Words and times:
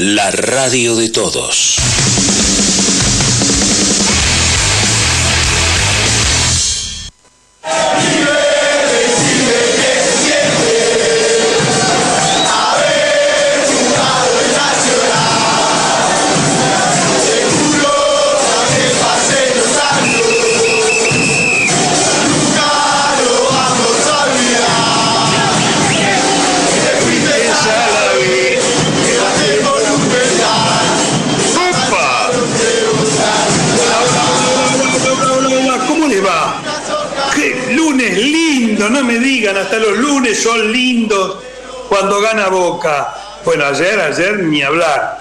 la 0.00 0.30
radio 0.30 0.96
de 0.96 1.10
todos. 1.10 1.76
Son 40.40 40.72
lindos 40.72 41.38
cuando 41.88 42.20
gana 42.20 42.48
Boca. 42.48 43.14
Bueno, 43.44 43.64
ayer, 43.66 44.00
ayer 44.00 44.38
ni 44.40 44.62
hablar. 44.62 45.20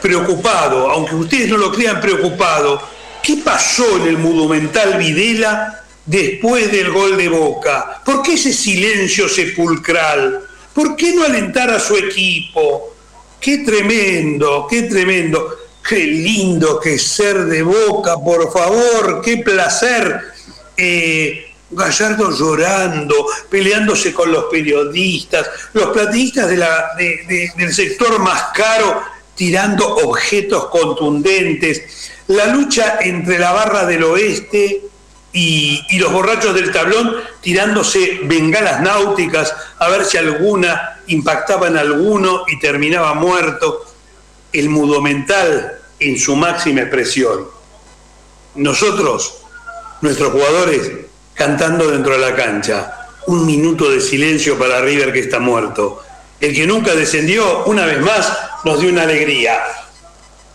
Preocupado, 0.00 0.90
aunque 0.90 1.14
ustedes 1.14 1.48
no 1.48 1.56
lo 1.56 1.72
crean 1.72 2.00
preocupado, 2.00 2.80
¿qué 3.22 3.38
pasó 3.44 3.96
en 3.96 4.08
el 4.08 4.18
Monumental 4.18 4.98
Videla 4.98 5.82
después 6.04 6.70
del 6.70 6.90
gol 6.90 7.16
de 7.16 7.28
Boca? 7.28 8.00
¿Por 8.04 8.22
qué 8.22 8.34
ese 8.34 8.52
silencio 8.52 9.28
sepulcral? 9.28 10.42
¿Por 10.72 10.94
qué 10.94 11.14
no 11.14 11.24
alentar 11.24 11.70
a 11.70 11.80
su 11.80 11.96
equipo? 11.96 12.94
Qué 13.40 13.58
tremendo, 13.58 14.66
qué 14.68 14.82
tremendo. 14.82 15.56
Qué 15.88 16.00
lindo 16.00 16.80
que 16.80 16.98
ser 16.98 17.44
de 17.44 17.62
boca, 17.62 18.16
por 18.16 18.52
favor, 18.52 19.22
qué 19.24 19.36
placer. 19.36 20.20
Eh, 20.76 21.45
Gallardo 21.70 22.30
llorando, 22.30 23.26
peleándose 23.50 24.12
con 24.14 24.30
los 24.30 24.44
periodistas, 24.44 25.48
los 25.72 25.86
platistas 25.88 26.48
de 26.48 26.56
la- 26.56 26.90
de- 26.96 27.24
de- 27.28 27.52
del 27.56 27.72
sector 27.74 28.18
más 28.20 28.44
caro 28.54 29.02
tirando 29.34 29.96
objetos 29.96 30.66
contundentes, 30.66 31.82
la 32.28 32.46
lucha 32.46 32.98
entre 33.00 33.38
la 33.38 33.52
barra 33.52 33.84
del 33.84 34.04
oeste 34.04 34.82
y, 35.32 35.84
y 35.90 35.98
los 35.98 36.10
borrachos 36.12 36.54
del 36.54 36.72
tablón 36.72 37.16
tirándose 37.42 38.20
bengalas 38.22 38.80
náuticas 38.80 39.52
a 39.78 39.88
ver 39.88 40.04
si 40.06 40.16
alguna 40.16 41.00
impactaba 41.08 41.66
en 41.68 41.76
alguno 41.76 42.44
y 42.46 42.58
terminaba 42.58 43.12
muerto. 43.14 43.84
El 44.52 44.70
mudo 44.70 45.02
mental 45.02 45.80
en 46.00 46.18
su 46.18 46.34
máxima 46.36 46.80
expresión. 46.80 47.46
Nosotros, 48.54 49.38
nuestros 50.00 50.32
jugadores, 50.32 50.90
cantando 51.36 51.88
dentro 51.90 52.14
de 52.14 52.18
la 52.18 52.34
cancha. 52.34 52.92
Un 53.26 53.46
minuto 53.46 53.90
de 53.90 54.00
silencio 54.00 54.58
para 54.58 54.80
River 54.80 55.12
que 55.12 55.20
está 55.20 55.38
muerto. 55.38 56.02
El 56.40 56.54
que 56.54 56.66
nunca 56.66 56.94
descendió, 56.94 57.64
una 57.66 57.86
vez 57.86 58.00
más, 58.00 58.36
nos 58.64 58.80
dio 58.80 58.90
una 58.90 59.02
alegría. 59.02 59.58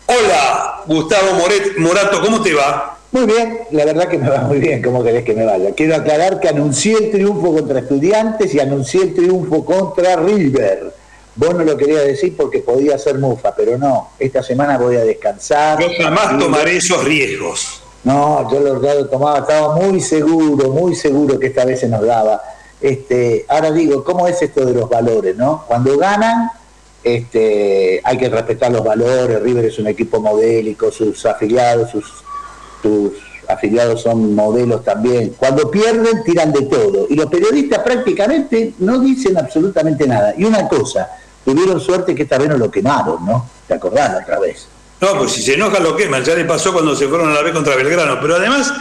Hola, 0.06 0.82
Gustavo 0.86 1.32
Moret- 1.38 1.76
Morato, 1.78 2.20
¿cómo 2.20 2.42
te 2.42 2.54
va? 2.54 2.98
Muy 3.12 3.26
bien, 3.26 3.60
la 3.72 3.84
verdad 3.84 4.08
que 4.08 4.16
me 4.16 4.28
va 4.28 4.38
muy 4.42 4.58
bien, 4.58 4.80
¿cómo 4.82 5.04
querés 5.04 5.22
que 5.24 5.34
me 5.34 5.44
vaya? 5.44 5.74
Quiero 5.74 5.96
aclarar 5.96 6.40
que 6.40 6.48
anuncié 6.48 6.94
el 6.96 7.10
triunfo 7.10 7.52
contra 7.54 7.80
estudiantes 7.80 8.54
y 8.54 8.58
anuncié 8.60 9.02
el 9.02 9.14
triunfo 9.14 9.64
contra 9.64 10.16
River. 10.16 10.94
Vos 11.34 11.54
no 11.54 11.62
lo 11.64 11.76
querías 11.76 12.04
decir 12.04 12.34
porque 12.36 12.60
podía 12.60 12.98
ser 12.98 13.18
mufa, 13.18 13.54
pero 13.54 13.76
no, 13.76 14.12
esta 14.18 14.42
semana 14.42 14.78
voy 14.78 14.96
a 14.96 15.04
descansar. 15.04 15.78
Yo 15.80 15.88
jamás 16.02 16.38
tomaré 16.38 16.76
esos 16.78 17.04
riesgos. 17.04 17.81
No, 18.04 18.50
yo 18.50 18.60
lo, 18.60 18.82
ya 18.82 18.94
lo 18.94 19.06
tomaba, 19.08 19.38
estaba 19.38 19.76
muy 19.76 20.00
seguro, 20.00 20.70
muy 20.70 20.94
seguro 20.94 21.38
que 21.38 21.48
esta 21.48 21.64
vez 21.64 21.80
se 21.80 21.88
nos 21.88 22.04
daba. 22.04 22.42
Este, 22.80 23.46
ahora 23.48 23.70
digo, 23.70 24.02
¿cómo 24.02 24.26
es 24.26 24.42
esto 24.42 24.64
de 24.64 24.74
los 24.74 24.90
valores, 24.90 25.36
no? 25.36 25.64
Cuando 25.68 25.96
ganan, 25.96 26.50
este, 27.04 28.00
hay 28.02 28.18
que 28.18 28.28
respetar 28.28 28.72
los 28.72 28.82
valores, 28.82 29.40
River 29.40 29.66
es 29.66 29.78
un 29.78 29.86
equipo 29.86 30.20
modélico, 30.20 30.90
sus 30.90 31.24
afiliados, 31.26 31.90
sus, 31.90 32.12
sus 32.82 33.12
afiliados 33.48 34.02
son 34.02 34.34
modelos 34.34 34.82
también. 34.82 35.34
Cuando 35.38 35.70
pierden, 35.70 36.24
tiran 36.24 36.52
de 36.52 36.62
todo. 36.62 37.06
Y 37.08 37.14
los 37.14 37.26
periodistas 37.26 37.80
prácticamente 37.80 38.74
no 38.78 38.98
dicen 38.98 39.38
absolutamente 39.38 40.08
nada. 40.08 40.34
Y 40.36 40.44
una 40.44 40.68
cosa, 40.68 41.08
tuvieron 41.44 41.80
suerte 41.80 42.14
que 42.14 42.24
esta 42.24 42.38
vez 42.38 42.48
no 42.48 42.58
lo 42.58 42.70
quemaron, 42.70 43.24
¿no? 43.24 43.46
¿Te 43.68 43.74
acordás 43.74 44.22
otra 44.22 44.40
vez? 44.40 44.66
No, 45.02 45.18
pues 45.18 45.32
si 45.32 45.42
se 45.42 45.54
enoja 45.54 45.80
lo 45.80 45.96
queman, 45.96 46.24
ya 46.24 46.36
le 46.36 46.44
pasó 46.44 46.72
cuando 46.72 46.94
se 46.94 47.08
fueron 47.08 47.28
a 47.30 47.34
la 47.34 47.42
vez 47.42 47.52
contra 47.52 47.74
Belgrano. 47.74 48.20
Pero 48.20 48.36
además, 48.36 48.72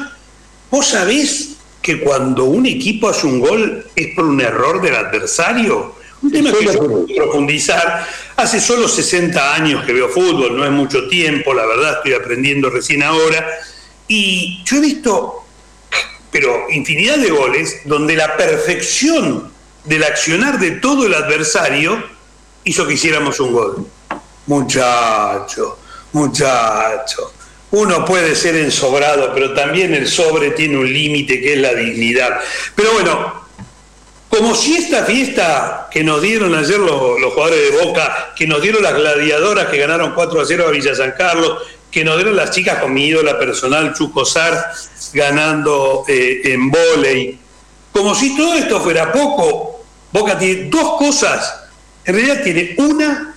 vos 0.69 0.85
sabés 0.85 1.55
que 1.81 1.99
cuando 1.99 2.43
un 2.43 2.67
equipo 2.67 3.09
hace 3.09 3.25
un 3.25 3.39
gol 3.39 3.87
es 3.95 4.13
por 4.13 4.25
un 4.25 4.39
error 4.39 4.79
del 4.83 4.95
adversario. 4.95 5.95
Un 6.21 6.31
tema 6.31 6.51
que 6.51 6.65
yo 6.65 6.77
puedo 6.77 7.07
profundizar. 7.07 8.07
Hace 8.35 8.61
solo 8.61 8.87
60 8.87 9.55
años 9.55 9.83
que 9.83 9.93
veo 9.93 10.09
fútbol, 10.09 10.55
no 10.55 10.63
es 10.63 10.69
mucho 10.69 11.07
tiempo, 11.07 11.55
la 11.55 11.65
verdad 11.65 11.93
estoy 11.97 12.13
aprendiendo 12.13 12.69
recién 12.69 13.01
ahora. 13.01 13.43
Y 14.07 14.63
yo 14.63 14.77
he 14.77 14.81
visto, 14.81 15.43
pero 16.29 16.67
infinidad 16.69 17.17
de 17.17 17.31
goles, 17.31 17.81
donde 17.85 18.15
la 18.15 18.37
perfección 18.37 19.51
del 19.85 20.03
accionar 20.03 20.59
de 20.59 20.69
todo 20.71 21.07
el 21.07 21.15
adversario 21.15 22.03
hizo 22.63 22.85
que 22.85 22.93
hiciéramos 22.93 23.39
un 23.39 23.53
gol. 23.53 23.87
Muchacho, 24.45 25.79
muchacho. 26.13 27.33
Uno 27.71 28.03
puede 28.03 28.35
ser 28.35 28.55
ensobrado, 28.57 29.31
pero 29.33 29.53
también 29.53 29.93
el 29.93 30.07
sobre 30.07 30.51
tiene 30.51 30.77
un 30.77 30.91
límite 30.91 31.39
que 31.39 31.53
es 31.53 31.59
la 31.59 31.73
dignidad. 31.73 32.39
Pero 32.75 32.93
bueno, 32.93 33.41
como 34.29 34.55
si 34.55 34.75
esta 34.75 35.05
fiesta 35.05 35.87
que 35.91 36.03
nos 36.03 36.21
dieron 36.21 36.53
ayer 36.55 36.79
los, 36.79 36.99
jugadores 37.33 37.71
de 37.71 37.85
Boca, 37.85 38.33
que 38.35 38.47
nos 38.47 38.61
dieron 38.61 38.83
las 38.83 38.95
gladiadoras 38.95 39.67
que 39.67 39.77
ganaron 39.77 40.13
4 40.13 40.41
a 40.41 40.45
0 40.45 40.65
a 40.67 40.71
Villa 40.71 40.95
San 40.95 41.13
Carlos, 41.17 41.59
que 41.89 42.03
nos 42.03 42.15
dieron 42.15 42.35
las 42.35 42.51
chicas 42.51 42.79
con 42.79 42.93
mi 42.93 43.07
ídola 43.07 43.37
personal, 43.37 43.93
Chuco 43.93 44.25
Sar, 44.25 44.71
ganando 45.13 46.05
eh, 46.07 46.41
en 46.45 46.71
vóley, 46.71 47.39
como 47.91 48.15
si 48.15 48.35
todo 48.35 48.53
esto 48.55 48.79
fuera 48.79 49.11
poco, 49.11 49.83
Boca 50.11 50.37
tiene 50.37 50.69
dos 50.69 50.97
cosas, 50.97 51.67
en 52.05 52.15
realidad 52.15 52.43
tiene 52.43 52.75
una 52.77 53.35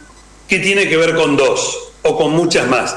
que 0.49 0.59
tiene 0.59 0.89
que 0.89 0.97
ver 0.97 1.15
con 1.15 1.37
dos, 1.37 1.84
o 2.04 2.16
con 2.16 2.32
muchas 2.32 2.69
más. 2.69 2.97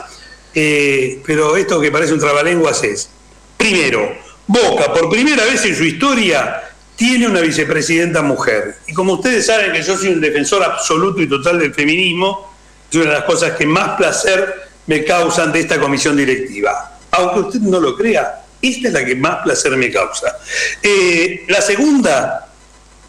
Eh, 0.54 1.22
pero 1.26 1.58
esto 1.58 1.80
que 1.80 1.92
parece 1.92 2.14
un 2.14 2.20
trabalenguas 2.20 2.84
es, 2.84 3.10
primero, 3.58 4.16
Boca, 4.48 4.94
por 4.94 5.10
primera 5.10 5.44
vez 5.44 5.66
en 5.66 5.76
su 5.76 5.84
historia, 5.84 6.64
tiene 6.96 7.28
una 7.28 7.42
vicepresidenta 7.42 8.22
mujer. 8.22 8.78
Y 8.88 8.94
como 8.94 9.14
ustedes 9.14 9.46
saben 9.46 9.74
que 9.74 9.82
yo 9.82 9.98
soy 9.98 10.10
un 10.10 10.22
defensor 10.22 10.64
absoluto 10.64 11.22
y 11.22 11.28
total 11.28 11.60
del 11.60 11.74
feminismo, 11.74 12.56
es 12.90 12.96
una 12.96 13.06
de 13.06 13.12
las 13.12 13.24
cosas 13.26 13.52
que 13.58 13.66
más 13.66 13.98
placer 13.98 14.70
me 14.88 15.04
causan 15.04 15.52
de 15.52 15.60
esta 15.60 15.80
comisión 15.80 16.16
directiva. 16.16 16.98
Aunque 17.12 17.40
usted 17.42 17.60
no 17.60 17.80
lo 17.80 17.96
crea, 17.96 18.46
esta 18.62 18.88
es 18.88 18.94
la 18.94 19.06
que 19.06 19.16
más 19.16 19.44
placer 19.44 19.76
me 19.76 19.92
causa. 19.92 20.38
Eh, 20.82 21.44
la 21.50 21.62
segunda 21.62 22.50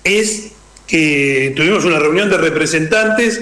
es 0.02 0.48
que 0.86 1.52
tuvimos 1.54 1.84
una 1.84 1.98
reunión 1.98 2.28
de 2.28 2.36
representantes 2.36 3.40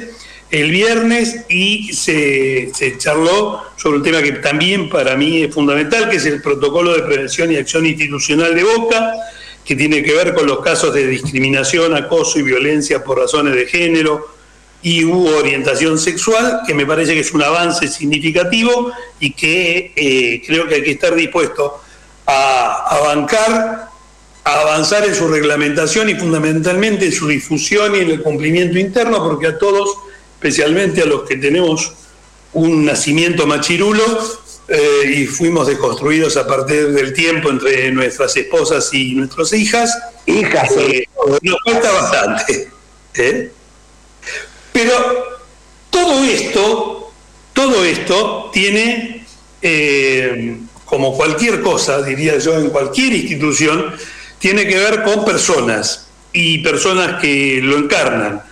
el 0.56 0.71
viernes 0.71 1.44
y 1.49 1.93
se, 1.93 2.72
charló 2.99 3.62
sobre 3.77 3.99
un 3.99 4.03
tema 4.03 4.22
que 4.22 4.33
también 4.33 4.89
para 4.89 5.17
mí 5.17 5.43
es 5.43 5.55
fundamental, 5.55 6.09
que 6.09 6.17
es 6.17 6.27
el 6.27 6.41
protocolo 6.41 6.94
de 6.94 7.03
prevención 7.03 7.53
y 7.53 7.56
acción 7.56 7.84
institucional 7.84 8.55
de 8.55 8.65
Boca, 8.65 9.12
que 9.65 9.77
tiene 9.77 10.03
que 10.03 10.15
ver 10.15 10.34
con 10.34 10.47
los 10.47 10.61
casos 10.61 10.95
de 10.95 11.06
discriminación, 11.06 11.95
acoso 11.95 12.39
y 12.39 12.43
violencia 12.43 13.05
por 13.05 13.19
razones 13.19 13.55
de 13.55 13.66
género 13.66 14.28
y 14.83 15.04
u 15.04 15.27
orientación 15.27 15.98
sexual, 15.98 16.60
que 16.66 16.72
me 16.72 16.86
parece 16.86 17.15
que 17.15 17.21
es 17.21 17.33
un 17.33 17.42
avance 17.42 17.89
significativo 17.89 18.92
y 19.19 19.33
que 19.33 19.92
eh, 19.97 20.42
creo 20.47 20.69
que 20.69 20.77
hay 20.77 20.83
que 20.83 20.92
estar 20.92 21.15
dispuesto 21.15 21.81
a, 22.25 22.97
a 22.97 23.01
bancar, 23.01 23.89
a 24.45 24.60
avanzar 24.60 25.04
en 25.04 25.15
su 25.15 25.27
reglamentación 25.28 26.09
y 26.09 26.15
fundamentalmente 26.15 27.07
en 27.07 27.13
su 27.13 27.27
difusión 27.27 27.97
y 27.97 27.98
en 27.98 28.10
el 28.10 28.22
cumplimiento 28.22 28.78
interno, 28.78 29.25
porque 29.25 29.48
a 29.48 29.59
todos, 29.59 30.06
especialmente 30.36 31.03
a 31.03 31.06
los 31.06 31.22
que 31.28 31.36
tenemos 31.36 31.92
un 32.53 32.84
nacimiento 32.84 33.47
machirulo, 33.47 34.04
eh, 34.68 35.12
y 35.18 35.27
fuimos 35.27 35.68
desconstruidos 35.68 36.36
a 36.36 36.47
partir 36.47 36.88
del 36.88 37.12
tiempo 37.12 37.50
entre 37.50 37.91
nuestras 37.92 38.36
esposas 38.36 38.92
y 38.92 39.15
nuestras 39.15 39.53
hijas. 39.53 39.97
Hijas, 40.27 40.72
eh, 40.77 41.04
nos 41.42 41.60
cuesta 41.62 41.92
bastante. 41.92 42.68
¿eh? 43.15 43.53
Pero 44.72 45.38
todo 45.88 46.24
esto, 46.24 47.12
todo 47.53 47.84
esto 47.84 48.50
tiene, 48.53 49.24
eh, 49.62 50.59
como 50.84 51.16
cualquier 51.16 51.60
cosa, 51.60 52.03
diría 52.03 52.38
yo, 52.38 52.59
en 52.59 52.71
cualquier 52.71 53.12
institución, 53.12 53.94
tiene 54.41 54.66
que 54.66 54.78
ver 54.78 55.04
con 55.04 55.24
personas 55.24 56.09
y 56.33 56.59
personas 56.59 57.21
que 57.21 57.60
lo 57.62 57.78
encarnan. 57.78 58.42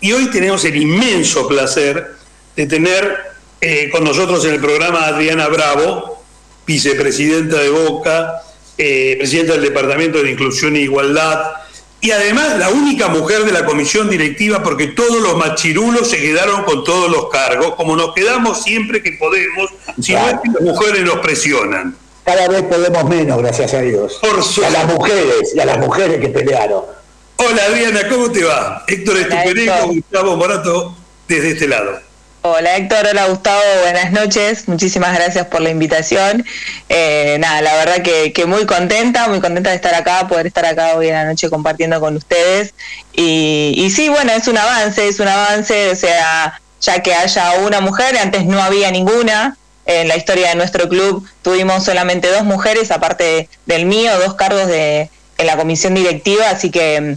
Y 0.00 0.12
hoy 0.12 0.30
tenemos 0.30 0.64
el 0.64 0.76
inmenso 0.76 1.46
placer 1.46 2.14
de 2.56 2.66
tener 2.66 3.18
eh, 3.60 3.90
con 3.90 4.02
nosotros 4.04 4.44
en 4.46 4.54
el 4.54 4.60
programa 4.60 5.00
a 5.00 5.08
Adriana 5.08 5.48
Bravo, 5.48 6.22
vicepresidenta 6.66 7.58
de 7.58 7.68
Boca, 7.68 8.42
eh, 8.78 9.16
presidenta 9.18 9.52
del 9.52 9.62
Departamento 9.62 10.22
de 10.22 10.30
Inclusión 10.30 10.74
e 10.76 10.80
Igualdad, 10.80 11.52
y 12.00 12.12
además 12.12 12.56
la 12.58 12.70
única 12.70 13.08
mujer 13.08 13.44
de 13.44 13.52
la 13.52 13.66
comisión 13.66 14.08
directiva 14.08 14.62
porque 14.62 14.86
todos 14.86 15.20
los 15.20 15.36
machirulos 15.36 16.08
se 16.08 16.16
quedaron 16.16 16.64
con 16.64 16.82
todos 16.82 17.10
los 17.10 17.28
cargos, 17.28 17.74
como 17.74 17.94
nos 17.94 18.14
quedamos 18.14 18.62
siempre 18.62 19.02
que 19.02 19.12
podemos, 19.12 19.70
si 20.00 20.14
no 20.14 20.26
es 20.26 20.36
que 20.42 20.48
las 20.48 20.62
mujeres 20.62 21.02
nos 21.02 21.18
presionan. 21.18 21.94
Cada 22.24 22.48
vez 22.48 22.62
podemos 22.62 23.04
menos, 23.04 23.38
gracias 23.42 23.74
a 23.74 23.80
Dios. 23.80 24.18
Por 24.22 24.64
a 24.64 24.70
las 24.70 24.86
mujeres, 24.86 25.52
y 25.54 25.60
a 25.60 25.66
las 25.66 25.78
mujeres 25.78 26.18
que 26.20 26.28
pelearon. 26.28 26.99
Hola 27.42 27.62
Adriana, 27.70 28.06
¿cómo 28.06 28.30
te 28.30 28.44
va? 28.44 28.84
Héctor 28.86 29.16
Estupereco, 29.16 29.86
Gustavo 29.86 30.36
Morato, 30.36 30.94
desde 31.26 31.52
este 31.52 31.68
lado. 31.68 31.98
Hola 32.42 32.76
Héctor, 32.76 33.06
hola 33.10 33.28
Gustavo, 33.28 33.62
buenas 33.80 34.12
noches, 34.12 34.68
muchísimas 34.68 35.14
gracias 35.14 35.46
por 35.46 35.62
la 35.62 35.70
invitación. 35.70 36.44
Eh, 36.90 37.38
nada, 37.40 37.62
la 37.62 37.76
verdad 37.76 38.02
que, 38.02 38.44
muy 38.44 38.66
contenta, 38.66 39.26
muy 39.28 39.40
contenta 39.40 39.70
de 39.70 39.76
estar 39.76 39.94
acá, 39.94 40.28
poder 40.28 40.48
estar 40.48 40.66
acá 40.66 40.96
hoy 40.96 41.08
en 41.08 41.14
la 41.14 41.24
noche 41.24 41.48
compartiendo 41.48 41.98
con 41.98 42.14
ustedes. 42.14 42.74
Y, 43.14 43.72
y 43.74 43.90
sí, 43.90 44.10
bueno, 44.10 44.32
es 44.32 44.46
un 44.46 44.58
avance, 44.58 45.08
es 45.08 45.18
un 45.18 45.28
avance, 45.28 45.88
o 45.88 45.96
sea, 45.96 46.60
ya 46.82 47.02
que 47.02 47.14
haya 47.14 47.52
una 47.54 47.80
mujer, 47.80 48.18
antes 48.18 48.44
no 48.44 48.62
había 48.62 48.90
ninguna. 48.90 49.56
En 49.86 50.08
la 50.08 50.16
historia 50.16 50.50
de 50.50 50.56
nuestro 50.56 50.90
club 50.90 51.26
tuvimos 51.40 51.84
solamente 51.84 52.28
dos 52.28 52.44
mujeres, 52.44 52.90
aparte 52.90 53.48
del 53.64 53.86
mío, 53.86 54.12
dos 54.20 54.34
cargos 54.34 54.66
de, 54.66 55.08
en 55.38 55.46
la 55.46 55.56
comisión 55.56 55.94
directiva, 55.94 56.50
así 56.50 56.70
que 56.70 57.16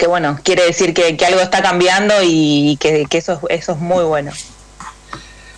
que 0.00 0.06
bueno, 0.06 0.40
quiere 0.42 0.64
decir 0.64 0.94
que, 0.94 1.14
algo 1.26 1.40
está 1.42 1.62
cambiando 1.62 2.14
y 2.24 2.78
que, 2.80 3.06
eso, 3.12 3.38
eso 3.50 3.72
es 3.72 3.78
muy 3.78 4.02
bueno. 4.02 4.32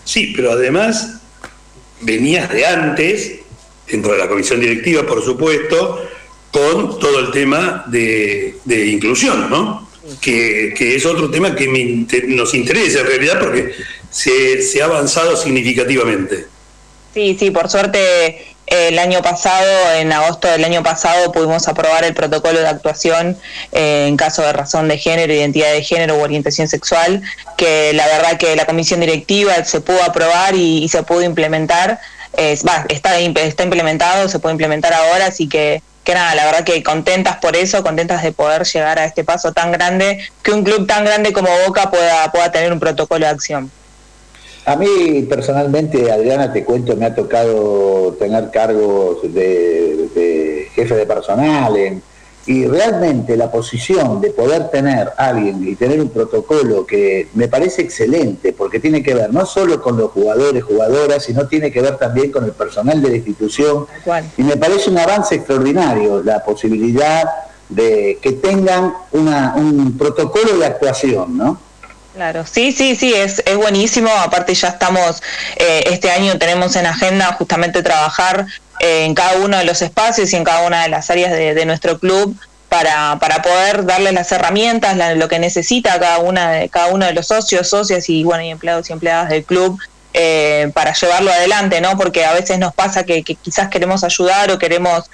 Sí, 0.05 0.33
pero 0.35 0.51
además 0.51 1.21
venías 2.01 2.51
de 2.51 2.67
antes, 2.67 3.39
dentro 3.87 4.13
de 4.13 4.19
la 4.19 4.29
comisión 4.29 4.59
directiva, 4.59 5.07
por 5.07 5.25
supuesto, 5.25 6.09
con 6.51 6.99
todo 6.99 7.21
el 7.21 7.31
tema 7.31 7.85
de, 7.87 8.57
inclusión, 8.67 9.49
¿no? 9.49 9.89
Que, 10.21 10.75
es 10.77 11.07
otro 11.07 11.31
tema 11.31 11.55
que 11.55 11.69
nos 12.27 12.53
interesa 12.55 12.99
en 12.99 13.07
realidad 13.07 13.39
porque 13.39 13.71
se, 14.11 14.61
se 14.61 14.83
ha 14.83 14.87
avanzado 14.87 15.37
significativamente. 15.37 16.47
Sí, 17.15 17.37
sí, 17.39 17.53
por 17.53 17.71
suerte 17.71 18.57
el 18.73 18.99
año 18.99 19.23
pasado, 19.23 19.93
en 19.95 20.13
agosto 20.13 20.49
del 20.49 20.65
año 20.65 20.83
pasado, 20.83 21.31
pudimos 21.31 21.69
aprobar 21.69 22.05
el 22.05 22.15
protocolo 22.15 22.59
de 22.59 22.67
actuación 22.67 23.37
eh, 23.73 24.07
en 24.09 24.17
caso 24.17 24.43
de 24.43 24.53
razón 24.53 24.89
de 24.89 24.99
género, 24.99 25.33
identidad 25.33 25.73
de 25.73 25.83
género 25.83 26.17
o 26.17 26.23
orientación 26.23 26.69
sexual, 26.69 27.23
que 27.57 27.93
la 27.93 28.07
verdad 28.07 28.39
que 28.39 28.57
la 28.57 28.65
comisión 28.65 29.01
directiva 29.01 29.63
se 29.65 29.81
pudo 29.81 30.03
aprobar 30.03 30.55
y, 30.55 30.89
se 30.89 31.03
pudo 31.03 31.23
implementar. 31.23 32.01
está, 32.37 32.87
está 32.89 33.21
implementado, 33.21 34.29
se 34.29 34.39
puede 34.39 34.53
implementar 34.53 34.95
ahora, 34.95 35.27
así 35.27 35.49
que 35.49 35.83
que 36.05 36.15
nada, 36.15 36.35
la 36.35 36.45
verdad 36.47 36.65
que 36.65 36.83
contentas 36.83 37.37
por 37.37 37.55
eso, 37.55 37.83
contentas 37.83 38.23
de 38.23 38.33
poder 38.33 38.65
llegar 38.65 38.99
a 38.99 39.05
este 39.05 39.23
paso 39.23 39.53
tan 39.53 39.71
grande, 39.71 40.19
que 40.43 40.51
un 40.51 40.65
club 40.65 40.87
tan 40.87 41.05
grande 41.05 41.33
como 41.33 41.49
Boca 41.67 41.91
pueda, 41.91 42.31
pueda 42.33 42.51
tener 42.51 42.73
un 42.73 42.81
protocolo 42.81 43.25
de 43.25 43.31
acción. 43.31 43.71
A 44.65 44.77
mí 44.77 45.27
personalmente, 45.29 46.13
Adriana, 46.13 46.53
te 46.53 46.65
cuento, 46.65 46.97
me 46.97 47.07
ha 47.07 47.15
tocado 47.15 48.13
tener 48.19 48.51
cargos 48.51 49.23
de, 49.23 50.69
jefe 50.73 50.95
de 50.95 51.07
personal 51.07 52.01
y 52.47 52.67
realmente 52.67 53.37
la 53.37 53.51
posición 53.51 54.21
de 54.21 54.31
poder 54.31 54.69
tener 54.71 55.13
alguien 55.17 55.67
y 55.67 55.75
tener 55.75 56.01
un 56.01 56.09
protocolo 56.11 56.87
que 56.87 57.29
me 57.35 57.49
parece 57.49 57.83
excelente 57.83 58.53
porque 58.53 58.81
tiene 58.81 59.03
que 59.03 59.15
ver 59.15 59.33
no 59.33 59.47
solo 59.47 59.83
con 59.83 59.97
los 59.97 60.11
jugadores, 60.13 60.63
jugadoras, 60.63 61.25
sino 61.25 61.47
tiene 61.49 61.73
que 61.73 61.83
ver 61.83 61.99
también 61.99 62.31
con 62.31 62.45
el 62.45 62.53
personal 62.53 63.03
de 63.03 63.11
la 63.11 63.17
institución. 63.17 63.87
Y 64.37 64.43
me 64.45 64.57
parece 64.57 64.91
un 64.91 64.99
avance 64.99 65.35
extraordinario 65.35 66.23
la 66.23 66.45
posibilidad 66.45 67.29
de 67.69 68.19
que 68.23 68.33
tengan 68.33 68.95
un 69.13 69.97
protocolo 69.99 70.57
de 70.57 70.67
actuación, 70.67 71.37
¿no? 71.37 71.72
Claro, 72.15 72.45
sí, 72.45 72.73
sí, 72.73 72.95
sí, 72.95 73.15
es, 73.15 73.43
es 73.47 73.57
buenísimo. 73.57 74.11
Aparte 74.11 74.55
ya 74.55 74.69
estamos, 74.69 75.23
eh, 75.57 75.85
este 75.87 76.11
año 76.11 76.37
tenemos 76.39 76.77
en 76.77 76.87
agenda 76.87 77.33
justamente 77.33 77.83
trabajar 77.83 78.47
eh, 78.81 79.05
en 79.05 79.15
cada 79.15 79.39
uno 79.39 79.57
de 79.57 79.65
los 79.65 79.81
espacios 79.81 80.31
y 80.33 80.37
en 80.37 80.45
cada 80.45 80.67
una 80.67 80.83
de 80.83 80.91
las 80.91 81.09
áreas 81.09 81.33
de, 81.33 81.65
nuestro 81.65 81.99
club 81.99 82.37
para, 82.69 83.19
para 83.19 83.41
poder 83.41 83.87
darle 83.87 84.13
las 84.13 84.31
herramientas, 84.31 84.97
lo 85.17 85.29
que 85.29 85.39
necesita 85.39 85.99
cada 85.99 86.19
una 86.19 86.51
de 86.51 86.69
cada 86.69 86.89
uno 86.89 87.07
de 87.07 87.15
los 87.15 87.29
socios, 87.29 87.69
socias 87.69 88.09
y 88.09 88.25
bueno 88.25 88.43
y 88.43 88.51
empleados 88.51 88.91
y 88.91 88.93
empleadas 88.93 89.31
del 89.31 89.45
club 89.45 89.79
eh, 90.15 90.71
para 90.75 90.93
llevarlo 90.93 91.31
adelante, 91.31 91.81
¿no? 91.81 91.97
Porque 91.97 92.27
a 92.27 92.35
veces 92.35 92.59
nos 92.59 92.75
pasa 92.75 93.05
que, 93.05 93.23
quizás 93.23 93.69
queremos 93.69 94.05
ayudar 94.05 94.51
o 94.51 94.59
queremos 94.59 95.09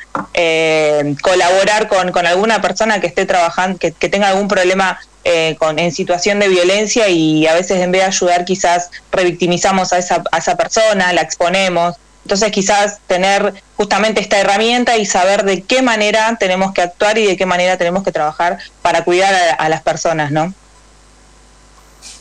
colaborar 1.22 1.86
con, 1.86 2.10
con, 2.10 2.26
alguna 2.26 2.60
persona 2.60 3.00
que 3.00 3.06
esté 3.06 3.24
trabajando, 3.24 3.78
que, 3.78 3.92
que 3.92 4.08
tenga 4.08 4.28
algún 4.28 4.48
problema 4.48 4.98
eh, 5.30 5.56
con, 5.58 5.78
en 5.78 5.92
situación 5.92 6.38
de 6.38 6.48
violencia 6.48 7.06
y 7.10 7.46
a 7.46 7.52
veces 7.52 7.82
en 7.82 7.92
vez 7.92 8.00
de 8.00 8.06
ayudar 8.06 8.46
quizás 8.46 8.90
revictimizamos 9.12 9.92
a 9.92 9.98
esa, 9.98 10.24
a 10.32 10.38
esa 10.38 10.56
persona, 10.56 11.12
la 11.12 11.20
exponemos. 11.20 11.96
Entonces 12.24 12.50
quizás 12.50 13.00
tener 13.06 13.52
justamente 13.76 14.22
esta 14.22 14.40
herramienta 14.40 14.96
y 14.96 15.04
saber 15.04 15.44
de 15.44 15.60
qué 15.60 15.82
manera 15.82 16.38
tenemos 16.40 16.72
que 16.72 16.80
actuar 16.80 17.18
y 17.18 17.26
de 17.26 17.36
qué 17.36 17.44
manera 17.44 17.76
tenemos 17.76 18.04
que 18.04 18.10
trabajar 18.10 18.56
para 18.80 19.04
cuidar 19.04 19.34
a, 19.58 19.68
las 19.68 19.82
personas, 19.82 20.30
¿no? 20.30 20.54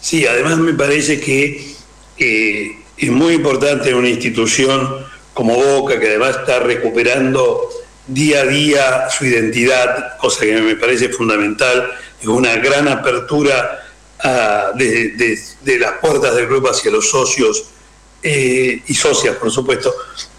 Sí, 0.02 0.28
además 0.28 0.58
me 0.58 0.74
parece 0.74 1.22
que 1.22 1.76
eh, 2.18 2.78
es 2.98 3.10
muy 3.10 3.36
importante 3.36 3.94
una 3.94 4.10
institución 4.10 5.06
como 5.34 5.56
Boca, 5.56 5.98
que 5.98 6.08
además 6.08 6.36
está 6.42 6.60
recuperando 6.60 7.70
día 8.08 8.42
a 8.42 8.46
día 8.46 9.10
su 9.10 9.26
identidad, 9.26 10.18
cosa 10.18 10.42
que 10.42 10.60
me 10.60 10.76
parece 10.76 11.08
fundamental, 11.08 11.90
una 12.26 12.56
gran 12.56 12.88
apertura 12.88 13.86
ah, 14.24 14.72
de, 14.76 15.80
las 15.80 15.94
puertas 16.02 16.36
del 16.36 16.48
club 16.48 16.68
hacia 16.68 16.92
los 16.92 17.10
socios 17.10 17.66
eh, 18.24 18.82
y 18.86 18.94
socias, 18.94 19.36
por 19.36 19.52
supuesto. 19.52 19.94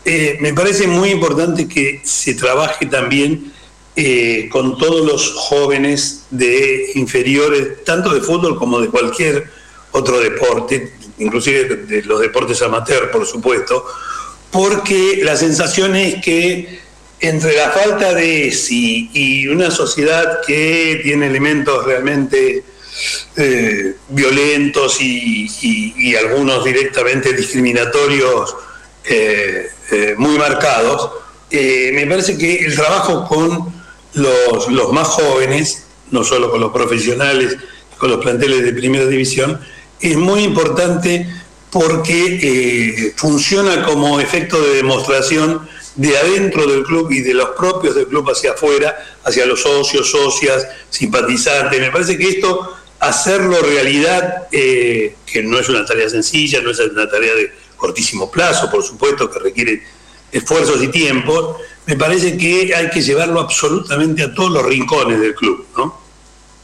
Eh, 0.05 0.39
me 0.41 0.53
parece 0.53 0.87
muy 0.87 1.11
importante 1.11 1.69
que 1.69 2.01
se 2.05 2.35
trabaje 2.35 2.87
también 2.87 3.53
eh, 3.95 4.49
con 4.51 4.79
todos 4.79 5.05
los 5.05 5.35
jóvenes 5.35 6.25
de 6.31 6.93
inferiores, 6.95 7.85
tanto 7.85 8.15
de 8.15 8.21
fútbol 8.21 8.59
como 8.59 8.81
de 8.81 8.89
cualquier 8.89 9.51
otro 9.93 10.21
deporte, 10.21 10.93
inclusive 11.19 11.65
de 11.65 12.03
los 12.05 12.21
deportes 12.21 12.63
amateur, 12.63 13.11
por 13.11 13.27
supuesto, 13.27 13.85
porque 14.51 15.21
la 15.23 15.37
sensación 15.37 15.97
es 15.97 16.23
que 16.23 16.81
entre 17.21 17.57
la 17.57 17.71
falta 17.71 18.15
de 18.15 18.51
sí 18.53 19.11
y 19.13 19.49
una 19.49 19.71
sociedad 19.71 20.41
que 20.47 21.01
tiene 21.03 21.27
elementos 21.27 21.85
realmente 21.85 22.63
eh, 23.37 23.95
violentos 24.09 25.01
y, 25.01 26.15
algunos 26.17 26.65
directamente 26.65 27.33
discriminatorios 27.33 28.57
eh, 29.05 29.69
eh, 29.93 30.15
muy 30.19 30.37
marcados, 30.37 31.11
me 31.51 32.07
parece 32.09 32.37
que 32.37 32.65
el 32.65 32.75
trabajo 32.75 33.27
con 33.27 33.73
los, 34.15 34.69
los, 34.69 34.93
más 34.93 35.09
jóvenes, 35.09 35.85
no 36.11 36.25
solo 36.25 36.51
con 36.51 36.61
los 36.61 36.73
profesionales, 36.73 37.57
con 37.99 38.11
los 38.11 38.21
planteles 38.21 38.65
de 38.65 38.73
primera 38.73 39.07
división, 39.07 39.61
es 40.01 40.17
muy 40.17 40.43
importante 40.43 41.27
porque 41.71 43.13
funciona 43.17 43.85
como 43.85 44.19
efecto 44.19 44.61
de 44.61 44.77
demostración 44.77 45.69
de 45.99 46.17
adentro 46.17 46.65
del 46.65 46.85
club 46.85 47.11
y 47.11 47.23
de 47.23 47.35
los 47.35 47.51
propios 47.51 47.97
del 47.97 48.07
club 48.07 48.31
hacia 48.31 48.53
afuera, 48.53 48.97
hacia 49.25 49.45
los 49.47 49.61
socios, 49.61 50.09
socias, 50.09 50.65
simpatizantes. 50.91 51.81
Me 51.81 51.91
parece 51.91 52.17
que 52.17 52.29
esto, 52.29 52.77
hacerlo 53.01 53.61
realidad, 53.61 54.47
eh, 54.53 55.17
que 55.27 55.43
no 55.43 55.59
es 55.59 55.69
una 55.69 55.85
tarea 55.85 56.09
sencilla, 56.09 56.61
no 56.63 56.71
es 56.71 56.79
una 56.79 57.11
tarea 57.11 57.35
de 57.35 57.53
cortísimo 57.77 58.31
plazo, 58.31 58.71
por 58.71 58.85
supuesto, 58.85 59.29
que 59.29 59.41
requiere 59.41 59.83
esfuerzos 60.31 60.81
y 60.85 60.89
tiempos, 60.89 61.57
me 61.87 61.97
parece 61.97 62.37
que 62.37 62.73
hay 62.77 62.91
que 62.91 63.03
llevarlo 63.03 63.41
absolutamente 63.41 64.23
a 64.23 64.33
todos 64.33 64.53
los 64.53 64.65
rincones 64.65 65.21
del 65.21 65.35
club, 65.35 65.67
¿no? 65.77 65.99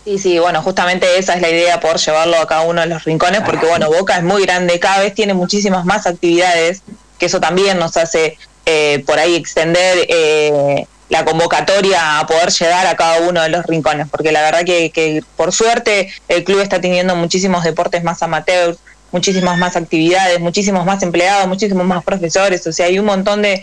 Sí, 0.04 0.18
sí, 0.18 0.38
bueno, 0.38 0.62
justamente 0.62 1.18
esa 1.18 1.34
es 1.34 1.40
la 1.40 1.50
idea, 1.50 1.80
poder 1.80 1.96
llevarlo 1.96 2.36
a 2.36 2.46
cada 2.46 2.60
uno 2.60 2.82
de 2.82 2.86
los 2.86 3.02
rincones, 3.02 3.40
porque 3.40 3.66
bueno, 3.66 3.88
Boca 3.88 4.16
es 4.16 4.22
muy 4.22 4.42
grande, 4.42 4.78
cada 4.78 5.00
vez 5.00 5.12
tiene 5.12 5.34
muchísimas 5.34 5.84
más 5.84 6.06
actividades, 6.06 6.82
que 7.18 7.26
eso 7.26 7.40
también 7.40 7.78
nos 7.78 7.96
hace 7.96 8.38
eh, 8.66 9.02
por 9.06 9.18
ahí 9.18 9.34
extender 9.34 10.06
eh, 10.08 10.86
la 11.08 11.24
convocatoria 11.24 12.18
a 12.18 12.26
poder 12.26 12.50
llegar 12.50 12.86
a 12.86 12.96
cada 12.96 13.20
uno 13.20 13.42
de 13.42 13.48
los 13.50 13.66
rincones, 13.66 14.08
porque 14.10 14.32
la 14.32 14.42
verdad 14.42 14.64
que, 14.64 15.22
por 15.36 15.52
suerte 15.52 16.12
el 16.28 16.44
club 16.44 16.60
está 16.60 16.80
teniendo 16.80 17.14
muchísimos 17.14 17.62
deportes 17.62 18.02
más 18.02 18.22
amateurs, 18.22 18.78
muchísimas 19.12 19.58
más 19.58 19.76
actividades, 19.76 20.40
muchísimos 20.40 20.84
más 20.86 21.02
empleados, 21.02 21.46
muchísimos 21.46 21.86
más 21.86 22.02
profesores, 22.02 22.66
o 22.66 22.72
sea, 22.72 22.86
hay 22.86 22.98
un 22.98 23.06
montón 23.06 23.42
de, 23.42 23.62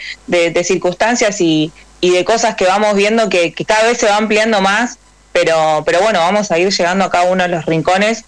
circunstancias 0.63 1.41
y, 1.41 1.71
de 2.01 2.23
cosas 2.23 2.55
que 2.55 2.65
vamos 2.65 2.95
viendo 2.95 3.27
que, 3.27 3.53
cada 3.65 3.83
vez 3.83 3.97
se 3.97 4.05
va 4.05 4.17
ampliando 4.17 4.61
más, 4.61 4.97
pero, 5.33 5.83
pero 5.85 5.99
bueno, 6.01 6.19
vamos 6.19 6.51
a 6.51 6.59
ir 6.59 6.71
llegando 6.71 7.05
a 7.05 7.09
cada 7.09 7.25
uno 7.25 7.43
de 7.43 7.49
los 7.49 7.65
rincones 7.65 8.23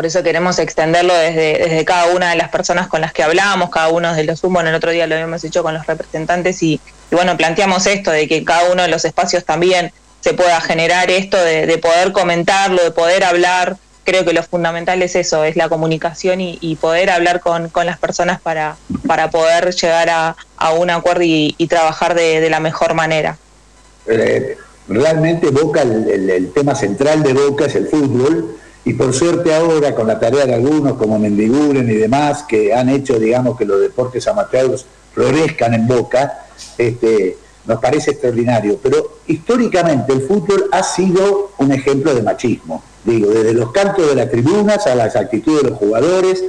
por 0.00 0.06
eso 0.06 0.22
queremos 0.22 0.58
extenderlo 0.58 1.12
desde, 1.12 1.58
desde 1.58 1.84
cada 1.84 2.06
una 2.06 2.30
de 2.30 2.36
las 2.36 2.48
personas 2.48 2.88
con 2.88 3.02
las 3.02 3.12
que 3.12 3.22
hablamos, 3.22 3.68
cada 3.68 3.88
uno 3.88 4.14
de 4.14 4.24
los 4.24 4.42
humos, 4.42 4.64
el 4.64 4.74
otro 4.74 4.92
día 4.92 5.06
lo 5.06 5.14
habíamos 5.14 5.44
hecho 5.44 5.62
con 5.62 5.74
los 5.74 5.86
representantes 5.86 6.62
y, 6.62 6.80
bueno, 7.10 7.36
planteamos 7.36 7.86
esto 7.86 8.10
de 8.10 8.26
que 8.26 8.42
cada 8.42 8.72
uno 8.72 8.80
de 8.80 8.88
los 8.88 9.04
espacios 9.04 9.44
también 9.44 9.92
se 10.22 10.32
pueda 10.32 10.58
generar 10.62 11.10
esto 11.10 11.36
de, 11.36 11.76
poder 11.76 12.12
comentarlo, 12.12 12.82
de 12.82 12.92
poder 12.92 13.24
hablar. 13.24 13.76
Creo 14.04 14.24
que 14.24 14.32
lo 14.32 14.42
fundamental 14.42 15.02
es 15.02 15.16
eso, 15.16 15.44
es 15.44 15.54
la 15.54 15.68
comunicación 15.68 16.40
y, 16.40 16.78
poder 16.80 17.10
hablar 17.10 17.40
con, 17.40 17.70
las 17.84 17.98
personas 17.98 18.40
para, 18.40 18.78
para 19.06 19.28
poder 19.30 19.74
llegar 19.74 20.08
a, 20.08 20.34
un 20.78 20.88
acuerdo 20.88 21.24
y, 21.24 21.66
trabajar 21.68 22.14
de, 22.14 22.48
la 22.48 22.60
mejor 22.60 22.94
manera. 22.94 23.36
Eh, 24.06 24.56
realmente 24.88 25.50
Boca, 25.50 25.82
el, 25.82 26.52
tema 26.54 26.74
central 26.74 27.22
de 27.22 27.34
Boca 27.34 27.66
es 27.66 27.74
el 27.74 27.86
fútbol 27.86 28.56
y 28.84 28.94
por 28.94 29.12
suerte 29.12 29.54
ahora 29.54 29.94
con 29.94 30.06
la 30.06 30.18
tarea 30.18 30.46
de 30.46 30.54
algunos 30.54 30.94
como 30.94 31.18
Mendiguren 31.18 31.88
y 31.90 31.94
demás 31.94 32.44
que 32.48 32.72
han 32.72 32.88
hecho 32.88 33.18
digamos 33.18 33.58
que 33.58 33.64
los 33.64 33.80
deportes 33.80 34.26
amateurs 34.26 34.86
florezcan 35.12 35.74
en 35.74 35.86
Boca, 35.86 36.46
este, 36.78 37.36
nos 37.66 37.80
parece 37.80 38.12
extraordinario, 38.12 38.78
pero 38.82 39.18
históricamente 39.26 40.12
el 40.12 40.22
fútbol 40.22 40.66
ha 40.72 40.82
sido 40.82 41.52
un 41.58 41.72
ejemplo 41.72 42.14
de 42.14 42.22
machismo, 42.22 42.82
digo, 43.04 43.30
desde 43.30 43.52
los 43.52 43.72
cantos 43.72 44.08
de 44.08 44.14
las 44.14 44.30
tribunas 44.30 44.86
a 44.86 44.94
las 44.94 45.16
actitudes 45.16 45.64
de 45.64 45.70
los 45.70 45.78
jugadores, 45.78 46.44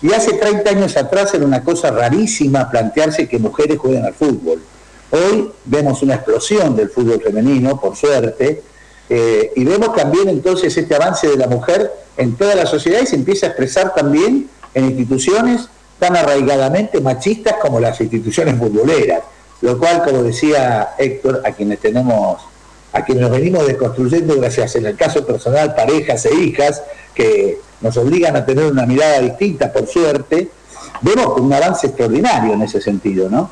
y 0.00 0.12
hace 0.12 0.34
30 0.34 0.70
años 0.70 0.96
atrás 0.96 1.34
era 1.34 1.44
una 1.44 1.62
cosa 1.62 1.90
rarísima 1.90 2.70
plantearse 2.70 3.28
que 3.28 3.38
mujeres 3.38 3.78
jueguen 3.78 4.04
al 4.04 4.14
fútbol. 4.14 4.62
Hoy 5.10 5.50
vemos 5.64 6.02
una 6.02 6.14
explosión 6.14 6.74
del 6.74 6.88
fútbol 6.88 7.20
femenino, 7.20 7.78
por 7.80 7.96
suerte, 7.96 8.62
eh, 9.14 9.52
y 9.56 9.64
vemos 9.64 9.94
también 9.94 10.30
entonces 10.30 10.74
este 10.74 10.94
avance 10.94 11.28
de 11.28 11.36
la 11.36 11.46
mujer 11.46 11.92
en 12.16 12.34
toda 12.34 12.54
la 12.54 12.64
sociedad 12.64 12.98
y 13.02 13.06
se 13.06 13.16
empieza 13.16 13.44
a 13.44 13.48
expresar 13.50 13.92
también 13.92 14.48
en 14.72 14.84
instituciones 14.86 15.68
tan 15.98 16.16
arraigadamente 16.16 16.98
machistas 16.98 17.56
como 17.60 17.78
las 17.78 18.00
instituciones 18.00 18.58
futboleras, 18.58 19.20
lo 19.60 19.78
cual, 19.78 20.02
como 20.02 20.22
decía 20.22 20.94
Héctor, 20.96 21.42
a 21.44 21.52
quienes 21.52 21.80
tenemos, 21.80 22.40
a 22.94 23.04
quienes 23.04 23.20
nos 23.20 23.32
venimos 23.32 23.66
desconstruyendo 23.66 24.34
gracias 24.40 24.76
en 24.76 24.86
el 24.86 24.96
caso 24.96 25.26
personal, 25.26 25.74
parejas 25.74 26.24
e 26.24 26.34
hijas, 26.34 26.82
que 27.14 27.58
nos 27.82 27.94
obligan 27.98 28.34
a 28.34 28.46
tener 28.46 28.64
una 28.64 28.86
mirada 28.86 29.18
distinta, 29.18 29.70
por 29.70 29.86
suerte, 29.88 30.48
vemos 31.02 31.38
un 31.38 31.52
avance 31.52 31.88
extraordinario 31.88 32.54
en 32.54 32.62
ese 32.62 32.80
sentido, 32.80 33.28
¿no? 33.28 33.50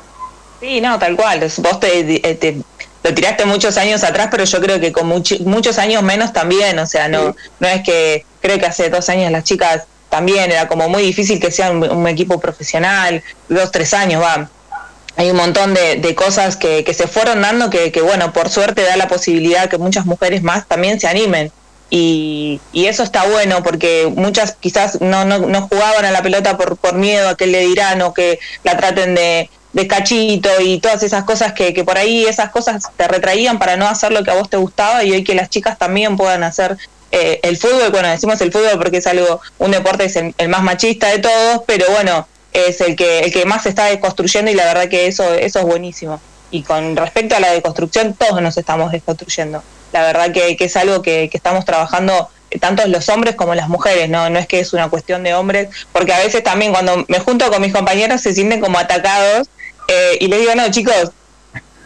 Sí, 0.59 0.81
no, 0.81 0.97
tal 0.97 1.15
cual. 1.15 1.39
Vos 1.39 1.79
te, 1.79 2.63
lo 3.03 3.13
tiraste 3.13 3.45
muchos 3.45 3.77
años 3.77 4.03
atrás, 4.03 4.27
pero 4.29 4.43
yo 4.43 4.61
creo 4.61 4.79
que 4.79 4.91
con 4.91 5.07
muchos 5.07 5.77
años 5.77 6.03
menos 6.03 6.33
también. 6.33 6.77
O 6.79 6.85
sea, 6.85 7.07
no, 7.07 7.35
no 7.59 7.67
es 7.67 7.81
que 7.83 8.25
creo 8.41 8.59
que 8.59 8.65
hace 8.65 8.89
dos 8.89 9.09
años 9.09 9.31
las 9.31 9.43
chicas 9.43 9.83
también 10.09 10.51
era 10.51 10.67
como 10.67 10.89
muy 10.89 11.03
difícil 11.03 11.39
que 11.39 11.51
sean 11.51 11.77
un, 11.77 12.07
equipo 12.07 12.39
profesional, 12.39 13.23
dos, 13.49 13.71
tres 13.71 13.93
años, 13.93 14.21
va. 14.21 14.49
Hay 15.17 15.29
un 15.31 15.37
montón 15.37 15.73
de, 15.73 16.15
cosas 16.15 16.55
que, 16.57 16.83
que, 16.83 16.93
se 16.93 17.07
fueron 17.07 17.41
dando 17.41 17.69
que, 17.69 17.91
que, 17.91 18.01
bueno, 18.01 18.33
por 18.33 18.49
suerte 18.49 18.83
da 18.83 18.97
la 18.97 19.07
posibilidad 19.07 19.69
que 19.69 19.77
muchas 19.77 20.05
mujeres 20.05 20.43
más 20.43 20.67
también 20.67 20.99
se 20.99 21.07
animen. 21.07 21.51
Y, 21.89 22.61
y, 22.71 22.85
eso 22.85 23.03
está 23.03 23.25
bueno 23.25 23.63
porque 23.63 24.09
muchas 24.15 24.55
quizás 24.59 25.01
no, 25.01 25.25
no, 25.25 25.39
no 25.39 25.67
jugaban 25.67 26.05
a 26.05 26.11
la 26.11 26.21
pelota 26.21 26.57
por, 26.57 26.77
por 26.77 26.93
miedo 26.93 27.27
a 27.27 27.35
que 27.35 27.47
le 27.47 27.65
dirán 27.65 28.01
o 28.01 28.13
que 28.13 28.39
la 28.63 28.77
traten 28.77 29.13
de, 29.15 29.49
de 29.73 29.87
cachito 29.87 30.49
y 30.59 30.79
todas 30.79 31.01
esas 31.03 31.23
cosas 31.23 31.53
que, 31.53 31.73
que 31.73 31.83
por 31.83 31.97
ahí 31.97 32.25
esas 32.25 32.49
cosas 32.49 32.83
te 32.97 33.07
retraían 33.07 33.57
para 33.57 33.77
no 33.77 33.87
hacer 33.87 34.11
lo 34.11 34.23
que 34.23 34.31
a 34.31 34.35
vos 34.35 34.49
te 34.49 34.57
gustaba 34.57 35.03
y 35.03 35.11
hoy 35.11 35.23
que 35.23 35.35
las 35.35 35.49
chicas 35.49 35.77
también 35.77 36.17
puedan 36.17 36.43
hacer 36.43 36.77
eh, 37.11 37.39
el 37.43 37.57
fútbol, 37.57 37.91
bueno, 37.91 38.07
decimos 38.07 38.39
el 38.41 38.51
fútbol 38.51 38.77
porque 38.77 38.97
es 38.97 39.07
algo, 39.07 39.41
un 39.59 39.71
deporte 39.71 40.05
es 40.05 40.15
el, 40.15 40.33
más 40.49 40.63
machista 40.63 41.09
de 41.09 41.19
todos, 41.19 41.63
pero 41.65 41.85
bueno, 41.91 42.27
es 42.53 42.79
el 42.81 42.95
que, 42.95 43.19
el 43.19 43.33
que 43.33 43.45
más 43.45 43.63
se 43.63 43.69
está 43.69 43.85
deconstruyendo 43.85 44.49
y 44.49 44.53
la 44.53 44.65
verdad 44.65 44.87
que 44.87 45.07
eso, 45.07 45.33
eso 45.33 45.59
es 45.59 45.65
buenísimo. 45.65 46.21
Y 46.51 46.63
con 46.63 46.95
respecto 46.95 47.35
a 47.35 47.39
la 47.39 47.51
deconstrucción, 47.51 48.13
todos 48.13 48.41
nos 48.41 48.57
estamos 48.57 48.91
desconstruyendo. 48.91 49.63
La 49.93 50.03
verdad 50.03 50.31
que, 50.31 50.55
que 50.55 50.65
es 50.65 50.75
algo 50.77 51.01
que, 51.01 51.29
que 51.29 51.37
estamos 51.37 51.65
trabajando 51.65 52.29
tanto 52.59 52.85
los 52.87 53.07
hombres 53.09 53.35
como 53.35 53.55
las 53.55 53.69
mujeres, 53.69 54.09
¿no? 54.09 54.29
No 54.29 54.39
es 54.39 54.47
que 54.47 54.59
es 54.59 54.73
una 54.73 54.89
cuestión 54.89 55.23
de 55.23 55.33
hombres, 55.33 55.69
porque 55.93 56.13
a 56.13 56.19
veces 56.19 56.43
también 56.43 56.71
cuando 56.71 57.05
me 57.07 57.19
junto 57.19 57.49
con 57.49 57.61
mis 57.61 57.73
compañeros 57.73 58.21
se 58.21 58.33
sienten 58.33 58.59
como 58.59 58.77
atacados 58.77 59.47
eh, 59.87 60.17
y 60.19 60.27
les 60.27 60.39
digo, 60.39 60.55
no, 60.55 60.69
chicos, 60.71 61.11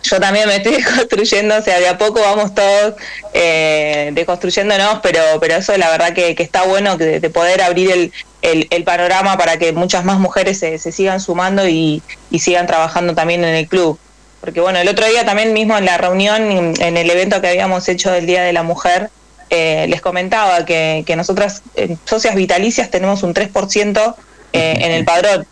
yo 0.05 0.19
también 0.19 0.47
me 0.47 0.57
estoy 0.57 0.81
construyendo, 0.97 1.57
o 1.57 1.61
sea, 1.61 1.79
de 1.79 1.87
a 1.87 1.97
poco 1.97 2.21
vamos 2.21 2.53
todos 2.53 2.93
eh, 3.33 4.11
deconstruyéndonos, 4.13 4.99
pero, 5.01 5.21
pero 5.39 5.55
eso 5.55 5.75
la 5.77 5.89
verdad 5.89 6.13
que, 6.13 6.35
está 6.37 6.63
bueno 6.63 6.97
de, 6.97 7.29
poder 7.29 7.61
abrir 7.61 8.11
el, 8.41 8.67
el, 8.69 8.83
panorama 8.83 9.37
para 9.37 9.57
que 9.57 9.73
muchas 9.73 10.05
más 10.05 10.19
mujeres 10.19 10.59
se, 10.59 10.77
sigan 10.77 11.19
sumando 11.19 11.67
y, 11.67 12.03
sigan 12.39 12.67
trabajando 12.67 13.15
también 13.15 13.43
en 13.43 13.55
el 13.55 13.67
club. 13.67 13.97
Porque 14.41 14.61
bueno, 14.61 14.77
el 14.77 14.87
otro 14.87 15.07
día 15.07 15.25
también 15.25 15.53
mismo 15.53 15.75
en 15.75 15.85
la 15.85 15.97
reunión, 15.97 16.51
en 16.79 16.97
el 16.97 17.09
evento 17.09 17.41
que 17.41 17.47
habíamos 17.47 17.89
hecho 17.89 18.11
del 18.11 18.27
Día 18.27 18.43
de 18.43 18.53
la 18.53 18.61
Mujer, 18.61 19.09
eh, 19.49 19.87
les 19.89 20.01
comentaba 20.01 20.65
que, 20.65 21.03
que 21.07 21.15
nosotras, 21.15 21.63
socias 22.05 22.35
vitalicias, 22.35 22.91
tenemos 22.91 23.23
un 23.23 23.33
3% 23.33 24.15
en 24.53 24.91
el 24.91 25.03
padrón 25.05 25.47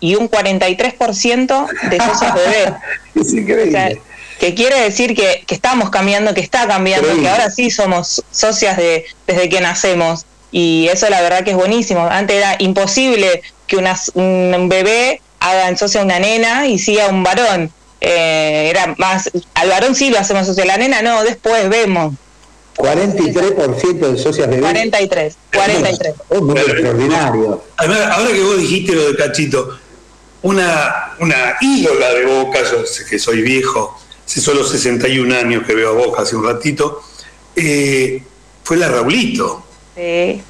y 0.00 0.14
un 0.14 0.30
43% 0.30 1.88
de 1.88 1.98
socios 2.00 2.34
bebés. 2.34 2.72
es 3.14 3.32
increíble. 3.32 4.00
que 4.38 4.54
quiere 4.54 4.80
decir 4.80 5.14
que, 5.14 5.44
que, 5.46 5.54
estamos 5.54 5.90
cambiando, 5.90 6.34
que 6.34 6.40
está 6.40 6.66
cambiando, 6.66 7.08
que 7.20 7.28
ahora 7.28 7.50
sí 7.50 7.70
somos 7.70 8.22
socias 8.30 8.76
de, 8.76 9.04
desde 9.26 9.48
que 9.48 9.60
nacemos. 9.60 10.26
Y 10.52 10.88
eso 10.92 11.08
la 11.10 11.20
verdad 11.22 11.44
que 11.44 11.50
es 11.50 11.56
buenísimo. 11.56 12.06
Antes 12.06 12.36
era 12.36 12.56
imposible 12.58 13.42
que 13.66 13.76
una, 13.76 13.98
un 14.14 14.68
bebé 14.68 15.20
haga 15.40 15.68
en 15.68 15.76
socia 15.76 16.02
una 16.02 16.18
nena 16.18 16.66
y 16.66 16.78
siga 16.78 17.08
un 17.08 17.22
varón. 17.22 17.70
Eh, 18.00 18.68
era 18.70 18.94
más, 18.98 19.30
al 19.54 19.68
varón 19.68 19.94
sí 19.94 20.10
lo 20.10 20.18
hacemos 20.18 20.46
socia, 20.46 20.64
la 20.64 20.76
nena 20.76 21.02
no, 21.02 21.24
después 21.24 21.68
vemos. 21.68 22.14
43% 22.76 24.12
de 24.12 24.18
socias 24.18 24.48
bebés. 24.48 24.60
43, 24.60 25.36
43. 25.52 26.14
Un 26.28 26.58
extraordinario. 26.58 27.64
Además, 27.76 28.00
ahora 28.12 28.32
que 28.32 28.42
vos 28.42 28.58
dijiste 28.58 28.92
lo 28.92 29.08
de 29.08 29.16
Cachito, 29.16 29.78
una, 30.42 31.12
una 31.18 31.56
ídola 31.60 32.12
de 32.12 32.24
Boca, 32.26 32.60
yo 32.70 32.86
sé 32.86 33.04
que 33.04 33.18
soy 33.18 33.42
viejo, 33.42 33.98
hace 34.24 34.40
solo 34.40 34.64
61 34.64 35.34
años 35.34 35.64
que 35.66 35.74
veo 35.74 35.90
a 35.90 35.92
Boca 35.92 36.22
hace 36.22 36.36
un 36.36 36.44
ratito, 36.44 37.02
eh, 37.54 38.22
fue 38.62 38.76
la 38.76 38.88
Raulito. 38.88 39.64
Sí. 39.94 40.42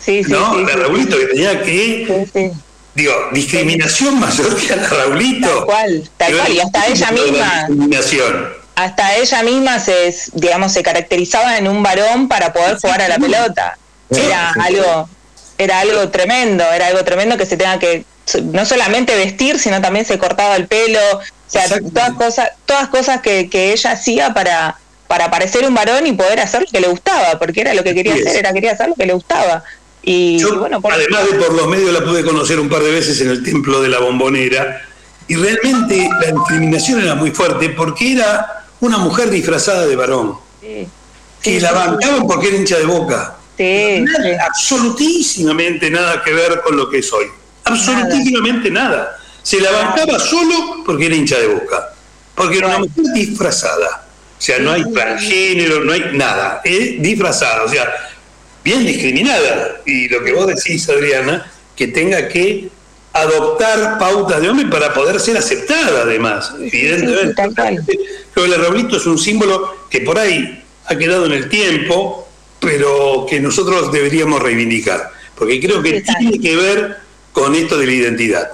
Sí, 0.00 0.24
sí. 0.24 0.30
¿No? 0.30 0.58
la 0.60 0.76
Raulito 0.76 1.18
que 1.18 1.26
tenía 1.26 1.62
que. 1.62 2.52
Digo, 2.94 3.12
discriminación 3.32 4.18
mayor 4.18 4.56
que 4.56 4.72
a 4.72 4.76
la 4.76 4.88
Raulito. 4.88 5.48
Tal 5.48 5.64
cual, 5.64 6.10
tal 6.16 6.36
cual, 6.36 6.52
y 6.52 6.60
hasta 6.60 6.86
ella 6.86 7.10
misma. 7.12 7.66
Discriminación. 7.68 8.48
Hasta 8.74 9.16
ella 9.16 9.42
misma 9.42 9.80
se, 9.80 10.14
digamos, 10.34 10.72
se 10.72 10.82
caracterizaba 10.82 11.58
en 11.58 11.66
un 11.66 11.82
varón 11.82 12.28
para 12.28 12.52
poder 12.52 12.78
jugar 12.78 13.02
a 13.02 13.08
la 13.08 13.18
pelota. 13.18 13.76
Era 14.10 14.52
algo, 14.52 15.08
era 15.58 15.80
algo 15.80 16.08
tremendo, 16.08 16.64
era 16.64 16.86
algo 16.86 17.04
tremendo 17.04 17.36
que 17.36 17.46
se 17.46 17.56
tenga 17.56 17.78
que 17.78 18.04
no 18.44 18.64
solamente 18.64 19.16
vestir, 19.16 19.58
sino 19.58 19.80
también 19.80 20.04
se 20.04 20.18
cortaba 20.18 20.56
el 20.56 20.66
pelo, 20.66 21.00
o 21.16 21.50
sea, 21.50 21.64
todas 21.92 22.12
cosas, 22.12 22.50
todas 22.66 22.88
cosas 22.88 23.20
que, 23.20 23.48
que 23.48 23.72
ella 23.72 23.92
hacía 23.92 24.34
para, 24.34 24.78
para 25.06 25.30
parecer 25.30 25.66
un 25.66 25.74
varón 25.74 26.06
y 26.06 26.12
poder 26.12 26.40
hacer 26.40 26.60
lo 26.62 26.66
que 26.68 26.80
le 26.80 26.88
gustaba, 26.88 27.38
porque 27.38 27.62
era 27.62 27.74
lo 27.74 27.82
que 27.82 27.94
quería 27.94 28.14
hacer, 28.14 28.36
era 28.36 28.52
quería 28.52 28.72
hacer 28.72 28.88
lo 28.88 28.94
que 28.94 29.06
le 29.06 29.14
gustaba. 29.14 29.64
Y, 30.02 30.42
bueno, 30.44 30.80
además 30.90 31.30
de 31.30 31.38
por 31.38 31.52
los 31.54 31.66
medios 31.66 31.92
la 31.92 32.04
pude 32.04 32.22
conocer 32.24 32.60
un 32.60 32.68
par 32.68 32.82
de 32.82 32.92
veces 32.92 33.20
en 33.20 33.30
el 33.30 33.42
templo 33.42 33.80
de 33.80 33.88
la 33.88 33.98
bombonera, 33.98 34.82
y 35.26 35.34
realmente 35.34 36.08
la 36.20 36.32
discriminación 36.32 37.02
era 37.02 37.14
muy 37.14 37.30
fuerte 37.30 37.70
porque 37.70 38.12
era 38.12 38.64
una 38.80 38.98
mujer 38.98 39.28
disfrazada 39.30 39.86
de 39.86 39.96
varón. 39.96 40.38
que 41.42 41.60
la 41.60 41.72
bancaban 41.72 42.26
porque 42.26 42.48
era 42.48 42.56
hincha 42.56 42.78
de 42.78 42.84
boca. 42.84 43.37
Absolutísimamente 44.40 45.90
nada 45.90 46.22
que 46.22 46.32
ver 46.32 46.60
con 46.62 46.76
lo 46.76 46.88
que 46.88 46.98
es 46.98 47.12
hoy 47.12 47.26
absolutamente 47.68 48.70
nada. 48.70 49.18
Se 49.42 49.60
la 49.60 49.70
bancaba 49.70 50.18
solo 50.18 50.82
porque 50.84 51.06
era 51.06 51.14
hincha 51.14 51.38
de 51.38 51.48
boca, 51.48 51.94
porque 52.34 52.58
era 52.58 52.68
una 52.68 52.78
mujer 52.80 53.04
disfrazada. 53.14 54.04
O 54.38 54.40
sea, 54.40 54.58
no 54.58 54.72
hay 54.72 54.84
transgénero, 54.92 55.84
no 55.84 55.92
hay 55.92 56.04
nada, 56.12 56.60
es 56.64 57.02
disfrazada, 57.02 57.64
o 57.64 57.68
sea, 57.68 57.92
bien 58.62 58.84
discriminada. 58.84 59.80
Y 59.84 60.08
lo 60.08 60.22
que 60.22 60.32
vos 60.32 60.46
decís, 60.46 60.88
Adriana, 60.88 61.50
que 61.74 61.88
tenga 61.88 62.28
que 62.28 62.68
adoptar 63.12 63.98
pautas 63.98 64.40
de 64.40 64.48
hombre 64.48 64.66
para 64.66 64.94
poder 64.94 65.18
ser 65.18 65.36
aceptada, 65.36 66.02
además, 66.02 66.52
evidentemente. 66.60 67.98
Pero 68.34 68.46
el 68.46 68.54
arroblito 68.54 68.96
es 68.96 69.06
un 69.06 69.18
símbolo 69.18 69.86
que 69.90 70.02
por 70.02 70.18
ahí 70.18 70.62
ha 70.86 70.96
quedado 70.96 71.26
en 71.26 71.32
el 71.32 71.48
tiempo, 71.48 72.27
pero 72.60 73.26
que 73.28 73.40
nosotros 73.40 73.92
deberíamos 73.92 74.42
reivindicar, 74.42 75.10
porque 75.34 75.60
creo 75.60 75.82
que 75.82 76.02
tiene 76.02 76.40
que 76.40 76.56
ver 76.56 76.98
con 77.32 77.54
esto 77.54 77.78
de 77.78 77.86
la 77.86 77.92
identidad. 77.92 78.50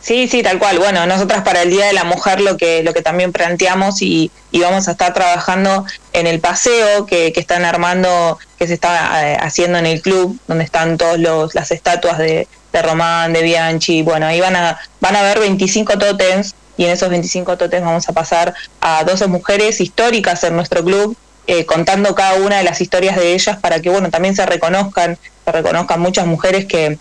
Sí, 0.00 0.28
sí, 0.28 0.42
tal 0.42 0.58
cual. 0.58 0.78
Bueno, 0.78 1.06
nosotras 1.06 1.42
para 1.42 1.62
el 1.62 1.70
Día 1.70 1.86
de 1.86 1.92
la 1.92 2.04
Mujer 2.04 2.40
lo 2.40 2.56
que, 2.56 2.82
lo 2.82 2.94
que 2.94 3.02
también 3.02 3.32
planteamos 3.32 4.00
y, 4.00 4.30
vamos 4.52 4.88
a 4.88 4.92
estar 4.92 5.12
trabajando 5.12 5.84
en 6.12 6.26
el 6.26 6.40
paseo 6.40 7.06
que, 7.06 7.32
que 7.32 7.40
están 7.40 7.64
armando, 7.64 8.38
que 8.58 8.66
se 8.66 8.74
está 8.74 9.32
eh, 9.32 9.36
haciendo 9.40 9.78
en 9.78 9.86
el 9.86 10.00
club, 10.00 10.38
donde 10.46 10.64
están 10.64 10.98
todas 10.98 11.18
las 11.54 11.70
estatuas 11.70 12.18
de, 12.18 12.48
de 12.72 12.82
Román, 12.82 13.32
de 13.32 13.42
Bianchi. 13.42 14.02
Bueno, 14.02 14.26
ahí 14.26 14.40
van 14.40 14.56
a, 14.56 14.78
van 15.00 15.16
a 15.16 15.20
haber 15.20 15.40
25 15.40 15.98
tótems 15.98 16.54
y 16.76 16.84
en 16.84 16.90
esos 16.90 17.08
25 17.10 17.56
tótems 17.56 17.84
vamos 17.84 18.08
a 18.08 18.12
pasar 18.12 18.54
a 18.80 19.04
12 19.04 19.26
mujeres 19.26 19.80
históricas 19.80 20.44
en 20.44 20.54
nuestro 20.56 20.84
club, 20.84 21.16
eh, 21.48 21.64
contando 21.64 22.14
cada 22.14 22.34
una 22.34 22.58
de 22.58 22.62
las 22.62 22.80
historias 22.80 23.16
de 23.16 23.32
ellas 23.32 23.56
para 23.56 23.80
que, 23.80 23.90
bueno, 23.90 24.10
también 24.10 24.36
se 24.36 24.46
reconozcan, 24.46 25.18
se 25.44 25.50
reconozcan 25.50 25.98
muchas 25.98 26.26
mujeres 26.26 26.66
que 26.66 26.98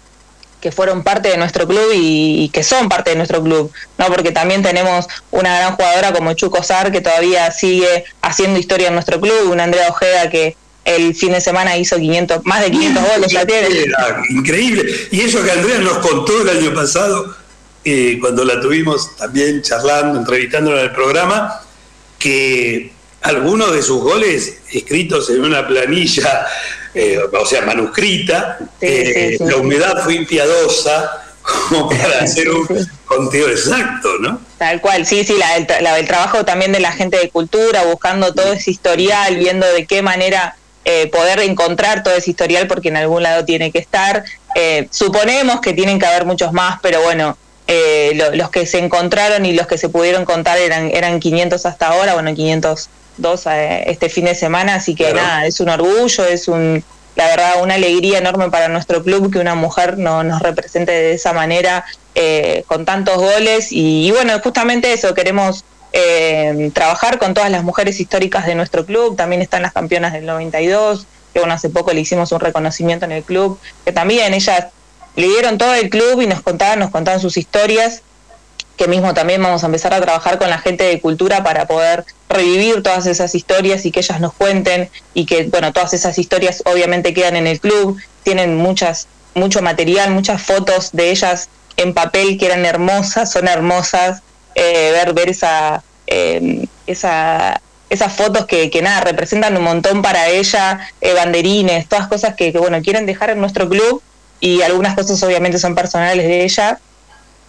que 0.61 0.71
fueron 0.71 1.03
parte 1.03 1.29
de 1.29 1.37
nuestro 1.37 1.67
club 1.67 1.91
y, 1.93 2.49
que 2.49 2.63
son 2.63 2.89
parte 2.89 3.11
de 3.11 3.15
nuestro 3.15 3.43
club, 3.43 3.71
¿no? 3.97 4.07
Porque 4.07 4.31
también 4.31 4.63
tenemos 4.63 5.05
una 5.29 5.55
gran 5.55 5.75
jugadora 5.75 6.13
como 6.13 6.33
Chuco 6.33 6.63
Sar 6.63 6.91
que 6.91 7.01
todavía 7.01 7.51
sigue 7.51 8.05
haciendo 8.21 8.59
historia 8.59 8.87
en 8.87 8.95
nuestro 8.95 9.21
club, 9.21 9.51
una 9.51 9.65
Andrea 9.65 9.89
Ojeda 9.89 10.29
que 10.29 10.55
el 10.83 11.13
fin 11.13 11.33
de 11.33 11.41
semana 11.41 11.77
hizo 11.77 11.97
500, 11.97 12.45
más 12.45 12.61
de 12.61 12.71
500 12.71 13.03
goles 13.03 13.27
tiene. 13.45 13.85
Increíble. 14.29 14.91
Y 15.11 15.21
eso 15.21 15.43
que 15.43 15.51
Andrea 15.51 15.77
nos 15.79 15.99
contó 15.99 16.41
el 16.41 16.49
año 16.49 16.73
pasado, 16.73 17.35
eh, 17.83 18.17
cuando 18.19 18.43
la 18.43 18.59
tuvimos 18.59 19.15
también 19.15 19.61
charlando, 19.61 20.17
entrevistándola 20.17 20.79
en 20.79 20.85
el 20.85 20.91
programa, 20.93 21.61
que 22.17 22.96
algunos 23.27 23.73
de 23.73 23.81
sus 23.81 24.01
goles 24.01 24.59
escritos 24.71 25.29
en 25.29 25.43
una 25.43 25.67
planilla 25.67 26.47
eh, 26.99 27.19
o 27.31 27.45
sea, 27.45 27.61
manuscrita, 27.61 28.57
eh, 28.81 29.37
la 29.39 29.57
humedad 29.57 30.03
fue 30.03 30.15
impiadosa 30.15 31.25
como 31.69 31.89
para 31.91 32.23
hacer 32.23 32.49
un 32.49 32.67
conteo 33.05 33.49
exacto, 33.49 34.09
¿no? 34.19 34.41
Tal 34.57 34.81
cual, 34.81 35.05
sí, 35.05 35.23
sí, 35.23 35.35
la, 35.37 35.97
el 35.97 36.07
trabajo 36.07 36.43
también 36.43 36.71
de 36.71 36.79
la 36.79 36.91
gente 36.91 37.17
de 37.17 37.29
cultura, 37.29 37.83
buscando 37.83 38.33
todo 38.33 38.51
ese 38.53 38.71
historial, 38.71 39.37
viendo 39.37 39.67
de 39.67 39.85
qué 39.85 40.01
manera 40.01 40.55
eh, 40.85 41.07
poder 41.11 41.39
encontrar 41.41 42.01
todo 42.01 42.15
ese 42.15 42.31
historial, 42.31 42.65
porque 42.65 42.87
en 42.87 42.97
algún 42.97 43.21
lado 43.21 43.45
tiene 43.45 43.71
que 43.71 43.77
estar. 43.77 44.23
suponemos 44.89 45.61
que 45.61 45.73
tienen 45.73 45.99
que 45.99 46.07
haber 46.07 46.25
muchos 46.25 46.51
más, 46.51 46.79
pero 46.81 47.03
bueno, 47.03 47.37
los 48.33 48.49
que 48.49 48.65
se 48.65 48.79
encontraron 48.79 49.45
y 49.45 49.53
los 49.53 49.67
que 49.67 49.77
se 49.77 49.89
pudieron 49.89 50.25
contar 50.25 50.57
eran, 50.57 50.89
eran 50.89 51.19
500 51.19 51.63
hasta 51.67 51.89
ahora, 51.89 52.15
bueno, 52.15 52.33
500 52.33 52.89
dos 53.17 53.45
eh, 53.47 53.83
este 53.87 54.09
fin 54.09 54.25
de 54.25 54.35
semana, 54.35 54.75
así 54.75 54.95
que 54.95 55.13
nada, 55.13 55.45
es 55.45 55.59
un 55.59 55.69
orgullo, 55.69 56.25
es 56.25 56.47
un 56.47 56.83
la 57.17 57.25
verdad 57.25 57.63
una 57.63 57.73
alegría 57.73 58.19
enorme 58.19 58.51
para 58.51 58.67
nuestro 58.67 59.03
club 59.03 59.33
que 59.33 59.39
una 59.39 59.55
mujer 59.55 59.97
no, 59.97 60.23
nos 60.23 60.39
represente 60.39 60.91
de 60.91 61.13
esa 61.13 61.33
manera 61.33 61.83
eh, 62.13 62.63
con 62.67 62.85
tantos 62.85 63.17
goles 63.17 63.69
y, 63.71 64.11
bueno, 64.11 64.39
justamente 64.39 64.93
eso, 64.93 65.15
queremos 65.15 65.65
eh, 65.93 66.69
trabajar 66.73 67.17
con 67.17 67.33
todas 67.33 67.49
las 67.49 67.63
mujeres 67.63 67.99
históricas 67.99 68.45
de 68.45 68.53
nuestro 68.53 68.85
club, 68.85 69.15
también 69.15 69.41
están 69.41 69.63
las 69.63 69.73
campeonas 69.73 70.13
del 70.13 70.27
92, 70.27 71.07
que 71.33 71.39
bueno, 71.39 71.55
hace 71.55 71.69
poco 71.69 71.91
le 71.91 72.01
hicimos 72.01 72.31
un 72.31 72.39
reconocimiento 72.39 73.05
en 73.05 73.13
el 73.13 73.23
club, 73.23 73.59
que 73.83 73.91
también 73.91 74.35
ellas 74.35 74.67
le 75.15 75.27
dieron 75.27 75.57
todo 75.57 75.73
el 75.73 75.89
club 75.89 76.21
y 76.21 76.27
nos 76.27 76.41
contaban, 76.41 76.77
nos 76.77 76.91
contaban 76.91 77.19
sus 77.19 77.35
historias 77.37 78.03
que 78.77 78.87
mismo 78.87 79.13
también 79.13 79.41
vamos 79.41 79.63
a 79.63 79.65
empezar 79.65 79.93
a 79.93 79.99
trabajar 79.99 80.37
con 80.37 80.49
la 80.49 80.59
gente 80.59 80.83
de 80.83 81.01
cultura 81.01 81.43
para 81.43 81.65
poder 81.65 82.05
revivir 82.29 82.83
todas 82.83 83.07
esas 83.07 83.33
historias 83.33 83.85
y 83.85 83.91
que 83.91 83.99
ellas 83.99 84.21
nos 84.21 84.33
cuenten 84.33 84.89
y 85.13 85.25
que, 85.25 85.45
bueno, 85.45 85.73
todas 85.73 85.93
esas 85.93 86.17
historias 86.17 86.61
obviamente 86.65 87.13
quedan 87.13 87.35
en 87.35 87.47
el 87.47 87.59
club, 87.59 87.97
tienen 88.23 88.55
muchas, 88.55 89.07
mucho 89.33 89.61
material, 89.61 90.11
muchas 90.11 90.41
fotos 90.41 90.91
de 90.93 91.09
ellas 91.09 91.49
en 91.75 91.93
papel 91.93 92.37
que 92.37 92.45
eran 92.45 92.65
hermosas, 92.65 93.31
son 93.31 93.47
hermosas, 93.47 94.21
eh, 94.55 94.91
ver, 94.91 95.13
ver 95.13 95.29
esa, 95.29 95.83
eh, 96.05 96.67
esa, 96.85 97.61
esas 97.89 98.13
fotos 98.13 98.45
que, 98.45 98.69
que 98.69 98.81
nada, 98.81 99.01
representan 99.01 99.57
un 99.57 99.63
montón 99.63 100.01
para 100.01 100.27
ella, 100.29 100.79
eh, 101.01 101.13
banderines, 101.13 101.87
todas 101.87 102.07
cosas 102.07 102.35
que, 102.35 102.51
que, 102.51 102.59
bueno, 102.59 102.81
quieren 102.81 103.05
dejar 103.05 103.31
en 103.31 103.39
nuestro 103.39 103.67
club 103.69 104.01
y 104.39 104.61
algunas 104.61 104.95
cosas 104.95 105.21
obviamente 105.23 105.57
son 105.57 105.73
personales 105.73 106.27
de 106.27 106.43
ella, 106.43 106.79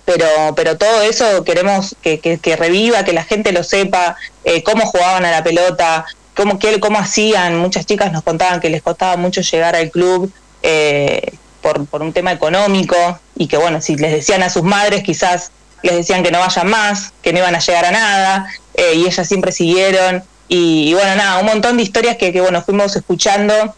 pero, 0.09 0.55
pero 0.57 0.79
todo 0.79 1.03
eso 1.03 1.44
queremos 1.44 1.94
que, 2.01 2.18
que, 2.18 2.57
reviva, 2.57 3.05
que 3.05 3.12
la 3.12 3.25
gente 3.25 3.53
lo 3.53 3.62
sepa, 3.62 4.16
eh, 4.42 4.62
cómo 4.62 4.87
jugaban 4.87 5.27
a 5.27 5.31
la 5.31 5.44
pelota, 5.44 6.07
cómo, 6.35 6.59
qué, 6.59 6.81
cómo 6.81 6.99
hacían. 6.99 7.59
Muchas 7.59 7.85
chicas 7.85 8.11
nos 8.11 8.23
contaban 8.23 8.59
que 8.59 8.71
les 8.71 8.81
costaba 8.81 9.18
mucho 9.18 9.42
llegar 9.42 9.77
al 9.77 9.90
club 9.90 10.33
eh, 10.62 11.35
por, 11.61 11.85
por 11.85 12.01
un 12.01 12.14
tema 12.14 12.33
económico 12.33 12.97
y 13.37 13.49
que, 13.49 13.59
bueno, 13.59 13.83
si 13.83 13.97
les 13.97 14.12
decían 14.12 14.42
a 14.42 14.49
sus 14.49 14.62
madres, 14.62 15.03
quizás 15.03 15.51
les 15.83 15.97
decían 15.97 16.23
que 16.23 16.31
no 16.31 16.38
vayan 16.38 16.68
más, 16.68 17.12
que 17.21 17.35
no 17.35 17.40
iban 17.40 17.55
a 17.55 17.59
llegar 17.59 17.85
a 17.85 17.90
nada, 17.90 18.47
eh, 18.73 18.94
y 18.94 19.05
ellas 19.05 19.29
siempre 19.29 19.53
siguieron. 19.53 20.25
Y, 20.49 20.94
bueno, 20.94 21.16
nada, 21.16 21.38
un 21.38 21.44
montón 21.44 21.77
de 21.77 21.83
historias 21.83 22.16
que, 22.16 22.33
que, 22.33 22.40
bueno, 22.40 22.62
fuimos 22.62 22.97
escuchando 22.97 23.75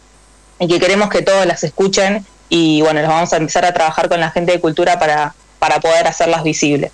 y 0.60 0.68
que 0.68 0.78
queremos 0.78 1.10
que 1.10 1.22
todos 1.22 1.44
las 1.44 1.64
escuchen. 1.64 2.24
Y 2.48 2.82
bueno, 2.82 3.00
los 3.00 3.10
vamos 3.10 3.32
a 3.32 3.36
empezar 3.36 3.64
a 3.64 3.74
trabajar 3.74 4.08
con 4.08 4.20
la 4.20 4.30
gente 4.30 4.52
de 4.52 4.60
cultura 4.60 5.00
para, 5.00 5.34
para 5.60 5.78
poder 5.78 6.08
hacerlas 6.08 6.42
visibles. 6.42 6.90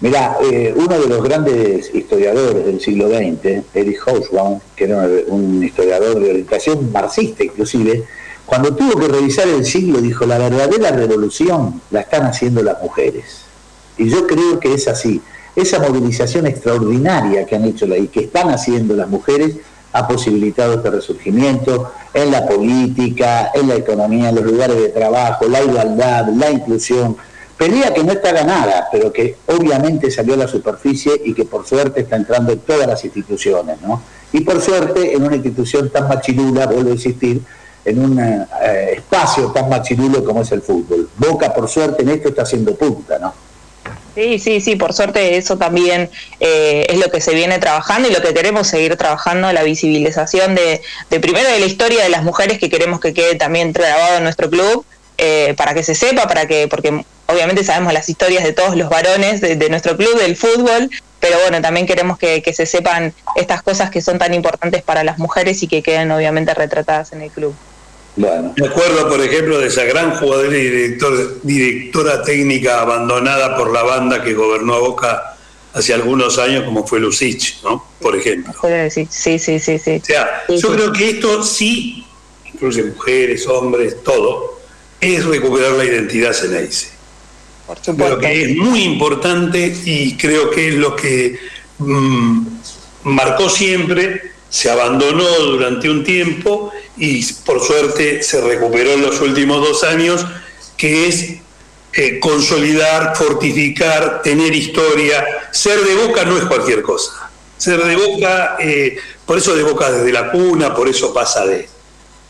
Mira, 0.00 0.38
eh, 0.42 0.72
uno 0.74 0.98
de 0.98 1.06
los 1.06 1.22
grandes 1.22 1.94
historiadores 1.94 2.64
del 2.64 2.80
siglo 2.80 3.08
XX, 3.08 3.62
Erich 3.74 3.98
Hobsbawm, 3.98 4.60
que 4.74 4.84
era 4.84 5.06
un 5.26 5.62
historiador 5.62 6.18
de 6.18 6.30
orientación 6.30 6.90
marxista 6.90 7.44
inclusive, 7.44 8.04
cuando 8.46 8.74
tuvo 8.74 8.98
que 8.98 9.08
revisar 9.08 9.46
el 9.46 9.66
siglo 9.66 10.00
dijo, 10.00 10.24
la 10.24 10.38
verdadera 10.38 10.90
revolución 10.90 11.82
la 11.90 12.00
están 12.00 12.24
haciendo 12.24 12.62
las 12.62 12.82
mujeres. 12.82 13.42
Y 13.98 14.08
yo 14.08 14.26
creo 14.26 14.58
que 14.58 14.72
es 14.72 14.88
así. 14.88 15.20
Esa 15.54 15.78
movilización 15.80 16.46
extraordinaria 16.46 17.44
que 17.44 17.56
han 17.56 17.64
hecho 17.64 17.86
y 17.94 18.08
que 18.08 18.20
están 18.20 18.48
haciendo 18.48 18.94
las 18.94 19.08
mujeres 19.08 19.56
ha 19.92 20.08
posibilitado 20.08 20.74
este 20.74 20.90
resurgimiento 20.90 21.92
en 22.14 22.30
la 22.30 22.46
política, 22.46 23.50
en 23.54 23.68
la 23.68 23.74
economía, 23.74 24.30
en 24.30 24.36
los 24.36 24.44
lugares 24.44 24.76
de 24.76 24.88
trabajo, 24.88 25.46
la 25.46 25.62
igualdad, 25.62 26.28
la 26.28 26.50
inclusión, 26.50 27.16
Pelea 27.60 27.92
que 27.92 28.02
no 28.02 28.12
está 28.12 28.32
ganada, 28.32 28.88
pero 28.90 29.12
que 29.12 29.36
obviamente 29.44 30.10
salió 30.10 30.32
a 30.32 30.38
la 30.38 30.48
superficie 30.48 31.12
y 31.22 31.34
que 31.34 31.44
por 31.44 31.66
suerte 31.66 32.00
está 32.00 32.16
entrando 32.16 32.52
en 32.52 32.60
todas 32.60 32.86
las 32.86 33.04
instituciones, 33.04 33.82
¿no? 33.82 34.02
Y 34.32 34.40
por 34.40 34.62
suerte 34.62 35.12
en 35.12 35.22
una 35.22 35.36
institución 35.36 35.90
tan 35.90 36.08
machilula, 36.08 36.64
vuelvo 36.64 36.88
a 36.88 36.94
insistir, 36.94 37.42
en 37.84 38.02
un 38.02 38.18
eh, 38.18 38.46
espacio 38.96 39.48
tan 39.48 39.68
machilulo 39.68 40.24
como 40.24 40.40
es 40.40 40.50
el 40.52 40.62
fútbol. 40.62 41.10
Boca, 41.18 41.52
por 41.52 41.68
suerte, 41.68 42.02
en 42.02 42.08
esto 42.08 42.30
está 42.30 42.44
haciendo 42.44 42.74
punta, 42.76 43.18
¿no? 43.18 43.34
Sí, 44.14 44.38
sí, 44.38 44.62
sí, 44.62 44.76
por 44.76 44.94
suerte 44.94 45.36
eso 45.36 45.58
también 45.58 46.08
eh, 46.40 46.86
es 46.88 46.98
lo 46.98 47.10
que 47.10 47.20
se 47.20 47.34
viene 47.34 47.58
trabajando 47.58 48.08
y 48.08 48.12
lo 48.12 48.22
que 48.22 48.32
queremos 48.32 48.68
seguir 48.68 48.96
trabajando, 48.96 49.52
la 49.52 49.64
visibilización 49.64 50.54
de, 50.54 50.80
de 51.10 51.20
primero 51.20 51.46
de 51.50 51.60
la 51.60 51.66
historia 51.66 52.04
de 52.04 52.08
las 52.08 52.22
mujeres 52.22 52.58
que 52.58 52.70
queremos 52.70 53.00
que 53.00 53.12
quede 53.12 53.34
también 53.34 53.74
grabado 53.74 54.16
en 54.16 54.22
nuestro 54.22 54.48
club, 54.48 54.86
eh, 55.22 55.52
para 55.54 55.74
que 55.74 55.82
se 55.82 55.94
sepa, 55.94 56.26
para 56.26 56.46
que, 56.46 56.66
porque 56.66 57.04
obviamente 57.26 57.62
sabemos 57.62 57.92
las 57.92 58.08
historias 58.08 58.42
de 58.42 58.54
todos 58.54 58.74
los 58.74 58.88
varones 58.88 59.42
de, 59.42 59.68
nuestro 59.68 59.94
club, 59.94 60.18
del 60.18 60.34
fútbol, 60.34 60.88
pero 61.20 61.38
bueno, 61.42 61.60
también 61.60 61.86
queremos 61.86 62.16
que, 62.16 62.42
se 62.54 62.64
sepan 62.64 63.12
estas 63.36 63.62
cosas 63.62 63.90
que 63.90 64.00
son 64.00 64.18
tan 64.18 64.32
importantes 64.32 64.82
para 64.82 65.04
las 65.04 65.18
mujeres 65.18 65.62
y 65.62 65.68
que 65.68 65.82
queden 65.82 66.10
obviamente 66.10 66.54
retratadas 66.54 67.12
en 67.12 67.20
el 67.20 67.30
club. 67.30 67.54
Bueno. 68.16 68.54
Me 68.56 68.66
acuerdo, 68.66 69.10
por 69.10 69.20
ejemplo, 69.20 69.58
de 69.58 69.66
esa 69.66 69.84
gran 69.84 70.16
jugadora 70.16 70.56
y 70.56 70.62
director, 70.62 71.40
directora 71.42 72.22
técnica 72.22 72.80
abandonada 72.80 73.58
por 73.58 73.74
la 73.74 73.82
banda 73.82 74.24
que 74.24 74.32
gobernó 74.32 74.72
a 74.72 74.78
Boca 74.78 75.36
hace 75.74 75.92
algunos 75.92 76.38
años, 76.38 76.64
como 76.64 76.86
fue 76.86 76.98
Lucich, 76.98 77.62
¿no? 77.62 77.84
Por 78.00 78.16
ejemplo. 78.16 78.54
Sí, 78.88 79.06
sí, 79.10 79.38
sí, 79.38 79.78
sí. 79.78 80.00
O 80.02 80.04
sea, 80.06 80.44
yo 80.48 80.72
creo 80.72 80.92
que 80.94 81.10
esto 81.10 81.42
sí 81.42 82.06
incluye 82.52 82.84
mujeres, 82.84 83.46
hombres, 83.46 84.02
todo, 84.02 84.49
es 85.00 85.24
recuperar 85.24 85.72
la 85.72 85.84
identidad 85.84 86.32
Ceneice. 86.32 86.88
Creo 87.84 88.18
que 88.18 88.42
es 88.42 88.56
muy 88.56 88.82
importante 88.82 89.74
y 89.84 90.16
creo 90.16 90.50
que 90.50 90.68
es 90.68 90.74
lo 90.74 90.96
que 90.96 91.38
mm, 91.78 92.46
marcó 93.04 93.48
siempre, 93.48 94.32
se 94.48 94.68
abandonó 94.68 95.28
durante 95.38 95.88
un 95.88 96.02
tiempo 96.02 96.72
y 96.96 97.24
por 97.44 97.64
suerte 97.64 98.22
se 98.22 98.40
recuperó 98.40 98.92
en 98.92 99.02
los 99.02 99.20
últimos 99.20 99.66
dos 99.66 99.84
años, 99.84 100.26
que 100.76 101.06
es 101.06 101.36
eh, 101.92 102.18
consolidar, 102.18 103.16
fortificar, 103.16 104.22
tener 104.22 104.54
historia. 104.54 105.24
Ser 105.52 105.80
de 105.80 105.94
boca 106.06 106.24
no 106.24 106.36
es 106.36 106.44
cualquier 106.44 106.82
cosa. 106.82 107.30
Ser 107.56 107.84
de 107.84 107.94
boca, 107.94 108.56
eh, 108.58 108.96
por 109.24 109.38
eso 109.38 109.54
de 109.54 109.62
boca 109.62 109.92
desde 109.92 110.12
la 110.12 110.32
cuna, 110.32 110.74
por 110.74 110.88
eso 110.88 111.14
pasa 111.14 111.46
de, 111.46 111.68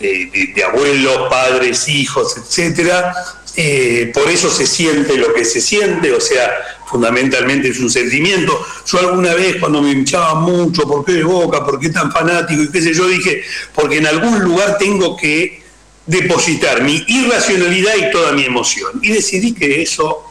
de, 0.00 0.64
abuelos, 0.64 1.28
padres, 1.28 1.88
hijos, 1.88 2.36
etcétera. 2.36 3.14
Eh, 3.56 4.10
por 4.14 4.28
eso 4.28 4.50
se 4.50 4.66
siente 4.66 5.16
lo 5.16 5.34
que 5.34 5.44
se 5.44 5.60
siente, 5.60 6.12
o 6.12 6.20
sea, 6.20 6.50
fundamentalmente 6.86 7.68
es 7.68 7.78
un 7.80 7.90
sentimiento. 7.90 8.64
Yo 8.86 8.98
alguna 9.00 9.34
vez 9.34 9.56
cuando 9.56 9.82
me 9.82 9.90
hinchaba 9.90 10.34
mucho, 10.36 10.82
¿por 10.82 11.04
qué 11.04 11.12
de 11.12 11.24
boca? 11.24 11.64
¿Por 11.64 11.78
qué 11.78 11.90
tan 11.90 12.10
fanático? 12.10 12.62
Y 12.62 12.70
qué 12.70 12.80
sé 12.80 12.94
yo, 12.94 13.06
dije, 13.06 13.42
porque 13.74 13.98
en 13.98 14.06
algún 14.06 14.40
lugar 14.40 14.78
tengo 14.78 15.16
que 15.16 15.62
depositar 16.06 16.82
mi 16.82 17.04
irracionalidad 17.06 17.94
y 17.96 18.10
toda 18.10 18.32
mi 18.32 18.44
emoción. 18.44 19.00
Y 19.02 19.12
decidí 19.12 19.52
que 19.52 19.82
eso 19.82 20.30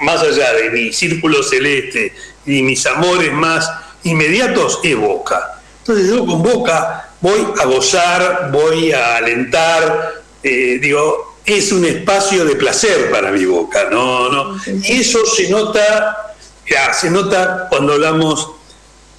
más 0.00 0.20
allá 0.20 0.52
de 0.54 0.70
mi 0.70 0.92
círculo 0.92 1.42
celeste 1.42 2.12
y 2.44 2.62
mis 2.62 2.84
amores 2.86 3.32
más 3.32 3.70
inmediatos, 4.04 4.80
es 4.82 4.96
Boca. 4.96 5.60
Entonces 5.78 6.08
yo 6.08 6.26
con 6.26 6.42
Boca 6.42 7.11
voy 7.22 7.46
a 7.58 7.64
gozar, 7.64 8.50
voy 8.52 8.92
a 8.92 9.16
alentar, 9.16 10.22
eh, 10.42 10.78
digo, 10.82 11.36
es 11.44 11.72
un 11.72 11.84
espacio 11.84 12.44
de 12.44 12.56
placer 12.56 13.10
para 13.10 13.30
mi 13.30 13.44
Boca, 13.44 13.88
no, 13.90 14.28
no. 14.28 14.56
Eso 14.84 15.24
se 15.24 15.48
nota, 15.48 16.34
ya, 16.68 16.92
se 16.92 17.10
nota 17.10 17.68
cuando 17.70 17.94
hablamos 17.94 18.50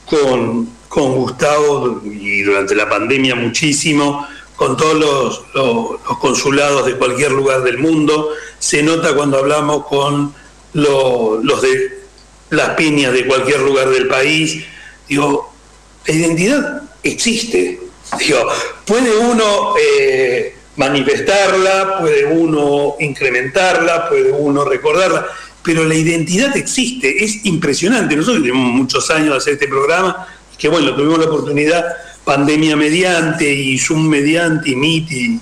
con, 0.05 0.69
con 0.87 1.15
Gustavo 1.15 2.01
y 2.05 2.43
durante 2.43 2.75
la 2.75 2.89
pandemia 2.89 3.35
muchísimo, 3.35 4.27
con 4.55 4.77
todos 4.77 5.43
los, 5.53 6.19
consulados 6.19 6.85
de 6.85 6.95
cualquier 6.95 7.31
lugar 7.31 7.63
del 7.63 7.77
mundo, 7.77 8.29
se 8.59 8.83
nota 8.83 9.15
cuando 9.15 9.39
hablamos 9.39 9.85
con 9.87 10.33
los 10.73 11.61
de 11.61 12.03
las 12.49 12.69
piñas 12.71 13.13
de 13.13 13.25
cualquier 13.25 13.61
lugar 13.61 13.89
del 13.89 14.07
país. 14.07 14.63
Digo, 15.09 15.51
la 16.05 16.13
identidad 16.13 16.83
existe. 17.01 17.81
Digo, 18.19 18.47
puede 18.85 19.17
uno 19.17 19.73
eh, 19.79 20.55
manifestarla, 20.75 21.99
puede 21.99 22.25
uno 22.25 22.95
incrementarla, 22.99 24.09
puede 24.09 24.31
uno 24.31 24.65
recordarla, 24.65 25.25
pero 25.63 25.83
la 25.85 25.95
identidad 25.95 26.55
existe, 26.57 27.23
es 27.23 27.45
impresionante. 27.45 28.15
Nosotros 28.15 28.43
tenemos 28.43 28.71
muchos 28.73 29.09
años 29.09 29.31
de 29.31 29.37
hacer 29.37 29.53
este 29.53 29.67
programa, 29.67 30.27
que 30.57 30.67
bueno, 30.67 30.95
tuvimos 30.95 31.19
la 31.19 31.25
oportunidad 31.25 31.85
pandemia 32.23 32.75
mediante 32.75 33.51
y 33.51 33.77
Zoom 33.77 34.07
mediante 34.07 34.71
y 34.71 34.75
Meet 34.75 35.11
y, 35.11 35.41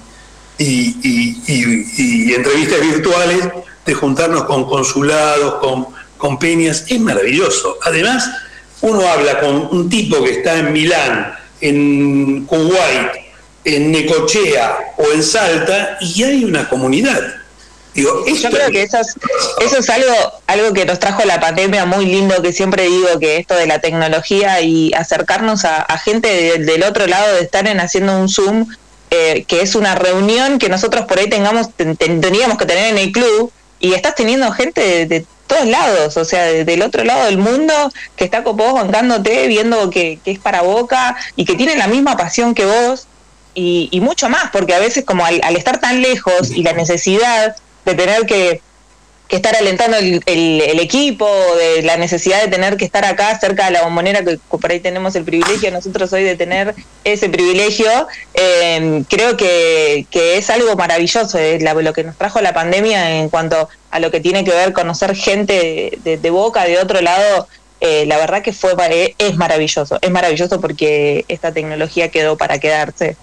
entrevistas 2.33 2.81
virtuales 2.81 3.49
de 3.85 3.93
juntarnos 3.93 4.43
con 4.43 4.65
consulados, 4.65 5.55
con, 5.55 5.87
con 6.17 6.37
peñas, 6.37 6.85
es 6.87 6.99
maravilloso. 6.99 7.77
Además, 7.83 8.29
uno 8.81 9.07
habla 9.07 9.39
con 9.39 9.69
un 9.71 9.89
tipo 9.89 10.23
que 10.23 10.31
está 10.31 10.57
en 10.57 10.71
Milán, 10.73 11.33
en 11.61 12.45
Kuwait, 12.45 13.11
en 13.63 13.91
Necochea 13.91 14.93
o 14.97 15.11
en 15.11 15.23
Salta 15.23 15.97
y 16.01 16.23
hay 16.23 16.43
una 16.43 16.67
comunidad. 16.67 17.41
Yo 17.93 18.23
creo 18.23 18.71
que 18.71 18.83
eso 18.83 18.97
es, 18.99 19.15
eso 19.65 19.77
es 19.79 19.89
algo, 19.89 20.13
algo 20.47 20.73
que 20.73 20.85
nos 20.85 20.99
trajo 20.99 21.25
la 21.25 21.41
pandemia 21.41 21.85
muy 21.85 22.05
lindo, 22.05 22.41
que 22.41 22.53
siempre 22.53 22.83
digo 22.83 23.19
que 23.19 23.37
esto 23.37 23.53
de 23.53 23.67
la 23.67 23.79
tecnología 23.79 24.61
y 24.61 24.93
acercarnos 24.93 25.65
a, 25.65 25.85
gente 25.97 26.59
del 26.59 26.83
otro 26.83 27.05
lado, 27.07 27.35
de 27.35 27.41
estar 27.41 27.67
en 27.67 27.81
haciendo 27.81 28.17
un 28.17 28.29
Zoom, 28.29 28.67
eh, 29.09 29.43
que 29.45 29.61
es 29.61 29.75
una 29.75 29.95
reunión 29.95 30.57
que 30.57 30.69
nosotros 30.69 31.05
por 31.05 31.19
ahí 31.19 31.29
tengamos, 31.29 31.67
tendríamos 31.75 32.57
que 32.57 32.65
tener 32.65 32.91
en 32.91 32.97
el 32.97 33.11
club, 33.11 33.51
y 33.81 33.93
estás 33.93 34.15
teniendo 34.15 34.51
gente 34.51 35.05
de, 35.05 35.25
todos 35.47 35.65
lados, 35.65 36.15
o 36.15 36.23
sea, 36.23 36.45
del 36.45 36.81
otro 36.81 37.03
lado 37.03 37.25
del 37.25 37.37
mundo, 37.37 37.73
que 38.15 38.23
está 38.23 38.41
con 38.41 38.55
vos 38.55 38.73
bancándote, 38.73 39.47
viendo 39.47 39.89
que, 39.89 40.17
es 40.23 40.39
para 40.39 40.61
boca 40.61 41.17
y 41.35 41.43
que 41.43 41.55
tiene 41.55 41.75
la 41.75 41.87
misma 41.87 42.15
pasión 42.15 42.55
que 42.55 42.63
vos. 42.63 43.07
Y, 43.53 43.99
mucho 44.01 44.29
más, 44.29 44.49
porque 44.53 44.73
a 44.73 44.79
veces 44.79 45.03
como 45.03 45.25
al 45.25 45.57
estar 45.57 45.81
tan 45.81 46.01
lejos 46.01 46.51
y 46.51 46.63
la 46.63 46.71
necesidad 46.71 47.57
de 47.83 47.95
tener 47.95 48.25
que, 48.25 48.61
estar 49.31 49.55
alentando 49.55 49.97
el, 49.97 50.79
equipo, 50.79 51.27
de 51.57 51.83
la 51.83 51.97
necesidad 51.97 52.41
de 52.41 52.49
tener 52.49 52.77
que 52.77 52.85
estar 52.85 53.05
acá 53.05 53.39
cerca 53.39 53.65
de 53.65 53.71
la 53.71 53.83
bombonera, 53.83 54.23
que 54.23 54.37
por 54.49 54.69
ahí 54.69 54.79
tenemos 54.79 55.15
el 55.15 55.23
privilegio 55.23 55.71
nosotros 55.71 56.11
hoy 56.13 56.23
de 56.23 56.35
tener 56.35 56.75
ese 57.03 57.29
privilegio, 57.29 57.89
eh, 58.33 59.03
creo 59.09 59.37
que, 59.37 60.05
que, 60.11 60.37
es 60.37 60.49
algo 60.49 60.75
maravilloso, 60.75 61.37
lo 61.81 61.93
que 61.93 62.03
nos 62.03 62.17
trajo 62.17 62.41
la 62.41 62.53
pandemia 62.53 63.19
en 63.19 63.29
cuanto 63.29 63.69
a 63.89 63.99
lo 63.99 64.11
que 64.11 64.19
tiene 64.19 64.43
que 64.43 64.51
ver 64.51 64.73
conocer 64.73 65.15
gente 65.15 65.97
de, 66.03 66.29
boca, 66.29 66.65
de 66.65 66.79
otro 66.79 67.01
lado. 67.01 67.47
Eh, 67.79 68.05
la 68.05 68.17
verdad 68.17 68.43
que 68.43 68.53
fue 68.53 68.75
eh, 68.91 69.15
es 69.17 69.35
maravilloso, 69.37 69.97
es 70.01 70.11
maravilloso 70.11 70.61
porque 70.61 71.25
esta 71.27 71.51
tecnología 71.51 72.11
quedó 72.11 72.37
para 72.37 72.59
quedarse. 72.59 73.17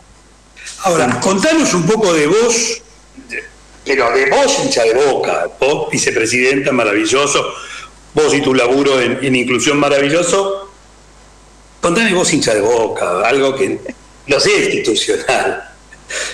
Ahora, 0.82 1.20
contanos 1.20 1.72
un 1.74 1.86
poco 1.86 2.12
de 2.12 2.26
vos, 2.26 2.82
pero 3.84 4.10
de 4.12 4.30
vos 4.30 4.58
hincha 4.62 4.84
de 4.84 4.94
boca, 4.94 5.48
vos 5.60 5.90
vicepresidenta 5.90 6.72
maravilloso, 6.72 7.54
vos 8.14 8.34
y 8.34 8.40
tu 8.40 8.54
laburo 8.54 9.00
en, 9.00 9.34
inclusión 9.34 9.78
maravilloso, 9.78 10.70
contame 11.80 12.12
vos 12.14 12.32
hincha 12.32 12.54
de 12.54 12.60
boca, 12.60 13.20
algo 13.26 13.54
que 13.54 13.80
no 14.26 14.40
sé 14.40 14.50
institucional. 14.50 15.64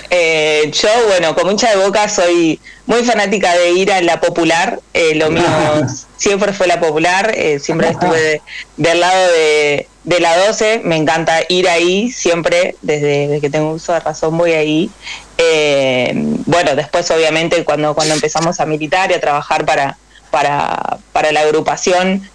Eh, 0.09 0.71
yo, 0.73 0.89
bueno, 1.09 1.35
como 1.35 1.51
hincha 1.51 1.71
de 1.71 1.85
boca 1.85 2.09
soy 2.09 2.61
muy 2.87 3.03
fanática 3.03 3.55
de 3.55 3.73
ir 3.73 3.93
a 3.93 4.01
la 4.03 4.21
popular, 4.21 4.81
eh, 4.93 5.15
lo 5.17 5.31
mío 5.31 5.45
siempre 6.17 6.53
fue 6.53 6.67
la 6.67 6.81
popular, 6.81 7.33
eh, 7.37 7.59
siempre 7.59 7.89
estuve 7.89 8.41
del 8.77 9.01
lado 9.01 9.33
de, 9.33 9.89
de, 10.05 10.21
la 10.21 10.37
12, 10.47 10.83
me 10.85 10.97
encanta 10.97 11.41
ir 11.49 11.69
ahí 11.69 12.11
siempre, 12.11 12.77
desde, 12.83 13.41
que 13.41 13.51
tengo 13.51 13.73
uso 13.73 13.93
de 13.93 14.01
razón 14.01 14.37
voy 14.39 14.53
ahí. 14.53 14.91
Eh, 15.39 16.13
bueno, 16.47 16.77
después 16.77 17.11
obviamente 17.11 17.65
cuando, 17.65 17.95
cuando 17.95 18.15
empezamos 18.15 18.61
a 18.61 18.67
militar 18.67 19.11
y 19.11 19.15
a 19.15 19.21
trabajar 19.21 19.65
para, 19.67 19.99
para, 20.31 20.99
para 21.13 21.33
la 21.33 21.41
agrupación, 21.41 22.29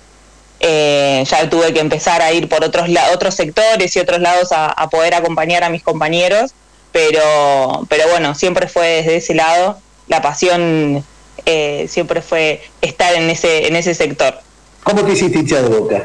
eh, 0.62 1.24
ya 1.26 1.50
tuve 1.50 1.74
que 1.74 1.80
empezar 1.80 2.22
a 2.22 2.34
ir 2.34 2.50
por 2.50 2.64
otros, 2.64 2.90
otros 3.14 3.36
sectores 3.36 3.96
y 3.96 4.00
otros 4.00 4.20
lados 4.20 4.50
a, 4.52 4.90
poder 4.90 5.14
acompañar 5.14 5.64
a 5.64 5.70
mis 5.70 5.84
compañeros, 5.84 6.52
pero, 6.92 7.86
pero 7.88 8.10
bueno, 8.10 8.36
siempre 8.36 8.68
fue 8.68 8.88
desde 8.88 9.18
ese 9.18 9.36
lado, 9.36 9.80
la 10.08 10.22
pasión 10.22 11.06
eh, 11.46 11.86
siempre 11.88 12.22
fue 12.22 12.62
estar 12.82 13.14
en 13.14 13.30
ese, 13.30 13.68
en 13.68 13.76
ese 13.76 13.94
sector. 13.94 14.42
¿Cómo 14.84 15.06
te 15.06 15.14
hiciste 15.14 15.40
hincha 15.40 15.62
de 15.62 15.70
boca? 15.70 16.04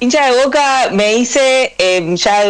Hincha 0.00 0.26
de 0.26 0.44
boca 0.44 0.88
me 0.92 1.14
hice 1.14 1.74
ya 2.14 2.42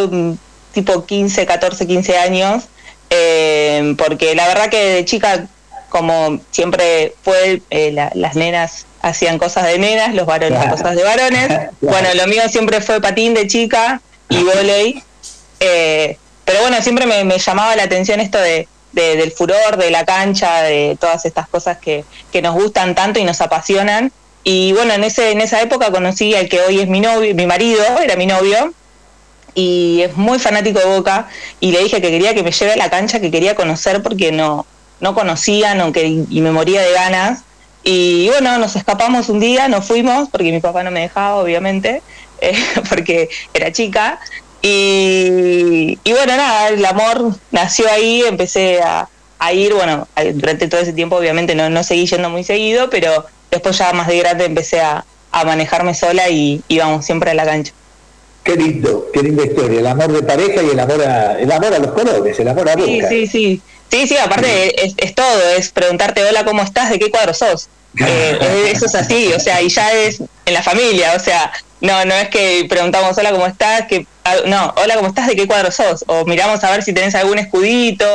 tipo 0.72 1.04
15, 1.04 1.46
14, 1.46 1.86
15 1.86 2.18
años 2.18 2.64
eh, 3.10 3.94
porque 3.98 4.34
la 4.36 4.46
verdad 4.46 4.70
que 4.70 4.94
de 4.94 5.04
chica, 5.04 5.46
como 5.88 6.40
siempre 6.52 7.14
fue, 7.22 7.60
eh, 7.70 7.92
las 8.14 8.36
nenas 8.36 8.86
hacían 9.02 9.38
cosas 9.38 9.66
de 9.66 9.78
nenas, 9.78 10.14
los 10.14 10.26
varones 10.26 10.64
cosas 10.70 10.96
de 10.96 11.02
varones. 11.02 11.48
Bueno, 11.80 12.08
lo 12.14 12.26
mío 12.28 12.42
siempre 12.48 12.80
fue 12.80 13.00
patín 13.00 13.34
de 13.34 13.48
chica 13.48 14.00
y 14.28 14.42
volei. 14.44 15.02
Eh, 15.58 16.16
pero 16.44 16.60
bueno, 16.60 16.80
siempre 16.82 17.06
me, 17.06 17.38
llamaba 17.38 17.74
la 17.74 17.82
atención 17.84 18.20
esto 18.20 18.38
de, 18.38 18.68
del 18.92 19.32
furor, 19.32 19.76
de 19.76 19.90
la 19.90 20.04
cancha, 20.04 20.62
de 20.62 20.96
todas 21.00 21.24
estas 21.24 21.48
cosas 21.48 21.78
que, 21.78 22.04
que 22.30 22.42
nos 22.42 22.54
gustan 22.54 22.94
tanto 22.94 23.18
y 23.18 23.24
nos 23.24 23.40
apasionan. 23.40 24.12
Y 24.42 24.72
bueno, 24.72 24.94
en 24.94 25.04
ese 25.04 25.32
en 25.32 25.40
esa 25.40 25.60
época 25.60 25.90
conocí 25.90 26.34
al 26.34 26.48
que 26.48 26.60
hoy 26.60 26.80
es 26.80 26.88
mi 26.88 27.00
novio, 27.00 27.34
mi 27.34 27.46
marido, 27.46 27.82
era 28.02 28.16
mi 28.16 28.26
novio, 28.26 28.72
y 29.54 30.02
es 30.02 30.16
muy 30.16 30.38
fanático 30.38 30.78
de 30.78 30.86
Boca 30.86 31.28
y 31.60 31.72
le 31.72 31.82
dije 31.82 32.00
que 32.00 32.10
quería 32.10 32.34
que 32.34 32.42
me 32.42 32.52
lleve 32.52 32.72
a 32.72 32.76
la 32.76 32.90
cancha, 32.90 33.20
que 33.20 33.30
quería 33.30 33.54
conocer 33.54 34.02
porque 34.02 34.32
no, 34.32 34.66
no 35.00 35.14
conocía 35.14 35.74
y 35.94 36.40
me 36.40 36.52
moría 36.52 36.82
de 36.82 36.92
ganas. 36.92 37.42
Y 37.82 38.28
bueno, 38.28 38.58
nos 38.58 38.76
escapamos 38.76 39.28
un 39.30 39.40
día, 39.40 39.68
nos 39.68 39.86
fuimos, 39.86 40.28
porque 40.28 40.52
mi 40.52 40.60
papá 40.60 40.82
no 40.82 40.90
me 40.90 41.00
dejaba, 41.00 41.36
obviamente, 41.36 42.02
eh, 42.40 42.56
porque 42.88 43.30
era 43.54 43.72
chica. 43.72 44.20
Y, 44.62 45.98
bueno, 46.04 46.36
nada, 46.36 46.68
el 46.68 46.84
amor 46.84 47.34
nació 47.50 47.90
ahí, 47.90 48.22
empecé 48.26 48.80
a, 48.82 49.08
ir, 49.54 49.72
bueno, 49.72 50.06
durante 50.34 50.68
todo 50.68 50.82
ese 50.82 50.92
tiempo 50.92 51.16
obviamente 51.16 51.54
no, 51.54 51.70
no 51.70 51.82
seguí 51.82 52.04
yendo 52.04 52.28
muy 52.28 52.44
seguido, 52.44 52.90
pero 52.90 53.24
después 53.50 53.78
ya 53.78 53.92
más 53.92 54.08
de 54.08 54.18
grande 54.18 54.44
empecé 54.44 54.80
a, 54.80 55.04
a 55.32 55.44
manejarme 55.44 55.94
sola 55.94 56.28
y 56.28 56.62
íbamos 56.68 57.04
siempre 57.04 57.30
a 57.30 57.34
la 57.34 57.44
cancha. 57.44 57.72
Qué 58.42 58.56
lindo, 58.56 59.06
qué 59.12 59.22
linda 59.22 59.44
historia, 59.44 59.80
el 59.80 59.86
amor 59.86 60.12
de 60.12 60.22
pareja 60.22 60.62
y 60.62 60.70
el 60.70 60.80
amor 60.80 61.02
a, 61.02 61.38
el 61.38 61.52
amor 61.52 61.74
a 61.74 61.78
los 61.78 61.92
colores, 61.92 62.38
el 62.38 62.48
amor 62.48 62.68
a 62.70 62.76
Boca. 62.76 62.86
Sí, 62.86 63.02
sí, 63.08 63.26
sí. 63.26 63.62
Sí, 63.90 64.06
sí, 64.06 64.16
aparte 64.16 64.84
es, 64.84 65.14
todo, 65.14 65.50
es 65.56 65.70
preguntarte, 65.70 66.22
hola, 66.22 66.44
¿cómo 66.44 66.62
estás? 66.62 66.90
¿De 66.90 66.98
qué 66.98 67.10
cuadro 67.10 67.34
sos? 67.34 67.68
Eh, 67.98 68.70
eso 68.72 68.86
es 68.86 68.94
así, 68.94 69.32
o 69.32 69.40
sea, 69.40 69.60
y 69.60 69.68
ya 69.68 69.92
es 69.92 70.20
en 70.20 70.54
la 70.54 70.62
familia, 70.62 71.12
o 71.16 71.18
sea, 71.18 71.50
no 71.80 72.04
no 72.04 72.14
es 72.14 72.28
que 72.28 72.64
preguntamos, 72.68 73.18
hola, 73.18 73.32
¿cómo 73.32 73.48
estás? 73.48 73.86
que 73.88 74.06
No, 74.46 74.72
hola, 74.76 74.94
¿cómo 74.94 75.08
estás? 75.08 75.26
¿De 75.26 75.34
qué 75.34 75.48
cuadro 75.48 75.72
sos? 75.72 76.04
O 76.06 76.24
miramos 76.24 76.62
a 76.62 76.70
ver 76.70 76.84
si 76.84 76.92
tenés 76.92 77.16
algún 77.16 77.38
escudito 77.38 78.06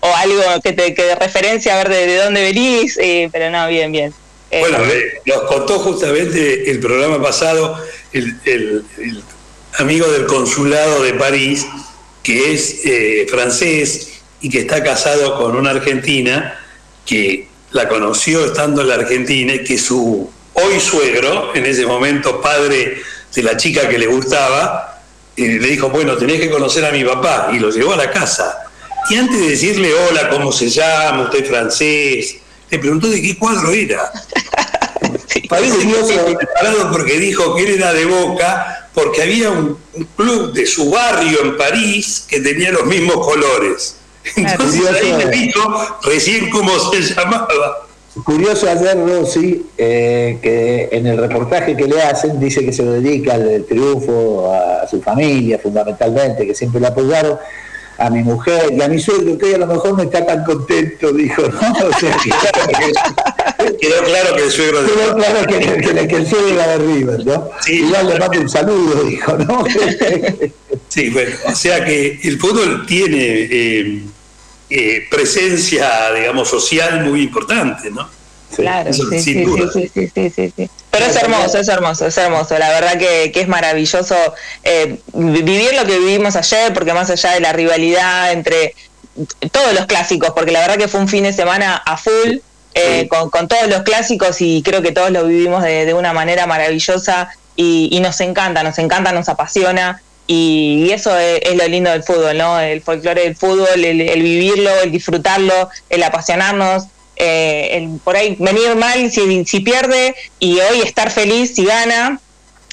o 0.00 0.16
algo 0.16 0.42
que 0.64 0.72
te 0.72 0.94
que 0.94 1.04
de 1.04 1.14
referencia 1.14 1.74
a 1.74 1.76
ver 1.84 1.90
de, 1.90 2.16
dónde 2.16 2.42
venís, 2.42 2.98
eh, 3.00 3.28
pero 3.30 3.50
no, 3.50 3.68
bien, 3.68 3.92
bien. 3.92 4.12
Eh, 4.50 4.60
bueno, 4.60 4.78
nos 5.26 5.42
contó 5.42 5.78
justamente 5.78 6.70
el 6.70 6.80
programa 6.80 7.22
pasado 7.22 7.78
el, 8.12 8.84
amigo 9.78 10.08
del 10.08 10.26
consulado 10.26 11.02
de 11.04 11.14
París, 11.14 11.66
que 12.22 12.52
es 12.52 12.84
eh, 12.84 13.26
francés 13.30 14.20
y 14.40 14.50
que 14.50 14.60
está 14.60 14.82
casado 14.82 15.38
con 15.38 15.56
una 15.56 15.70
argentina, 15.70 16.58
que 17.06 17.48
la 17.70 17.88
conoció 17.88 18.44
estando 18.44 18.82
en 18.82 18.88
la 18.88 18.94
Argentina 18.96 19.54
y 19.54 19.62
que 19.62 19.78
su 19.78 20.28
hoy 20.54 20.80
suegro, 20.80 21.54
en 21.54 21.66
ese 21.66 21.86
momento 21.86 22.40
padre 22.40 23.00
de 23.34 23.42
la 23.42 23.56
chica 23.56 23.88
que 23.88 23.98
le 23.98 24.06
gustaba, 24.06 25.00
eh, 25.36 25.58
le 25.60 25.68
dijo, 25.68 25.88
bueno, 25.90 26.16
tenés 26.16 26.40
que 26.40 26.50
conocer 26.50 26.84
a 26.84 26.90
mi 26.90 27.04
papá, 27.04 27.50
y 27.52 27.58
lo 27.58 27.70
llevó 27.70 27.92
a 27.92 27.96
la 27.96 28.10
casa. 28.10 28.58
Y 29.08 29.16
antes 29.16 29.40
de 29.40 29.48
decirle, 29.50 29.92
hola, 29.94 30.28
¿cómo 30.28 30.52
se 30.52 30.68
llama? 30.68 31.24
¿Usted 31.24 31.46
francés? 31.46 32.36
Le 32.70 32.78
preguntó 32.78 33.08
de 33.08 33.20
qué 33.20 33.36
cuadro 33.36 33.72
era. 33.72 34.10
Parece 35.48 35.78
que 35.78 36.00
estaba 36.00 36.38
preparado 36.38 36.92
porque 36.92 37.18
dijo 37.18 37.54
que 37.54 37.64
él 37.64 37.70
era 37.74 37.92
de 37.92 38.04
Boca, 38.04 38.88
porque 38.94 39.22
había 39.22 39.50
un, 39.50 39.76
club 40.16 40.52
de 40.52 40.66
su 40.66 40.90
barrio 40.90 41.40
en 41.42 41.56
París 41.56 42.24
que 42.28 42.40
tenía 42.40 42.70
los 42.70 42.86
mismos 42.86 43.26
colores. 43.26 43.96
Entonces 44.36 44.86
ahí 44.86 45.12
me 45.12 45.26
dijo 45.26 45.98
recién 46.04 46.50
cómo 46.50 46.70
se 46.90 47.00
llamaba. 47.14 47.86
Curioso 48.24 48.68
ayer 48.68 48.98
Rossi, 48.98 49.66
eh, 49.78 50.38
que 50.42 50.88
en 50.90 51.06
el 51.06 51.16
reportaje 51.16 51.76
que 51.76 51.86
le 51.86 52.02
hacen 52.02 52.40
dice 52.40 52.64
que 52.64 52.72
se 52.72 52.82
lo 52.82 52.92
dedica 52.92 53.34
al 53.34 53.64
triunfo 53.68 54.52
a 54.52 54.86
su 54.88 55.00
familia 55.00 55.58
fundamentalmente, 55.58 56.46
que 56.46 56.54
siempre 56.54 56.80
le 56.80 56.88
apoyaron, 56.88 57.38
a 58.00 58.08
mi 58.08 58.22
mujer 58.22 58.72
y 58.72 58.80
a 58.80 58.88
mi 58.88 58.98
suegro, 58.98 59.36
que 59.36 59.54
a 59.54 59.58
lo 59.58 59.66
mejor 59.66 59.94
no 59.94 60.02
está 60.02 60.24
tan 60.24 60.42
contento, 60.42 61.12
dijo, 61.12 61.42
¿no? 61.42 61.86
O 61.86 62.00
sea, 62.00 62.16
quedó 63.80 64.04
claro 64.04 64.36
que 64.36 64.44
el 64.44 64.50
suegro... 64.50 64.86
Quedó 64.86 65.16
claro 65.16 65.46
que, 65.46 66.08
que, 66.08 66.16
el 66.16 66.26
suegro 66.26 66.48
era 66.48 66.66
de 66.66 66.78
River, 66.78 67.26
¿no? 67.26 67.50
Sí, 67.60 67.84
Igual 67.84 68.08
le 68.08 68.18
mando 68.18 68.40
un 68.40 68.48
saludo, 68.48 69.04
dijo, 69.04 69.36
¿no? 69.36 69.64
sí, 70.88 71.10
bueno, 71.10 71.36
o 71.44 71.54
sea 71.54 71.84
que 71.84 72.18
el 72.24 72.38
fútbol 72.38 72.86
tiene 72.86 73.18
eh, 73.18 74.02
eh, 74.70 75.06
presencia, 75.10 76.10
digamos, 76.14 76.48
social 76.48 77.04
muy 77.04 77.24
importante, 77.24 77.90
¿no? 77.90 78.08
Claro, 78.56 78.92
sí, 78.92 79.02
sí, 79.10 79.20
sí, 79.72 80.10
sí, 80.14 80.52
sí, 80.56 80.70
Pero 80.90 81.06
es 81.06 81.16
hermoso, 81.16 81.58
es 81.58 81.68
hermoso, 81.68 82.06
es 82.06 82.18
hermoso. 82.18 82.58
La 82.58 82.70
verdad 82.70 82.98
que, 82.98 83.32
es 83.34 83.48
maravilloso 83.48 84.16
eh, 84.64 84.98
vivir 85.12 85.74
lo 85.74 85.86
que 85.86 85.98
vivimos 85.98 86.36
ayer, 86.36 86.72
porque 86.72 86.92
más 86.92 87.10
allá 87.10 87.32
de 87.32 87.40
la 87.40 87.52
rivalidad 87.52 88.32
entre 88.32 88.74
todos 89.52 89.72
los 89.74 89.86
clásicos, 89.86 90.30
porque 90.34 90.50
la 90.50 90.60
verdad 90.60 90.76
que 90.76 90.88
fue 90.88 91.00
un 91.00 91.08
fin 91.08 91.24
de 91.24 91.32
semana 91.32 91.76
a 91.76 91.96
full, 91.96 92.38
eh, 92.74 93.08
con, 93.08 93.48
todos 93.48 93.68
los 93.68 93.82
clásicos 93.82 94.40
y 94.40 94.62
creo 94.62 94.82
que 94.82 94.92
todos 94.92 95.10
lo 95.10 95.24
vivimos 95.26 95.62
de, 95.62 95.92
una 95.94 96.12
manera 96.12 96.46
maravillosa 96.46 97.28
y, 97.56 97.98
nos 98.00 98.20
encanta, 98.20 98.62
nos 98.62 98.78
encanta, 98.78 99.12
nos 99.12 99.28
apasiona. 99.28 100.02
Y, 100.26 100.90
eso 100.92 101.16
es, 101.18 101.54
lo 101.56 101.66
lindo 101.68 101.90
del 101.90 102.02
fútbol, 102.02 102.38
¿no? 102.38 102.58
El 102.58 102.82
folclore 102.82 103.22
del 103.22 103.36
fútbol, 103.36 103.84
el 103.84 104.22
vivirlo, 104.22 104.70
el 104.82 104.90
disfrutarlo, 104.90 105.68
el 105.88 106.02
apasionarnos 106.02 106.86
eh, 107.20 107.76
el, 107.76 107.98
por 108.02 108.16
ahí 108.16 108.36
venir 108.38 108.74
mal 108.76 109.10
si, 109.10 109.44
si 109.44 109.60
pierde 109.60 110.14
y 110.38 110.58
hoy 110.60 110.80
estar 110.80 111.10
feliz 111.10 111.54
si 111.54 111.64
gana. 111.64 112.20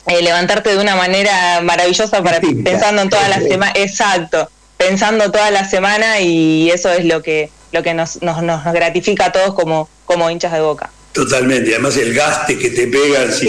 Eh, 0.08 0.22
levantarte 0.22 0.70
de 0.70 0.78
una 0.78 0.96
manera 0.96 1.60
maravillosa 1.62 2.24
para 2.24 2.40
pensando 2.40 3.02
en 3.02 3.10
toda 3.10 3.28
la 3.28 3.42
semana, 3.42 3.74
exacto, 3.76 4.50
pensando 4.78 5.30
toda 5.32 5.52
la 5.52 5.70
semana 5.70 6.22
y 6.22 6.72
eso 6.72 6.90
es 6.94 7.04
lo 7.04 7.22
que 7.22 7.50
lo 7.74 7.84
que 7.84 7.94
nos, 7.94 8.22
nos, 8.22 8.42
nos 8.42 8.64
gratifica 8.64 9.26
a 9.26 9.32
todos 9.34 9.54
como, 9.54 9.90
como 10.06 10.30
hinchas 10.30 10.54
de 10.54 10.62
boca. 10.62 10.90
Totalmente, 11.12 11.72
además 11.72 11.98
el 11.98 12.14
gaste 12.14 12.58
que 12.58 12.70
te 12.70 12.88
pegan 12.88 13.34
si 13.34 13.48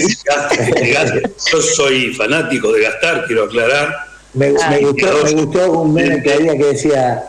sí. 0.00 0.16
Yo 1.52 1.60
soy 1.60 2.14
fanático 2.14 2.72
de 2.72 2.82
gastar, 2.82 3.26
quiero 3.26 3.44
aclarar. 3.44 3.94
Me, 4.32 4.50
gustó, 4.52 5.24
me 5.24 5.32
gustó 5.32 5.72
un 5.72 5.92
meme 5.92 6.22
que 6.22 6.32
había 6.32 6.56
que 6.56 6.64
decía 6.64 7.22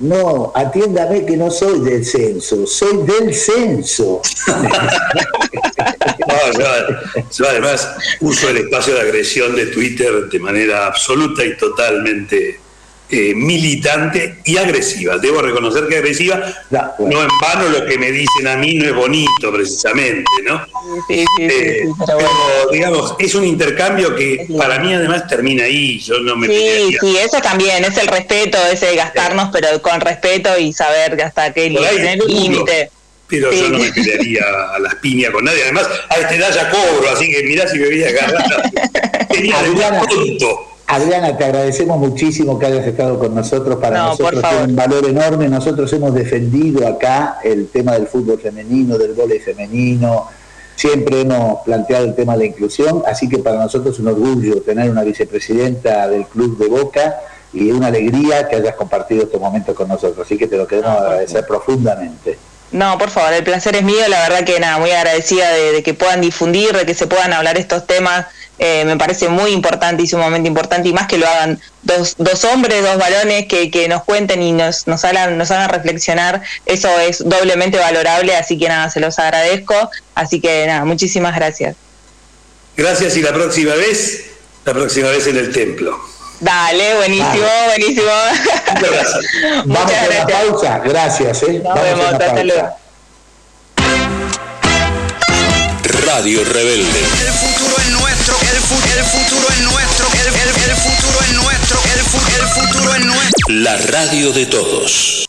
no, 0.00 0.52
atiéndame 0.54 1.26
que 1.26 1.36
no 1.36 1.50
soy 1.50 1.80
del 1.80 2.04
censo, 2.04 2.66
soy 2.66 3.04
del 3.04 3.34
censo. 3.34 4.22
yo, 7.30 7.48
además 7.48 7.96
uso 8.20 8.48
el 8.48 8.58
espacio 8.58 8.94
de 8.94 9.00
agresión 9.00 9.56
de 9.56 9.66
Twitter 9.66 10.28
de 10.28 10.38
manera 10.38 10.86
absoluta 10.86 11.44
y 11.44 11.56
totalmente 11.56 12.60
eh, 13.10 13.34
militante 13.34 14.38
y 14.44 14.58
agresiva. 14.58 15.16
Debo 15.16 15.40
reconocer 15.40 15.88
que 15.88 15.96
agresiva, 15.96 16.42
no 16.98 17.22
en 17.22 17.28
vano 17.40 17.68
lo 17.68 17.86
que 17.86 17.96
me 17.96 18.12
dicen 18.12 18.46
a 18.46 18.56
mí 18.56 18.74
no 18.74 18.84
es 18.84 18.94
bonito 18.94 19.50
precisamente, 19.50 20.30
¿no? 20.44 20.62
Sí, 21.08 21.24
sí, 21.36 21.44
eh, 21.44 21.88
pero, 22.06 22.18
digamos, 22.70 23.14
es 23.18 23.34
un 23.34 23.46
intercambio 23.46 24.14
que 24.14 24.46
para 24.58 24.78
mí 24.78 24.92
además 24.92 25.26
termina 25.26 25.64
ahí, 25.64 25.98
yo 25.98 26.18
no 26.20 26.36
me 26.36 26.48
Sí, 26.48 26.96
sí, 27.00 27.16
eso 27.16 27.40
también, 27.40 27.82
es 27.82 27.96
el 27.96 28.08
respeto, 28.08 28.58
ese 28.70 28.94
gastarnos, 28.94 29.48
pero 29.52 29.80
con 29.80 30.00
respeto 30.02 30.58
y 30.58 30.74
saber 30.74 31.20
hasta 31.22 31.52
qué 31.54 31.70
límite. 31.70 32.90
Pero 33.26 33.52
yo 33.52 33.68
no 33.68 33.78
me 33.78 33.92
pelearía 33.92 34.42
a 34.74 34.78
las 34.78 34.94
piñas 34.96 35.30
con 35.30 35.44
nadie. 35.44 35.62
Además, 35.62 35.86
a 36.08 36.14
esta 36.16 36.34
edad 36.34 36.54
ya 36.54 36.70
cobro, 36.70 37.10
así 37.10 37.30
que 37.30 37.42
mirá 37.42 37.68
si 37.68 37.78
me 37.78 37.86
voy 37.86 38.02
a 38.02 38.08
agarrar. 38.08 38.70
Tenía 39.28 39.56
tonto. 40.08 40.77
Adriana, 40.90 41.36
te 41.36 41.44
agradecemos 41.44 41.98
muchísimo 41.98 42.58
que 42.58 42.64
hayas 42.64 42.86
estado 42.86 43.18
con 43.18 43.34
nosotros. 43.34 43.76
Para 43.76 44.04
nosotros 44.04 44.42
es 44.42 44.66
un 44.68 44.74
valor 44.74 45.04
enorme. 45.04 45.46
Nosotros 45.46 45.92
hemos 45.92 46.14
defendido 46.14 46.88
acá 46.88 47.40
el 47.44 47.68
tema 47.68 47.92
del 47.92 48.06
fútbol 48.06 48.40
femenino, 48.40 48.96
del 48.96 49.12
vóley 49.12 49.38
femenino. 49.38 50.28
Siempre 50.76 51.20
hemos 51.20 51.60
planteado 51.62 52.06
el 52.06 52.14
tema 52.14 52.32
de 52.32 52.38
la 52.38 52.44
inclusión, 52.46 53.02
así 53.06 53.28
que 53.28 53.36
para 53.38 53.58
nosotros 53.58 53.94
es 53.94 54.00
un 54.00 54.08
orgullo 54.08 54.62
tener 54.62 54.88
una 54.88 55.02
vicepresidenta 55.02 56.08
del 56.08 56.24
Club 56.24 56.56
de 56.56 56.68
Boca 56.68 57.16
y 57.52 57.70
una 57.70 57.88
alegría 57.88 58.48
que 58.48 58.56
hayas 58.56 58.74
compartido 58.74 59.24
este 59.24 59.36
momento 59.36 59.74
con 59.74 59.88
nosotros. 59.88 60.24
Así 60.24 60.38
que 60.38 60.46
te 60.46 60.56
lo 60.56 60.66
queremos 60.66 61.02
agradecer 61.02 61.46
profundamente. 61.46 62.38
No, 62.72 62.96
por 62.96 63.10
favor, 63.10 63.34
el 63.34 63.44
placer 63.44 63.76
es 63.76 63.82
mío. 63.82 64.08
La 64.08 64.20
verdad 64.20 64.44
que 64.44 64.58
nada, 64.58 64.78
muy 64.78 64.90
agradecida 64.90 65.50
de 65.50 65.82
que 65.82 65.92
puedan 65.92 66.22
difundir, 66.22 66.72
de 66.72 66.86
que 66.86 66.94
se 66.94 67.06
puedan 67.06 67.34
hablar 67.34 67.58
estos 67.58 67.86
temas 67.86 68.26
eh, 68.58 68.84
me 68.84 68.96
parece 68.96 69.28
muy 69.28 69.52
importante 69.52 70.02
y 70.02 70.06
sumamente 70.06 70.48
importante 70.48 70.88
y 70.88 70.92
más 70.92 71.06
que 71.06 71.18
lo 71.18 71.26
hagan 71.26 71.60
dos, 71.82 72.14
dos 72.18 72.44
hombres, 72.44 72.82
dos 72.82 72.98
varones 72.98 73.46
que, 73.46 73.70
que 73.70 73.88
nos 73.88 74.04
cuenten 74.04 74.42
y 74.42 74.52
nos, 74.52 74.86
nos, 74.86 75.04
hagan, 75.04 75.38
nos 75.38 75.50
hagan 75.50 75.70
reflexionar, 75.70 76.42
eso 76.66 76.88
es 77.00 77.28
doblemente 77.28 77.78
valorable, 77.78 78.36
así 78.36 78.58
que 78.58 78.68
nada, 78.68 78.90
se 78.90 79.00
los 79.00 79.18
agradezco, 79.18 79.90
así 80.14 80.40
que 80.40 80.66
nada, 80.66 80.84
muchísimas 80.84 81.34
gracias. 81.34 81.76
Gracias 82.76 83.16
y 83.16 83.22
la 83.22 83.32
próxima 83.32 83.74
vez, 83.74 84.26
la 84.64 84.72
próxima 84.72 85.08
vez 85.08 85.26
en 85.26 85.36
el 85.36 85.52
templo. 85.52 85.98
Dale, 86.40 86.94
buenísimo, 86.94 87.46
buenísimo. 87.66 88.12
Muchas 88.74 88.90
gracias. 88.90 89.24
Vamos 89.66 89.92
a 89.92 90.06
la 90.06 90.26
pausa, 90.26 90.78
gracias. 90.84 91.42
¿eh? 91.42 91.60
Nos 91.64 91.82
vemos, 91.82 92.06
hasta 92.06 92.44
luego. 92.44 92.87
Radio 96.08 96.42
Rebelde. 96.42 97.00
El 97.20 97.32
futuro 97.34 97.76
es 97.76 97.90
nuestro, 97.90 98.34
el, 98.40 98.56
el 98.56 99.04
futuro 99.04 99.46
es 99.50 99.60
nuestro, 99.60 100.06
el, 100.14 100.26
el, 100.26 100.76
futuro 100.76 101.20
es 101.20 101.32
nuestro, 101.34 101.80
el, 101.84 101.98
el 101.98 102.48
futuro 102.48 102.94
es 102.94 103.04
nuestro. 103.04 103.48
La 103.50 103.76
radio 103.76 104.32
de 104.32 104.46
todos. 104.46 105.28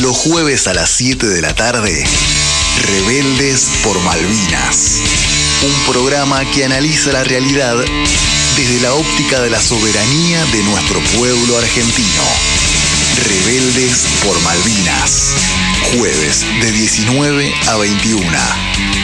Los 0.00 0.16
jueves 0.16 0.66
a 0.66 0.72
las 0.72 0.88
7 0.88 1.26
de 1.26 1.42
la 1.42 1.54
tarde, 1.54 2.06
Rebeldes 2.86 3.68
por 3.82 4.00
Malvinas. 4.00 4.96
Un 5.62 5.92
programa 5.92 6.42
que 6.52 6.64
analiza 6.64 7.12
la 7.12 7.22
realidad 7.22 7.76
desde 8.56 8.80
la 8.80 8.94
óptica 8.94 9.42
de 9.42 9.50
la 9.50 9.60
soberanía 9.60 10.42
de 10.46 10.62
nuestro 10.62 11.00
pueblo 11.18 11.58
argentino. 11.58 12.53
Rebeldes 13.28 14.04
por 14.24 14.40
Malvinas. 14.42 15.34
Jueves 15.96 16.44
de 16.60 16.72
19 16.72 17.54
a 17.68 17.76
21. 17.76 18.26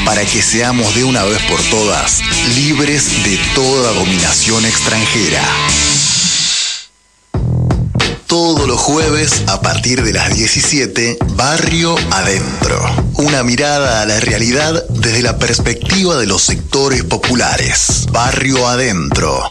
Para 0.04 0.24
que 0.24 0.42
seamos 0.42 0.94
de 0.94 1.04
una 1.04 1.24
vez 1.24 1.40
por 1.42 1.60
todas 1.64 2.20
libres 2.56 3.24
de 3.24 3.38
toda 3.54 3.92
dominación 3.92 4.64
extranjera. 4.64 5.42
Todos 8.26 8.68
los 8.68 8.78
jueves 8.78 9.42
a 9.48 9.60
partir 9.60 10.02
de 10.02 10.12
las 10.12 10.34
17, 10.34 11.18
Barrio 11.34 11.96
Adentro. 12.12 12.80
Una 13.14 13.42
mirada 13.42 14.02
a 14.02 14.06
la 14.06 14.20
realidad 14.20 14.84
desde 14.88 15.22
la 15.22 15.38
perspectiva 15.38 16.16
de 16.16 16.26
los 16.26 16.42
sectores 16.42 17.02
populares. 17.04 18.06
Barrio 18.10 18.68
Adentro. 18.68 19.50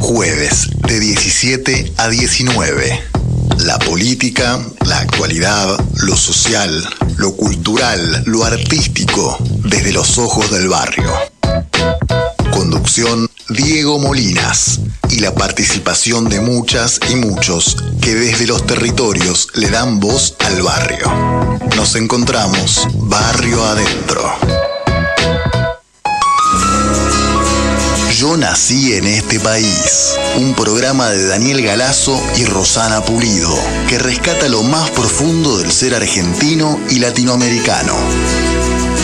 Jueves 0.00 0.70
de 0.86 1.00
17 1.00 1.92
a 1.96 2.08
19 2.08 3.17
la 3.58 3.78
política, 3.78 4.60
la 4.86 4.98
actualidad, 4.98 5.78
lo 6.02 6.16
social, 6.16 6.88
lo 7.16 7.34
cultural, 7.36 8.22
lo 8.26 8.44
artístico, 8.44 9.36
desde 9.64 9.92
los 9.92 10.18
ojos 10.18 10.50
del 10.50 10.68
barrio. 10.68 11.12
Conducción 12.50 13.28
Diego 13.48 13.98
Molinas 13.98 14.80
y 15.10 15.20
la 15.20 15.34
participación 15.34 16.28
de 16.28 16.40
muchas 16.40 17.00
y 17.10 17.16
muchos 17.16 17.76
que 18.00 18.14
desde 18.14 18.46
los 18.46 18.66
territorios 18.66 19.48
le 19.54 19.70
dan 19.70 20.00
voz 20.00 20.36
al 20.40 20.62
barrio. 20.62 21.58
Nos 21.76 21.94
encontramos 21.96 22.86
barrio 22.94 23.64
adentro. 23.64 24.67
Yo 28.18 28.36
nací 28.36 28.94
en 28.94 29.06
este 29.06 29.38
país. 29.38 30.16
Un 30.38 30.52
programa 30.54 31.08
de 31.08 31.28
Daniel 31.28 31.62
Galazo 31.62 32.20
y 32.36 32.46
Rosana 32.46 33.00
Pulido, 33.00 33.56
que 33.88 33.96
rescata 33.96 34.48
lo 34.48 34.64
más 34.64 34.90
profundo 34.90 35.58
del 35.58 35.70
ser 35.70 35.94
argentino 35.94 36.80
y 36.90 36.98
latinoamericano. 36.98 37.94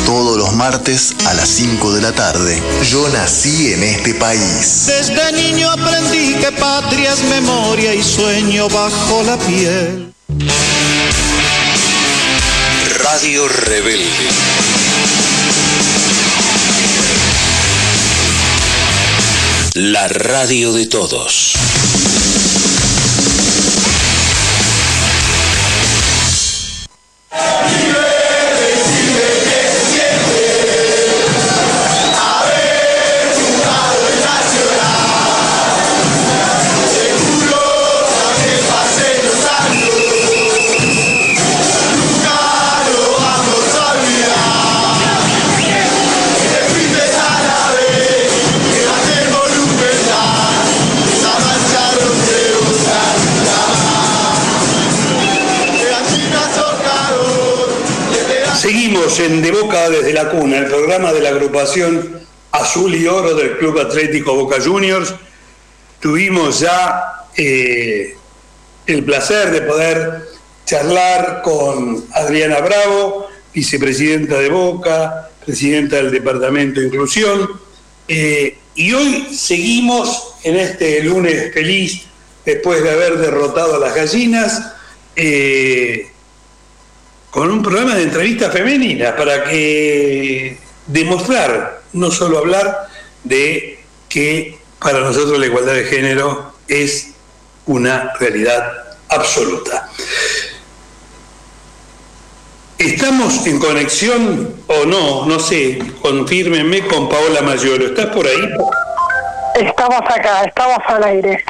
Todos 0.05 0.37
los 0.37 0.53
martes 0.55 1.15
a 1.27 1.35
las 1.35 1.49
5 1.49 1.93
de 1.93 2.03
la 2.03 2.11
tarde. 2.11 2.61
Yo 2.91 3.09
nací 3.11 3.73
en 3.73 3.85
este 3.85 4.15
país. 4.15 4.87
Desde 4.89 5.31
niño 5.31 5.71
aprendí 5.71 6.35
que 6.35 6.51
patria 6.51 7.13
es 7.13 7.23
memoria 7.23 7.95
y 7.95 8.03
sueño 8.03 8.69
bajo 8.69 9.23
la 9.23 9.39
piel. 9.39 10.13
Radio 13.01 13.47
Rebelde. 13.47 15.24
La 19.77 20.07
radio 20.07 20.73
de 20.73 20.87
todos. 20.87 22.14
En 59.25 59.43
De 59.43 59.51
Boca 59.51 59.89
desde 59.89 60.13
la 60.13 60.29
cuna, 60.31 60.59
el 60.59 60.67
programa 60.67 61.13
de 61.13 61.21
la 61.21 61.31
agrupación 61.31 62.21
Azul 62.53 62.95
y 62.95 63.07
Oro 63.07 63.35
del 63.35 63.57
Club 63.57 63.79
Atlético 63.79 64.35
Boca 64.35 64.61
Juniors. 64.63 65.15
Tuvimos 65.99 66.61
ya 66.61 67.27
eh, 67.37 68.17
el 68.87 69.05
placer 69.05 69.51
de 69.51 69.63
poder 69.63 70.29
charlar 70.67 71.41
con 71.43 72.05
Adriana 72.13 72.61
Bravo, 72.61 73.29
vicepresidenta 73.55 74.39
de 74.39 74.51
Boca, 74.51 75.31
presidenta 75.45 75.97
del 75.97 76.11
Departamento 76.11 76.81
de 76.81 76.87
Inclusión. 76.87 77.49
Eh, 78.07 78.59
y 78.75 78.93
hoy 78.93 79.29
seguimos 79.35 80.35
en 80.43 80.57
este 80.57 81.03
lunes 81.03 81.53
feliz, 81.55 82.03
después 82.45 82.83
de 82.83 82.91
haber 82.91 83.17
derrotado 83.19 83.77
a 83.77 83.79
las 83.79 83.95
gallinas, 83.95 84.75
eh, 85.17 86.11
con 87.35 87.51
un 87.51 87.65
programa 87.65 87.97
de 87.97 88.05
entrevistas 88.05 88.53
femeninas 88.53 89.15
para 89.15 89.43
que 89.43 90.57
demostrar, 90.87 91.81
no 91.93 92.13
solo 92.13 92.39
hablar 92.39 92.87
de 93.25 93.81
que 94.09 94.57
para 94.79 95.01
nosotros 95.01 95.41
la 95.41 95.47
igualdad 95.47 95.75
de 95.75 95.83
género 95.83 96.53
es 96.69 97.15
una 97.67 98.13
realidad 98.21 98.73
absoluta. 99.09 99.91
¿Estamos 102.79 103.45
en 103.49 103.59
conexión 103.59 104.55
o 104.69 104.85
no? 104.85 105.27
No 105.27 105.41
sé, 105.41 105.81
confírmenme 106.03 106.87
con 106.87 107.09
Paola 107.09 107.43
Mayolo. 107.43 107.87
¿Estás 107.87 108.15
por 108.15 108.29
ahí? 108.29 108.49
Estamos 109.57 110.03
acá, 110.03 110.45
estamos 110.45 110.79
al 110.87 111.03
aire. 111.03 111.45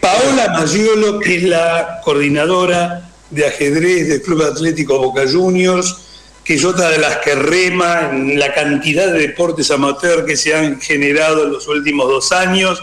Paola 0.00 0.52
Mayolo, 0.52 1.18
que 1.18 1.34
es 1.34 1.42
la 1.42 2.00
coordinadora 2.04 3.09
de 3.30 3.46
ajedrez 3.46 4.08
del 4.08 4.22
Club 4.22 4.42
Atlético 4.42 4.98
Boca 4.98 5.22
Juniors, 5.30 5.96
que 6.44 6.54
es 6.54 6.64
otra 6.64 6.88
de 6.88 6.98
las 6.98 7.18
que 7.18 7.34
rema 7.34 8.10
en 8.10 8.38
la 8.38 8.52
cantidad 8.52 9.06
de 9.12 9.20
deportes 9.20 9.70
amateur 9.70 10.24
que 10.24 10.36
se 10.36 10.54
han 10.54 10.80
generado 10.80 11.44
en 11.44 11.52
los 11.52 11.68
últimos 11.68 12.08
dos 12.08 12.32
años, 12.32 12.82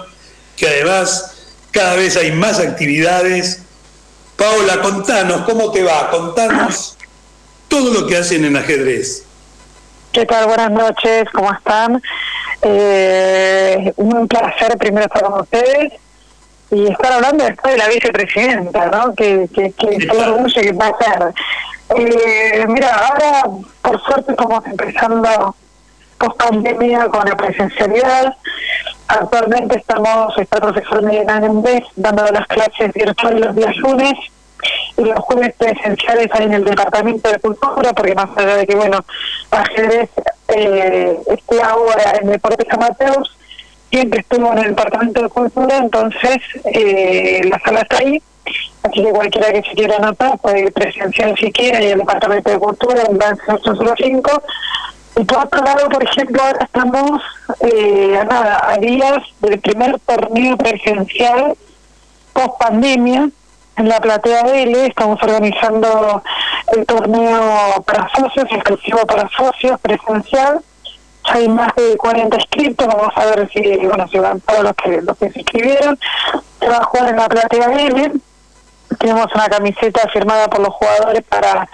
que 0.56 0.68
además 0.68 1.34
cada 1.72 1.96
vez 1.96 2.16
hay 2.16 2.32
más 2.32 2.60
actividades. 2.60 3.62
Paola, 4.38 4.82
contanos, 4.82 5.42
¿cómo 5.42 5.72
te 5.72 5.84
va? 5.84 6.10
Contanos 6.10 6.98
todo 7.68 7.94
lo 7.94 8.08
que 8.08 8.18
hacen 8.18 8.46
en 8.46 8.56
ajedrez. 8.56 9.24
¿Qué 10.12 10.26
tal? 10.26 10.48
Buenas 10.48 10.72
noches, 10.72 11.26
¿cómo 11.34 11.52
están? 11.52 12.02
Eh, 12.62 13.94
un 13.98 14.28
placer 14.28 14.78
primero 14.78 15.06
estar 15.06 15.24
con 15.24 15.42
ustedes 15.42 15.94
y 16.72 16.92
estar 16.92 17.14
hablando 17.14 17.46
después 17.46 17.74
de 17.74 17.80
la 17.80 17.88
vicepresidenta, 17.88 18.86
¿no? 18.88 19.14
Que, 19.16 19.48
que, 19.54 19.72
que, 19.72 19.98
que 19.98 20.18
orgullo 20.18 20.62
que 20.62 20.72
va 20.74 20.88
a 20.88 20.98
ser. 20.98 21.34
Eh, 21.96 22.66
mira, 22.68 22.94
ahora 22.94 23.44
por 23.82 24.02
suerte 24.04 24.32
estamos 24.32 24.66
empezando 24.66 25.56
post 26.18 26.38
pandemia 26.38 27.08
con 27.08 27.28
la 27.28 27.36
presencialidad. 27.36 28.36
Actualmente 29.08 29.78
estamos, 29.78 30.38
está 30.38 30.58
el 30.58 30.64
profesor 30.64 31.04
Miguel 31.04 31.30
Ángel 31.30 31.86
dando 31.96 32.26
las 32.26 32.48
clases 32.48 32.92
virtuales 32.94 33.46
los 33.46 33.56
días 33.56 33.76
lunes 33.78 34.14
y 34.98 35.04
los 35.04 35.20
jueves 35.20 35.54
presenciales 35.58 36.28
ahí 36.34 36.46
en 36.46 36.54
el 36.54 36.66
Departamento 36.66 37.32
de 37.32 37.40
Cultura, 37.40 37.94
porque 37.94 38.16
más 38.16 38.30
allá 38.36 38.58
de 38.58 38.68
que, 38.68 38.76
bueno, 38.76 39.06
ajedrez 39.52 40.10
eh, 40.50 41.18
esté 41.28 41.62
ahora 41.62 42.18
en 42.20 42.30
deportes 42.30 42.68
amateurs, 42.72 43.38
siempre 43.89 44.19
estuvo 44.21 44.52
en 44.54 44.60
el 44.60 44.69
Departamento 44.69 45.21
de 45.23 45.30
Cultura, 45.30 45.78
entonces 45.78 46.38
eh, 46.65 47.41
la 47.50 47.60
sala 47.60 47.82
está 47.82 47.97
ahí, 47.97 48.21
así 48.84 49.04
que 49.04 49.10
cualquiera 49.10 49.54
que 49.54 49.69
se 49.69 49.76
quiera 49.76 49.97
anotar 49.97 50.38
puede 50.39 50.62
ir 50.62 50.73
presencial 50.73 51.36
si 51.38 51.52
quiere 51.52 51.86
y 51.86 51.91
el 51.91 52.00
Departamento 52.00 52.50
de 52.50 52.60
Cultura 52.60 53.04
en 53.10 53.17
Dance 53.17 53.41
805. 53.47 54.43
Y 55.19 55.23
por 55.23 55.45
otro 55.45 55.63
lado, 55.63 55.89
por 55.89 56.04
ejemplo, 56.04 56.43
ahora 56.43 56.65
estamos 56.65 57.21
eh, 57.62 58.17
a 58.21 58.23
nada, 58.23 58.78
días 58.80 59.17
del 59.39 59.60
primer 59.60 60.00
torneo 60.02 60.58
presencial 60.58 61.56
post 62.34 62.60
pandemia 62.60 63.30
en 63.78 63.89
la 63.89 64.00
platea 64.00 64.43
Vélez, 64.43 64.89
estamos 64.89 65.21
organizando 65.21 66.23
el 66.76 66.86
torneo 66.86 67.84
para 67.86 68.10
socios, 68.10 68.45
exclusivo 68.52 69.06
para 69.06 69.30
socios, 69.30 69.80
presencial 69.82 70.62
hay 71.28 71.48
más 71.48 71.74
de 71.76 71.98
40 71.98 72.36
inscritos, 72.36 72.88
vamos 72.88 73.13
a 73.16 73.26
ver 73.26 73.50
si, 73.52 73.62
bueno, 73.86 74.08
si 74.08 74.20
van 74.20 74.40
todos 74.42 74.63
los 74.63 74.74
que, 74.74 75.02
los 75.02 75.18
que 75.18 75.30
se 75.32 75.40
inscribieron. 75.40 76.00
Se 76.60 76.68
va 76.68 76.78
a 76.78 76.84
jugar 76.84 77.10
en 77.10 77.18
la 77.18 77.28
platea 77.28 77.68
Vélez. 77.70 78.12
Tenemos 79.00 79.28
una 79.36 79.48
camiseta 79.48 80.08
firmada 80.10 80.48
por 80.48 80.62
los 80.62 80.74
jugadores 80.74 81.24
para 81.24 81.68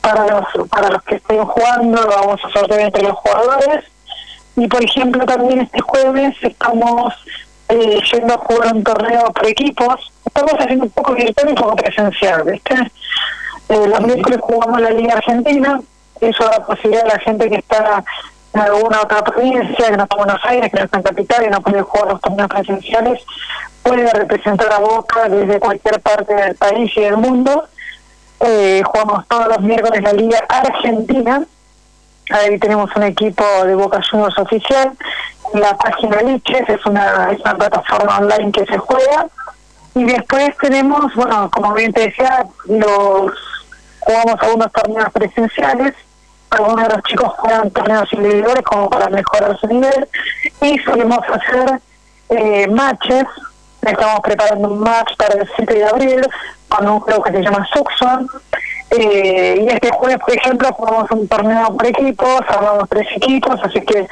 para 0.00 0.26
los 0.26 0.68
para 0.68 0.90
los 0.90 1.02
que 1.02 1.14
estén 1.16 1.44
jugando, 1.44 2.06
vamos 2.06 2.40
a 2.44 2.50
sortear 2.50 2.80
entre 2.80 3.02
los 3.02 3.16
jugadores. 3.16 3.84
Y 4.56 4.66
por 4.68 4.84
ejemplo 4.84 5.24
también 5.24 5.60
este 5.60 5.80
jueves 5.80 6.36
estamos 6.42 7.14
eh, 7.68 8.00
yendo 8.12 8.34
a 8.34 8.38
jugar 8.38 8.74
un 8.74 8.84
torneo 8.84 9.32
por 9.32 9.46
equipos. 9.46 10.12
Estamos 10.24 10.52
haciendo 10.58 10.84
un 10.84 10.90
poco 10.90 11.14
virtual 11.14 11.48
y 11.48 11.50
un 11.50 11.56
poco 11.56 11.76
presencial, 11.76 12.44
¿viste? 12.44 12.74
Eh, 13.68 13.86
los 13.86 14.00
miércoles 14.00 14.40
jugamos 14.42 14.80
la 14.80 14.90
Liga 14.90 15.14
Argentina, 15.14 15.80
eso 16.20 16.44
da 16.44 16.66
posibilidad 16.66 17.04
a 17.06 17.14
la 17.14 17.18
gente 17.20 17.48
que 17.48 17.56
está 17.56 18.04
en 18.54 18.60
alguna 18.60 19.02
otra 19.02 19.22
provincia, 19.24 19.90
que 19.90 19.96
no 19.96 20.04
está 20.04 20.14
en 20.14 20.24
Buenos 20.24 20.44
Aires, 20.44 20.70
que 20.70 20.78
no 20.78 20.84
está 20.84 20.96
en 20.98 21.02
Capital 21.02 21.44
y 21.44 21.50
no 21.50 21.60
puede 21.60 21.82
jugar 21.82 22.06
los 22.08 22.20
torneos 22.20 22.48
presenciales, 22.48 23.22
puede 23.82 24.10
representar 24.12 24.72
a 24.72 24.78
Boca 24.78 25.28
desde 25.28 25.58
cualquier 25.58 26.00
parte 26.00 26.34
del 26.34 26.54
país 26.54 26.92
y 26.96 27.00
del 27.00 27.16
mundo. 27.16 27.64
Eh, 28.40 28.82
jugamos 28.84 29.26
todos 29.26 29.48
los 29.48 29.60
miércoles 29.60 30.02
la 30.02 30.12
Liga 30.12 30.38
Argentina. 30.48 31.44
Ahí 32.30 32.58
tenemos 32.58 32.94
un 32.94 33.02
equipo 33.02 33.44
de 33.64 33.74
Boca 33.74 34.00
Juniors 34.08 34.38
oficial. 34.38 34.92
La 35.54 35.76
página 35.76 36.22
Liches 36.22 36.68
es 36.68 36.86
una, 36.86 37.32
es 37.32 37.40
una 37.40 37.56
plataforma 37.56 38.18
online 38.18 38.52
que 38.52 38.64
se 38.66 38.78
juega. 38.78 39.26
Y 39.96 40.04
después 40.04 40.56
tenemos, 40.60 41.12
bueno, 41.14 41.50
como 41.50 41.74
bien 41.74 41.92
te 41.92 42.02
decía, 42.06 42.46
los 42.66 43.32
jugamos 44.00 44.36
algunos 44.40 44.72
torneos 44.72 45.10
presenciales 45.12 45.94
algunos 46.54 46.88
de 46.88 46.94
los 46.94 47.02
chicos 47.04 47.32
juegan 47.38 47.70
torneos 47.70 48.12
individuales 48.12 48.62
como 48.62 48.88
para 48.88 49.08
mejorar 49.08 49.58
su 49.58 49.66
nivel 49.66 50.08
y 50.60 50.78
solemos 50.78 51.18
hacer 51.18 51.80
eh, 52.30 52.66
matches. 52.68 53.26
Estamos 53.82 54.20
preparando 54.20 54.68
un 54.68 54.80
match 54.80 55.14
para 55.16 55.40
el 55.40 55.50
7 55.56 55.74
de 55.74 55.84
abril 55.84 56.26
con 56.68 56.88
un 56.88 57.00
juego 57.00 57.22
que 57.22 57.32
se 57.32 57.42
llama 57.42 57.66
Suxon. 57.72 58.28
Eh, 58.90 59.66
y 59.66 59.72
este 59.72 59.90
jueves, 59.90 60.18
por 60.18 60.34
ejemplo, 60.34 60.72
jugamos 60.72 61.10
un 61.10 61.28
torneo 61.28 61.76
por 61.76 61.86
equipos, 61.86 62.40
armamos 62.48 62.88
tres 62.88 63.08
equipos, 63.16 63.60
así 63.62 63.80
que 63.80 64.06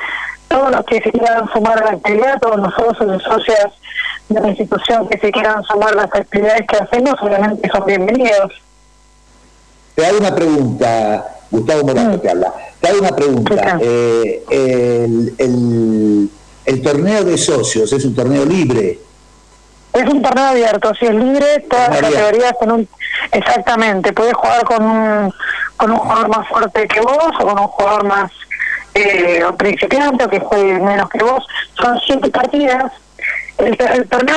todos 0.48 0.70
los 0.70 0.85
que 0.85 1.00
se 1.00 1.11
quieran 1.11 1.48
sumar 1.52 1.78
a 1.78 1.85
la 1.85 1.90
actividad, 1.92 2.38
todos 2.40 2.59
los 2.59 2.74
socios 2.74 3.20
y 3.20 3.24
socias 3.24 3.72
de 4.28 4.40
la 4.40 4.49
institución 4.49 5.09
que 5.09 5.18
se 5.18 5.30
quieran 5.30 5.62
sumar 5.64 5.93
a 5.93 6.03
las 6.03 6.14
actividades 6.14 6.66
que 6.66 6.76
hacemos, 6.76 7.14
obviamente 7.22 7.68
son 7.70 7.86
bienvenidos. 7.86 8.53
Te 9.95 10.07
hago 10.07 10.18
una 10.18 10.34
pregunta, 10.34 11.26
Gustavo 11.53 11.84
Morato 11.84 12.18
te 12.20 12.30
habla. 12.30 12.53
Te 12.80 12.88
hago 12.88 12.98
una 13.00 13.14
pregunta. 13.14 13.78
Eh, 13.80 14.42
el, 14.50 15.34
el, 15.38 16.30
el 16.64 16.82
torneo 16.82 17.22
de 17.24 17.36
socios 17.38 17.92
es 17.92 18.05
un 18.05 18.14
torneo 18.14 18.44
libre. 18.44 18.98
Es 19.92 20.09
un 20.09 20.22
torneo 20.22 20.46
abierto, 20.46 20.94
si 20.94 21.05
es 21.05 21.14
libre, 21.14 21.61
todas 21.68 21.90
las 21.90 22.00
categorías 22.00 22.55
en 22.62 22.70
un... 22.72 22.88
Exactamente, 23.30 24.12
puedes 24.14 24.32
jugar 24.32 24.64
con 24.64 24.82
un, 24.82 25.32
con 25.76 25.90
un 25.90 25.98
jugador 25.98 26.28
más 26.30 26.48
fuerte 26.48 26.88
que 26.88 27.00
vos 27.00 27.28
o 27.40 27.44
con 27.46 27.59
un 27.61 27.66
jugador 27.68 28.05
más 28.05 28.32
eh, 28.94 29.42
principiante 29.59 30.24
o 30.24 30.28
que 30.30 30.40
juegue 30.40 30.80
menos 30.80 31.11
que 31.11 31.22
vos. 31.22 31.46
Son 31.74 32.00
siete 32.07 32.30
partidas. 32.30 32.90
El, 33.59 33.76
el 33.78 34.09
torneo 34.09 34.36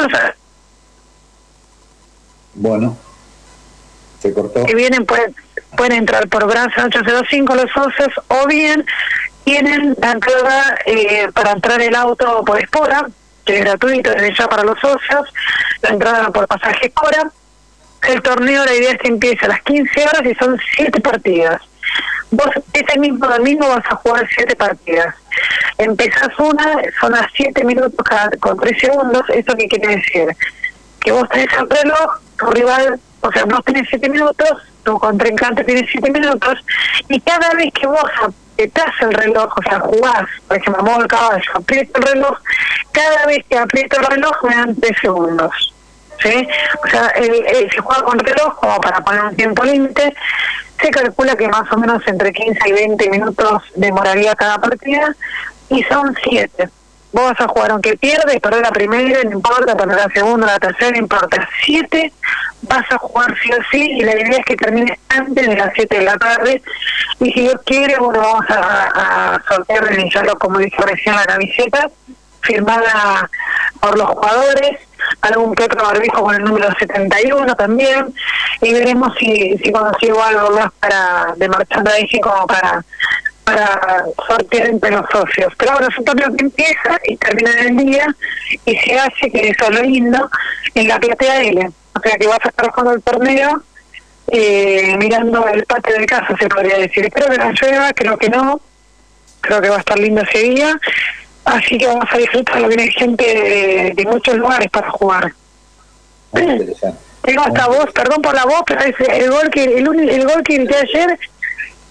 Bueno, 2.55 2.97
se 4.21 4.33
cortó. 4.33 4.65
que 4.65 4.75
vienen 4.75 5.05
pueden, 5.05 5.33
pueden 5.75 5.93
entrar 5.93 6.27
por 6.27 6.47
Brasa 6.47 6.85
805 6.85 7.55
los 7.55 7.71
socios 7.71 8.09
o 8.27 8.47
bien 8.47 8.85
tienen 9.43 9.95
la 10.01 10.11
entrada 10.11 10.77
eh, 10.85 11.29
para 11.33 11.51
entrar 11.51 11.81
el 11.81 11.95
auto 11.95 12.43
por 12.45 12.59
Espora 12.59 13.07
que 13.45 13.59
es 13.59 13.63
gratuito 13.63 14.09
desde 14.09 14.35
ya 14.35 14.47
para 14.47 14.63
los 14.63 14.77
socios, 14.79 15.31
la 15.81 15.89
entrada 15.89 16.29
por 16.31 16.47
pasaje 16.47 16.91
Cora. 16.91 17.31
El 18.07 18.21
torneo, 18.21 18.65
la 18.65 18.73
idea 18.73 18.91
es 18.91 18.99
que 18.99 19.07
empiece 19.07 19.45
a 19.45 19.49
las 19.49 19.61
15 19.61 20.03
horas 20.03 20.21
y 20.25 20.35
son 20.35 20.59
7 20.75 20.99
partidas. 21.01 21.61
Vos 22.31 22.49
ese 22.73 22.99
mismo 22.99 23.27
domingo 23.27 23.67
vas 23.67 23.85
a 23.89 23.95
jugar 23.95 24.27
7 24.35 24.55
partidas. 24.55 25.15
Empezás 25.77 26.29
una, 26.37 26.81
son 26.99 27.15
a 27.15 27.27
7 27.35 27.63
minutos 27.63 27.93
cada, 28.03 28.29
con 28.39 28.59
3 28.59 28.79
segundos. 28.79 29.23
¿Eso 29.29 29.55
qué 29.55 29.67
quiere 29.67 29.95
decir? 29.95 30.27
Que 31.01 31.11
vos 31.11 31.27
tenés 31.29 31.51
el 31.57 31.69
reloj, 31.69 32.19
tu 32.37 32.45
rival, 32.47 32.99
o 33.21 33.31
sea, 33.31 33.45
vos 33.45 33.63
tenés 33.65 33.87
7 33.89 34.09
minutos, 34.09 34.51
tu 34.85 34.97
contrincante 34.99 35.63
tiene 35.65 35.85
7 35.91 36.11
minutos, 36.11 36.63
y 37.09 37.19
cada 37.21 37.49
vez 37.55 37.73
que 37.73 37.87
vos 37.87 38.03
apretás 38.23 38.93
el 39.01 39.13
reloj, 39.13 39.51
o 39.57 39.61
sea, 39.63 39.79
jugás, 39.81 40.25
por 40.47 40.57
ejemplo, 40.57 40.83
muevo 40.83 41.01
el 41.01 41.07
caballo, 41.07 41.43
aprieto 41.55 41.99
el 41.99 42.07
reloj, 42.07 42.37
cada 42.93 43.25
vez 43.25 43.43
que 43.49 43.57
aprieto 43.57 43.99
el 43.99 44.05
reloj 44.05 44.43
me 44.47 44.55
dan 44.55 44.75
3 44.75 44.91
segundos. 45.01 45.73
¿Sí? 46.23 46.47
O 46.81 46.87
sea, 46.87 47.07
el, 47.09 47.45
el- 47.45 47.69
se 47.71 47.81
juega 47.81 48.01
con 48.03 48.17
reloj 48.17 48.55
como 48.55 48.79
para 48.79 49.01
poner 49.01 49.21
un 49.25 49.35
tiempo 49.35 49.63
límite. 49.65 50.15
Se 50.81 50.89
calcula 50.89 51.35
que 51.35 51.47
más 51.49 51.69
o 51.73 51.77
menos 51.77 52.01
entre 52.07 52.31
15 52.31 52.69
y 52.69 52.71
20 52.71 53.09
minutos 53.09 53.63
demoraría 53.75 54.33
cada 54.33 54.57
partida 54.57 55.13
y 55.67 55.83
son 55.83 56.15
7. 56.23 56.69
Vos 57.15 57.31
vas 57.31 57.39
a 57.39 57.47
jugar 57.47 57.71
aunque 57.71 57.95
pierdes, 57.95 58.41
perder 58.41 58.61
la 58.61 58.71
primera, 58.71 59.23
no 59.23 59.31
importa, 59.31 59.73
perder 59.77 59.95
la 59.95 60.09
segunda, 60.09 60.47
la 60.47 60.59
tercera, 60.59 60.91
no 60.91 60.97
importa. 60.97 61.47
7 61.63 62.11
vas 62.63 62.91
a 62.91 62.97
jugar 62.97 63.33
sí 63.41 63.51
o 63.53 63.57
sí 63.71 63.89
y 63.89 64.01
la 64.01 64.19
idea 64.19 64.39
es 64.39 64.45
que 64.45 64.57
termine 64.57 64.99
antes 65.07 65.47
de 65.47 65.55
las 65.55 65.71
7 65.73 65.97
de 65.97 66.03
la 66.03 66.17
tarde. 66.17 66.61
Y 67.21 67.31
si 67.31 67.39
Dios 67.43 67.61
quiere, 67.65 67.97
bueno, 67.99 68.19
vamos 68.19 68.45
a, 68.49 69.35
a 69.35 69.43
sortear, 69.47 69.93
iniciarlo 69.93 70.37
como 70.37 70.59
dije 70.59 70.75
recién, 70.81 71.15
la 71.15 71.23
camiseta 71.23 71.89
firmada 72.41 73.29
por 73.79 73.97
los 73.97 74.09
jugadores, 74.09 74.79
algún 75.21 75.55
que 75.55 75.63
otro 75.63 75.85
barbijo 75.85 76.21
con 76.21 76.35
el 76.35 76.43
número 76.43 76.67
71 76.77 77.55
también, 77.55 78.13
y 78.61 78.73
veremos 78.73 79.13
si, 79.17 79.57
si 79.63 79.71
consigo 79.71 80.21
algo 80.21 80.49
más 80.51 80.69
para 80.81 81.33
de 81.37 81.47
merchandising 81.47 82.19
como 82.19 82.45
para 82.45 82.83
para 83.45 84.05
sortear 84.27 84.67
entre 84.67 84.91
los 84.91 85.09
socios. 85.09 85.53
Pero 85.57 85.73
bueno, 85.73 85.87
es 85.87 85.97
un 85.97 86.05
torneo 86.05 86.35
que 86.35 86.45
empieza 86.45 86.99
y 87.05 87.15
termina 87.15 87.51
en 87.51 87.79
el 87.79 87.85
día 87.85 88.15
y 88.65 88.75
se 88.75 88.99
hace, 88.99 89.31
que 89.31 89.49
eso 89.49 89.65
es 89.69 89.79
lo 89.79 89.81
lindo, 89.83 90.29
en 90.73 90.87
la 90.87 90.99
platea 90.99 91.43
L. 91.43 91.69
O 91.93 91.99
sea 91.99 92.17
que 92.17 92.27
vas 92.27 92.39
a 92.43 92.49
estar 92.49 92.69
jugando 92.69 92.93
el 92.93 93.03
torneo 93.03 93.63
eh, 94.27 94.95
mirando 94.97 95.47
el 95.47 95.63
patio 95.65 95.97
de 95.97 96.05
casa, 96.05 96.35
se 96.37 96.49
podría 96.49 96.77
decir. 96.79 97.05
Espero 97.05 97.29
que 97.29 97.37
no 97.37 97.51
llueva, 97.51 97.93
creo 97.93 98.17
que 98.17 98.29
no. 98.29 98.59
Creo 99.41 99.61
que 99.61 99.69
va 99.69 99.75
a 99.75 99.79
estar 99.79 99.99
lindo 99.99 100.21
ese 100.21 100.39
día. 100.39 100.79
Así 101.45 101.77
que 101.77 101.85
vamos 101.85 102.09
a 102.11 102.17
disfrutar, 102.17 102.59
lo 102.59 102.67
viene 102.67 102.91
gente 102.91 103.23
de, 103.23 103.93
de 103.95 104.05
muchos 104.05 104.35
lugares 104.35 104.69
para 104.71 104.89
jugar. 104.89 105.31
Muy 106.31 106.41
interesante. 106.41 107.05
Tengo 107.21 107.41
hasta 107.41 107.67
voz, 107.67 107.91
perdón 107.91 108.21
por 108.21 108.35
la 108.35 108.45
voz, 108.45 108.61
pero 108.67 108.81
es 108.81 108.95
el 108.99 109.31
gol 109.31 109.49
que 109.49 109.63
el 109.63 110.25
gol 110.25 110.43
que 110.43 110.57
grité 110.57 110.75
ayer, 110.75 111.19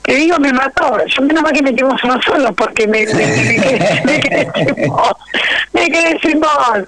que 0.05 0.17
digo, 0.17 0.39
me 0.39 0.53
mató. 0.53 0.99
Yo 1.07 1.23
menos 1.23 1.43
mal 1.43 1.53
que 1.53 1.63
metimos 1.63 2.03
uno 2.05 2.21
solo, 2.23 2.53
porque 2.55 2.87
me, 2.87 3.07
me, 3.07 3.27
me 3.27 3.61
quedé, 3.61 4.03
me 4.13 4.21
quedé 4.21 4.51
sin 4.79 4.89
voz. 4.89 5.15
Me 5.73 5.91
quedé 5.91 6.19
sin 6.23 6.41
voz. 6.41 6.79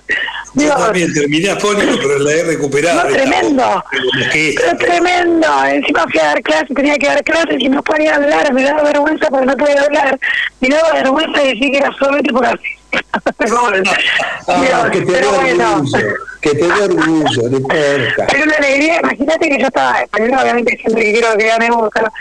Yo 0.55 0.63
Dios, 0.63 0.77
también 0.77 1.13
terminé 1.13 1.51
afónico, 1.51 1.97
pero 1.97 2.19
la 2.19 2.33
he 2.33 2.45
recuperado. 2.45 3.05
No, 3.05 3.15
tremendo. 3.15 3.85
pero 4.33 4.77
tremendo. 4.79 5.65
Encima 5.65 6.05
fui 6.11 6.21
a 6.21 6.25
dar 6.25 6.43
clases, 6.43 6.75
tenía 6.75 6.97
que 6.97 7.07
dar 7.07 7.25
clases 7.25 7.57
y 7.59 7.69
no 7.69 7.83
podía 7.83 8.17
hablar. 8.17 8.53
Me 8.53 8.63
daba 8.63 8.83
vergüenza 8.83 9.29
porque 9.29 9.47
no 9.47 9.57
podía 9.57 9.83
hablar. 9.83 10.19
Me 10.61 10.69
daba 10.69 10.93
vergüenza 10.93 11.41
decir 11.43 11.71
que 11.73 11.79
era 11.79 11.93
solamente 11.99 12.33
por 12.33 12.47
así. 12.47 12.76
Ah, 14.49 14.89
que 14.93 15.01
te 15.01 15.13
dé 15.13 15.27
orgullo, 15.27 15.99
que 16.41 16.51
te 16.51 16.65
dé 16.65 16.83
orgullo, 16.83 17.49
no 17.51 17.57
importa. 17.57 18.27
Pero 18.31 18.45
una 18.45 18.57
alegría, 18.57 19.01
imagínate 19.03 19.49
que 19.49 19.59
yo 19.59 19.67
estaba, 19.67 20.05
primero 20.11 20.41
obviamente 20.41 20.77
siempre 20.79 21.05
que 21.05 21.13
quiero 21.13 21.37
que 21.37 21.47
ganemos, 21.47 21.91
pero, 21.93 22.13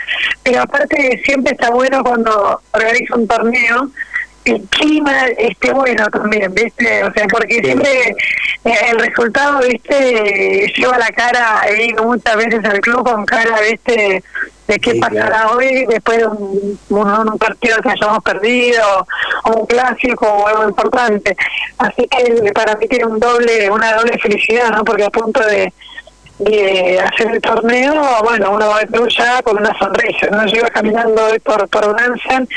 pero 0.42 0.62
aparte 0.62 1.22
siempre 1.24 1.52
está 1.52 1.70
bueno 1.70 2.02
cuando 2.02 2.60
organiza 2.72 3.14
un 3.14 3.28
torneo, 3.28 3.90
el 4.44 4.62
clima 4.68 5.26
esté 5.38 5.72
bueno 5.72 6.08
también, 6.08 6.52
¿viste? 6.54 7.04
O 7.04 7.12
sea, 7.12 7.26
porque 7.26 7.60
siempre 7.62 8.16
eh, 8.64 8.74
el 8.90 8.98
resultado, 8.98 9.60
¿viste? 9.60 10.72
Lleva 10.76 10.98
la 10.98 11.08
cara, 11.08 11.62
he 11.68 11.86
ido 11.86 12.04
muchas 12.04 12.36
veces 12.36 12.64
al 12.64 12.80
club 12.80 13.04
con 13.04 13.24
cara, 13.26 13.60
¿viste? 13.68 14.22
De 14.66 14.78
qué 14.80 14.92
Sí, 14.92 15.00
pasará 15.00 15.26
claro. 15.28 15.56
hoy 15.56 15.86
después 15.86 16.18
de 16.18 16.26
un, 16.26 16.78
un, 16.90 17.08
un 17.28 17.38
partido 17.38 17.76
que 17.82 17.90
hayamos 17.90 18.22
perdido 18.24 18.82
o 19.44 19.50
un 19.60 19.66
clásico 19.66 20.26
o 20.26 20.46
algo 20.48 20.68
importante. 20.68 21.36
Así 21.78 22.08
que 22.08 22.52
para 22.52 22.74
mí 22.76 22.88
tiene 22.88 23.06
un 23.06 23.20
doble, 23.20 23.70
una 23.70 23.94
doble 23.94 24.18
felicidad, 24.18 24.70
¿no? 24.70 24.84
Porque 24.84 25.04
a 25.04 25.10
punto 25.10 25.40
de, 25.40 25.72
de 26.40 26.98
hacer 27.00 27.30
el 27.30 27.40
torneo, 27.40 27.94
bueno, 28.24 28.50
uno 28.50 28.68
va 28.68 28.80
ya 29.16 29.40
con 29.42 29.56
una 29.58 29.76
sonrisa, 29.78 30.26
¿no? 30.32 30.44
Yo 30.46 30.56
iba 30.56 30.68
caminando 30.70 31.26
hoy 31.26 31.38
por, 31.38 31.68
por 31.68 31.94
Branson 31.94 32.48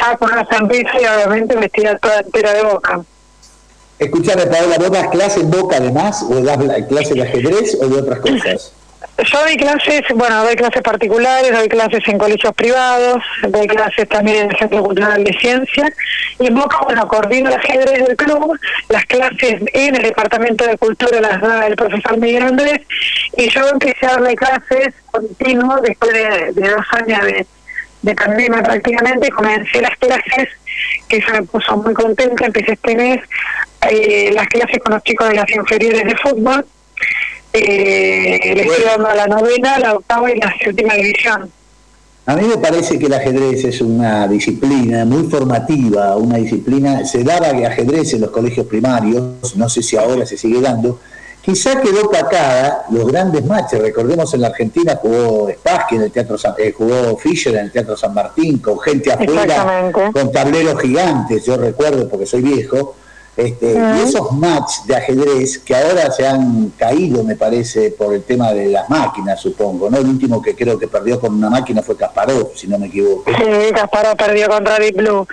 ya 0.00 0.16
con 0.16 0.30
una 0.32 0.46
sonrisa 0.46 0.92
y 1.00 1.06
obviamente 1.06 1.56
vestida 1.56 1.98
toda 1.98 2.20
entera 2.20 2.52
de 2.52 2.62
boca. 2.62 3.00
Escuchame, 3.98 4.46
Paola, 4.46 4.76
¿vos 4.78 4.92
das 4.92 5.08
clase 5.08 5.40
en 5.40 5.50
Boca 5.50 5.76
además? 5.78 6.22
¿O 6.30 6.40
das 6.40 6.62
la- 6.64 6.86
clase 6.86 7.14
de 7.14 7.22
ajedrez 7.22 7.76
o 7.82 7.88
de 7.88 7.98
otras 8.00 8.20
cosas? 8.20 8.72
Yo 9.24 9.42
doy 9.42 9.56
clases, 9.56 10.02
bueno, 10.14 10.44
doy 10.44 10.54
clases 10.54 10.80
particulares, 10.80 11.50
doy 11.50 11.68
clases 11.68 12.06
en 12.06 12.18
colegios 12.18 12.54
privados, 12.54 13.20
doy 13.48 13.66
clases 13.66 14.08
también 14.08 14.44
en 14.44 14.50
el 14.52 14.56
Centro 14.56 14.84
Cultural 14.84 15.24
de 15.24 15.32
Ciencia 15.40 15.92
y 16.38 16.46
en 16.46 16.54
Boca, 16.54 16.78
bueno, 16.84 17.08
coordino 17.08 17.50
el 17.50 17.56
ajedrez 17.56 18.06
del 18.06 18.16
club, 18.16 18.56
las 18.88 19.04
clases 19.06 19.60
en 19.72 19.96
el 19.96 20.02
Departamento 20.02 20.64
de 20.64 20.78
Cultura 20.78 21.20
las 21.20 21.40
da 21.40 21.66
el 21.66 21.74
profesor 21.74 22.16
Miguel 22.16 22.44
Andrés 22.44 22.80
y 23.36 23.48
yo 23.48 23.68
empecé 23.68 24.06
a 24.06 24.10
darle 24.12 24.36
clases 24.36 24.94
continuo 25.10 25.80
después 25.80 26.12
de, 26.12 26.52
de 26.52 26.68
dos 26.68 26.86
años 26.92 27.24
de, 27.24 27.46
de 28.02 28.14
pandemia 28.14 28.62
prácticamente, 28.62 29.30
comencé 29.30 29.80
las 29.80 29.96
clases 29.96 30.48
que 31.08 31.16
eso 31.16 31.32
me 31.32 31.42
puso 31.42 31.76
muy 31.76 31.92
contenta, 31.92 32.46
empecé 32.46 32.74
este 32.74 32.94
mes 32.94 33.20
eh, 33.90 34.30
las 34.32 34.46
clases 34.46 34.78
con 34.78 34.94
los 34.94 35.02
chicos 35.02 35.28
de 35.28 35.34
las 35.34 35.50
inferiores 35.50 36.04
de 36.04 36.16
fútbol 36.16 36.64
eh, 37.58 38.54
le 38.54 38.62
estoy 38.62 38.84
dando 38.84 39.08
a 39.08 39.14
la 39.14 39.26
novena, 39.26 39.78
la 39.78 39.94
octava 39.94 40.30
y 40.30 40.38
la 40.38 40.54
séptima 40.62 40.94
división. 40.94 41.50
A 42.28 42.36
mí 42.36 42.46
me 42.46 42.58
parece 42.58 42.98
que 42.98 43.06
el 43.06 43.14
ajedrez 43.14 43.64
es 43.64 43.80
una 43.80 44.28
disciplina 44.28 45.06
muy 45.06 45.30
formativa, 45.30 46.14
una 46.16 46.36
disciplina, 46.36 47.06
se 47.06 47.24
daba 47.24 47.46
ajedrez 47.48 48.12
en 48.12 48.20
los 48.20 48.30
colegios 48.30 48.66
primarios, 48.66 49.56
no 49.56 49.66
sé 49.70 49.82
si 49.82 49.96
ahora 49.96 50.26
se 50.26 50.36
sigue 50.36 50.60
dando, 50.60 51.00
quizá 51.40 51.80
quedó 51.80 52.04
opacada 52.04 52.84
los 52.90 53.06
grandes 53.06 53.46
matches, 53.46 53.80
recordemos 53.80 54.34
en 54.34 54.42
la 54.42 54.48
Argentina 54.48 54.96
jugó 55.00 55.48
Spassky 55.50 55.94
en 55.94 56.02
el 56.02 56.10
Teatro 56.10 56.36
San, 56.36 56.52
eh, 56.58 56.74
jugó 56.76 57.16
Fischer 57.16 57.54
en 57.54 57.64
el 57.64 57.72
Teatro 57.72 57.96
San 57.96 58.12
Martín, 58.12 58.58
con 58.58 58.78
gente 58.78 59.10
afuera, 59.10 59.90
con 60.12 60.30
tableros 60.30 60.82
gigantes, 60.82 61.46
yo 61.46 61.56
recuerdo 61.56 62.10
porque 62.10 62.26
soy 62.26 62.42
viejo, 62.42 62.96
este, 63.38 63.72
y 63.72 64.02
esos 64.02 64.32
matches 64.32 64.84
de 64.84 64.96
ajedrez 64.96 65.60
que 65.60 65.72
ahora 65.72 66.10
se 66.10 66.26
han 66.26 66.72
caído, 66.76 67.22
me 67.22 67.36
parece, 67.36 67.92
por 67.92 68.12
el 68.12 68.24
tema 68.24 68.52
de 68.52 68.66
las 68.66 68.90
máquinas, 68.90 69.40
supongo, 69.40 69.88
¿no? 69.88 69.96
El 69.96 70.08
último 70.08 70.42
que 70.42 70.56
creo 70.56 70.76
que 70.76 70.88
perdió 70.88 71.20
con 71.20 71.34
una 71.34 71.48
máquina 71.48 71.80
fue 71.80 71.96
Kasparov, 71.96 72.50
si 72.56 72.66
no 72.66 72.80
me 72.80 72.88
equivoco. 72.88 73.30
Sí, 73.30 73.72
Kasparov 73.72 74.16
perdió 74.16 74.48
contra 74.48 74.80
Deep 74.80 74.96
Blue. 74.96 75.24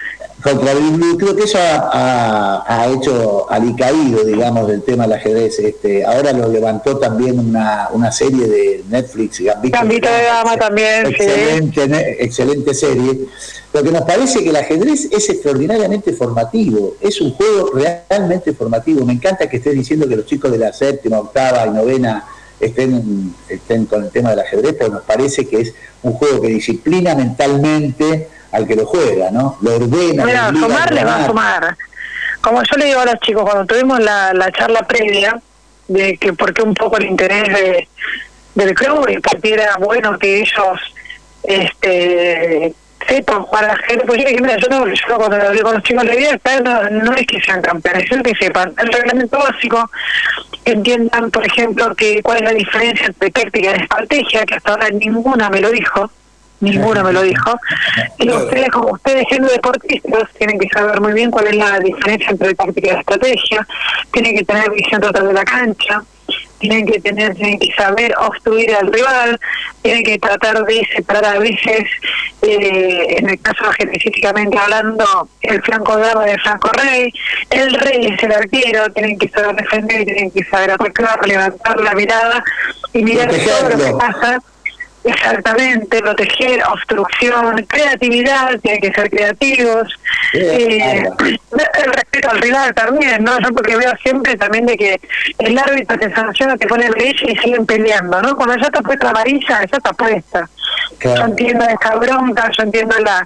Contra 0.43 0.73
Blue, 0.75 1.17
creo 1.17 1.36
que 1.36 1.43
eso 1.43 1.57
ha, 1.57 1.89
ha- 1.91 2.63
ha 2.81 2.88
hecho 2.89 3.49
alicaído, 3.49 4.23
digamos, 4.25 4.67
del 4.67 4.83
tema 4.83 5.03
del 5.05 5.13
ajedrez. 5.13 5.57
Este, 5.59 6.05
ahora 6.05 6.33
lo 6.33 6.47
levantó 6.49 6.97
también 6.97 7.39
una, 7.39 7.89
una 7.93 8.11
serie 8.11 8.45
de 8.47 8.83
Netflix, 8.89 9.39
Gambito, 9.39 9.75
Gambito 9.77 10.07
de 10.07 10.23
Dama 10.23 10.57
también, 10.57 11.07
sí. 11.07 11.13
excelente, 11.13 11.88
ne- 11.88 12.17
excelente 12.19 12.73
serie. 12.75 13.25
Lo 13.73 13.81
que 13.81 13.91
nos 13.91 14.03
parece 14.03 14.43
que 14.43 14.49
el 14.49 14.55
ajedrez 14.57 15.05
es 15.11 15.29
extraordinariamente 15.29 16.13
formativo, 16.13 16.95
es 17.01 17.19
un 17.21 17.31
juego 17.33 17.71
realmente 17.73 18.53
formativo. 18.53 19.03
Me 19.05 19.13
encanta 19.13 19.49
que 19.49 19.57
estés 19.57 19.73
diciendo 19.73 20.07
que 20.07 20.15
los 20.15 20.25
chicos 20.25 20.51
de 20.51 20.59
la 20.59 20.71
séptima, 20.73 21.19
octava 21.19 21.65
y 21.65 21.71
novena 21.71 22.23
estén, 22.59 23.33
estén 23.49 23.86
con 23.86 24.03
el 24.03 24.11
tema 24.11 24.29
del 24.29 24.39
ajedrez, 24.41 24.73
porque 24.75 24.93
nos 24.93 25.03
parece 25.03 25.45
que 25.47 25.61
es 25.61 25.73
un 26.03 26.13
juego 26.13 26.39
que 26.41 26.49
disciplina 26.49 27.15
mentalmente 27.15 28.29
al 28.56 28.68
que 28.68 28.76
lo 28.76 28.86
juega, 28.86 29.32
¿no? 29.32 29.58
Lo 29.62 29.76
ordena. 29.76 30.24
Lo 30.24 30.24
obliga 30.24 30.47
sumar 30.49 30.93
le 30.93 31.03
va 31.03 31.16
a 31.18 31.26
sumar. 31.26 31.78
Como 32.41 32.62
yo 32.64 32.78
le 32.78 32.86
digo 32.86 32.99
a 32.99 33.06
los 33.06 33.20
chicos, 33.20 33.43
cuando 33.43 33.66
tuvimos 33.66 33.99
la, 33.99 34.34
la 34.34 34.51
charla 34.51 34.82
previa, 34.84 35.39
de 35.88 36.18
que 36.18 36.34
por 36.34 36.53
qué 36.53 36.64
un 36.64 36.74
poco 36.74 36.97
el 36.97 37.06
interés 37.06 37.47
de, 37.47 37.88
del 38.56 38.74
club 38.74 39.08
y 39.10 39.20
por 39.20 39.39
qué 39.41 39.53
era 39.53 39.76
bueno 39.78 40.18
que 40.18 40.41
ellos 40.41 40.80
este 41.43 42.74
sepan 43.08 43.43
jugar 43.43 43.66
al 43.66 43.72
ajedrez, 43.72 44.03
pues 44.08 44.20
yo 44.20 44.28
dije, 44.28 44.41
mira, 44.41 44.58
yo, 44.58 44.68
no, 44.68 44.88
yo 44.88 45.16
cuando 45.16 45.38
lo 45.38 45.43
hablé 45.43 45.62
con 45.62 45.76
los 45.76 45.84
chicos 45.84 46.03
le 46.06 46.18
dije, 46.18 46.39
no, 46.64 46.89
no 46.89 47.14
es 47.14 47.28
que 47.28 47.39
sean 47.41 47.62
campeones, 47.62 48.10
es 48.10 48.22
que 48.24 48.36
sepan 48.36 48.74
el 48.80 48.88
reglamento 48.88 49.38
básico, 49.38 49.91
que 50.64 50.72
entiendan, 50.72 51.30
por 51.30 51.45
ejemplo, 51.45 51.93
que 51.93 52.24
cuál 52.24 52.38
es 52.38 52.43
la 52.45 52.53
diferencia 52.53 53.06
entre 53.06 53.30
táctica 53.30 53.72
y 53.72 53.82
estrategia, 53.82 54.45
que 54.45 54.56
hasta 54.56 54.72
ahora 54.72 54.89
ninguna 54.89 55.51
me 55.51 55.62
lo 55.62 55.70
dijo, 55.70 56.10
ninguno 56.60 57.03
me 57.03 57.14
lo 57.14 57.22
dijo. 57.24 57.60
Y 58.20 58.30
ustedes, 58.30 58.70
como 58.70 58.91
ustedes 58.91 59.26
siendo 59.30 59.47
deportistas, 59.49 60.30
tienen 60.38 60.60
que 60.60 60.70
saber 60.70 60.99
muy 61.01 61.14
bien 61.14 61.32
cuál 61.32 61.47
es 61.47 61.56
la 61.56 61.80
diferencia 61.80 62.30
entre 62.30 62.53
táctica 62.53 62.88
y 62.88 62.93
la 62.93 62.99
estrategia, 62.99 63.68
tienen 64.12 64.36
que 64.36 64.43
tener 64.43 64.72
visión 64.72 65.01
total 65.01 65.28
de 65.28 65.34
la 65.34 65.43
cancha, 65.43 66.03
tienen 66.60 66.86
que 66.86 66.99
tener, 66.99 67.36
tienen 67.36 67.60
que 67.60 67.72
saber 67.76 68.14
obstruir 68.18 68.74
al 68.76 68.91
rival, 68.91 69.39
tienen 69.82 70.03
que 70.03 70.18
tratar 70.18 70.64
de 70.66 70.88
separar 70.95 71.26
a 71.26 71.39
veces, 71.39 71.84
eh, 72.41 73.18
en 73.18 73.30
el 73.30 73.39
caso 73.41 73.66
específicamente 73.78 74.58
hablando, 74.58 75.30
el 75.41 75.62
flanco 75.62 75.97
dama 75.97 76.26
del 76.26 76.39
flanco 76.41 76.70
rey, 76.70 77.14
el 77.51 77.74
rey 77.74 78.08
es 78.08 78.24
el 78.24 78.32
arquero, 78.32 78.89
tienen 78.93 79.18
que 79.20 79.30
saber 79.30 79.56
defender, 79.56 80.06
tienen 80.06 80.32
que 80.32 80.43
saber 80.45 80.72
atacar, 80.72 81.28
levantar 81.28 81.80
la 81.80 81.93
mirada 81.93 82.43
y 82.93 83.03
mirar 83.03 83.30
todo 83.30 83.70
lo 83.70 83.78
que 83.78 83.91
pasa 83.91 84.39
Exactamente, 85.06 86.01
proteger, 86.01 86.64
obstrucción, 86.68 87.64
creatividad, 87.68 88.60
tienen 88.60 88.82
que 88.82 88.91
ser 88.91 89.08
creativos, 89.12 89.88
eh, 90.34 91.03
el 91.22 91.93
respeto 91.93 92.30
al 92.32 92.41
rival 92.41 92.74
también, 92.74 93.24
¿no? 93.24 93.39
Yo 93.39 93.49
porque 93.49 93.78
veo 93.78 93.93
siempre 94.01 94.36
también 94.36 94.66
de 94.66 94.76
que 94.76 94.99
el 95.38 95.56
árbitro 95.60 95.99
te 95.99 96.12
sanciona, 96.12 96.58
te 96.58 96.66
pone 96.66 96.88
el 96.88 96.95
y 97.06 97.38
siguen 97.38 97.68
peleando, 97.68 98.20
¿no? 98.24 98.36
Cuando 98.36 98.56
ya 98.56 98.64
está 98.64 98.82
puesta 98.82 99.12
amarilla, 99.12 99.60
ya 99.60 99.78
está 99.78 99.93
puesta. 99.93 100.49
Yo 101.02 101.26
entiendo 101.26 101.66
esa 101.66 101.96
bronca, 101.96 102.50
yo 102.58 102.64
entiendo 102.64 102.96
la, 103.00 103.26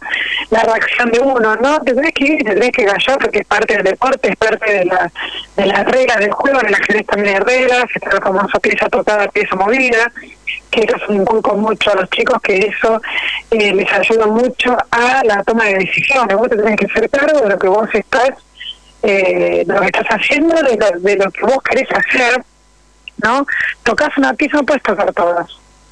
la 0.49 0.63
reacción 0.63 1.11
de 1.11 1.19
uno, 1.19 1.55
¿no? 1.55 1.79
Te 1.81 1.93
tenés 1.93 2.13
que 2.13 2.25
ir, 2.25 2.43
te 2.43 2.53
tenés 2.53 2.71
que 2.71 2.85
callar 2.85 3.17
porque 3.19 3.39
es 3.39 3.45
parte 3.45 3.73
del 3.75 3.83
deporte, 3.83 4.29
es 4.29 4.35
parte 4.35 4.71
de, 4.71 4.85
la, 4.85 5.11
de 5.55 5.65
las 5.65 5.85
reglas 5.85 6.17
del 6.19 6.31
juego, 6.31 6.61
en 6.61 6.71
la 6.71 6.77
ajedrez 6.77 7.05
también 7.05 7.35
hay 7.35 7.41
reglas, 7.41 7.85
está 7.93 8.13
la 8.13 8.21
famosa 8.21 8.59
pieza 8.59 8.89
tocada, 8.89 9.27
pieza 9.29 9.55
movida, 9.55 10.11
que 10.71 10.81
eso 10.81 11.13
inculco 11.13 11.55
mucho 11.55 11.91
a 11.91 11.95
los 11.95 12.09
chicos, 12.09 12.41
que 12.41 12.57
eso 12.57 13.01
eh, 13.51 13.73
les 13.73 13.91
ayuda 13.91 14.27
mucho 14.27 14.77
a 14.91 15.21
la 15.23 15.43
toma 15.43 15.65
de 15.65 15.75
decisiones. 15.79 16.37
Vos 16.37 16.49
te 16.49 16.57
tenés 16.57 16.77
que 16.77 16.85
hacer 16.85 17.09
cargo 17.09 17.41
de 17.41 17.49
lo 17.49 17.59
que 17.59 17.67
vos 17.67 17.89
estás, 17.93 18.31
eh, 19.03 19.63
de 19.65 19.73
lo 19.73 19.79
que 19.81 19.87
estás 19.87 20.07
haciendo, 20.07 20.55
de 20.55 20.77
lo, 20.77 20.99
de 20.99 21.15
lo 21.15 21.31
que 21.31 21.41
vos 21.41 21.61
querés 21.63 21.87
hacer, 21.91 22.43
¿no? 23.23 23.45
Tocas 23.83 24.17
una 24.17 24.33
pieza, 24.33 24.57
no 24.57 24.63
puedes 24.63 24.83
tocar 24.83 25.11
todas. 25.13 25.47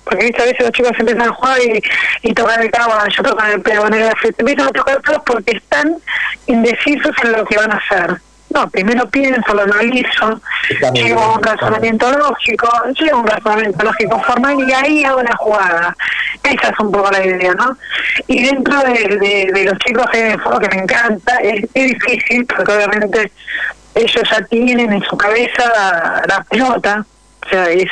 Porque 0.09 0.25
¿viste? 0.25 0.41
a 0.41 0.45
veces 0.45 0.61
los 0.61 0.71
chicos 0.71 0.91
empiezan 0.97 1.29
a 1.29 1.33
jugar 1.33 1.59
y, 1.59 1.81
y 2.21 2.33
tocan 2.33 2.61
el 2.61 2.71
cabo, 2.71 2.93
yo 3.09 3.23
toco 3.23 3.43
el 3.43 3.61
peonero, 3.61 4.09
empiezan 4.37 4.67
a 4.67 4.71
tocar 4.71 5.01
todos 5.01 5.21
porque 5.25 5.57
están 5.57 5.95
indecisos 6.47 7.11
en 7.23 7.31
lo 7.33 7.45
que 7.45 7.57
van 7.57 7.71
a 7.71 7.75
hacer. 7.77 8.17
No, 8.49 8.69
primero 8.69 9.07
pienso, 9.09 9.53
lo 9.53 9.63
analizo, 9.63 10.41
llego 10.93 11.19
a 11.19 11.35
un 11.35 11.43
razonamiento 11.43 12.09
lógico, 12.13 12.69
llego 12.97 13.17
a 13.17 13.19
un 13.19 13.27
razonamiento 13.27 13.83
lógico 13.83 14.19
formal 14.21 14.57
y 14.67 14.73
ahí 14.73 15.03
hago 15.03 15.21
la 15.21 15.35
jugada. 15.35 15.95
Esa 16.43 16.69
es 16.69 16.79
un 16.79 16.91
poco 16.91 17.11
la 17.11 17.25
idea, 17.25 17.53
¿no? 17.55 17.77
Y 18.27 18.45
dentro 18.45 18.79
de, 18.83 19.51
de, 19.53 19.63
los 19.65 19.77
chicos 19.79 20.05
de 20.13 20.37
fuego 20.37 20.59
que 20.59 20.69
me 20.69 20.83
encanta, 20.83 21.35
es, 21.37 21.65
es 21.73 21.99
difícil 21.99 22.45
porque 22.45 22.71
obviamente 22.71 23.31
ellos 23.95 24.29
ya 24.29 24.41
tienen 24.45 24.93
en 24.93 25.03
su 25.03 25.17
cabeza 25.17 26.23
la 26.27 26.45
pelota, 26.49 27.05
o 27.45 27.49
sea, 27.49 27.69
es, 27.69 27.91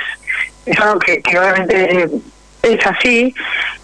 es 0.66 0.80
algo 0.80 1.00
que, 1.00 1.22
que 1.22 1.40
obviamente 1.40 2.10
es 2.66 2.86
así 2.86 3.34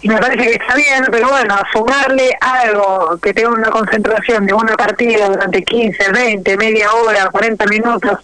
y 0.00 0.08
me 0.08 0.18
parece 0.18 0.42
que 0.42 0.54
está 0.54 0.74
bien, 0.74 1.06
pero 1.10 1.28
bueno, 1.28 1.56
sumarle 1.72 2.36
algo 2.40 3.16
que 3.22 3.32
tenga 3.32 3.50
una 3.50 3.70
concentración 3.70 4.46
de 4.46 4.52
una 4.52 4.74
partida 4.76 5.28
durante 5.28 5.62
15, 5.62 6.10
20, 6.10 6.56
media 6.56 6.92
hora, 6.92 7.28
40 7.30 7.66
minutos. 7.66 8.18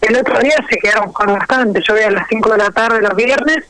El 0.00 0.16
otro 0.16 0.38
día 0.38 0.54
se 0.70 0.76
quedaron 0.76 1.12
con 1.12 1.32
bastante, 1.32 1.82
yo 1.86 1.94
voy 1.94 2.04
a 2.04 2.10
las 2.12 2.28
5 2.28 2.50
de 2.52 2.58
la 2.58 2.70
tarde 2.70 3.02
los 3.02 3.16
viernes. 3.16 3.64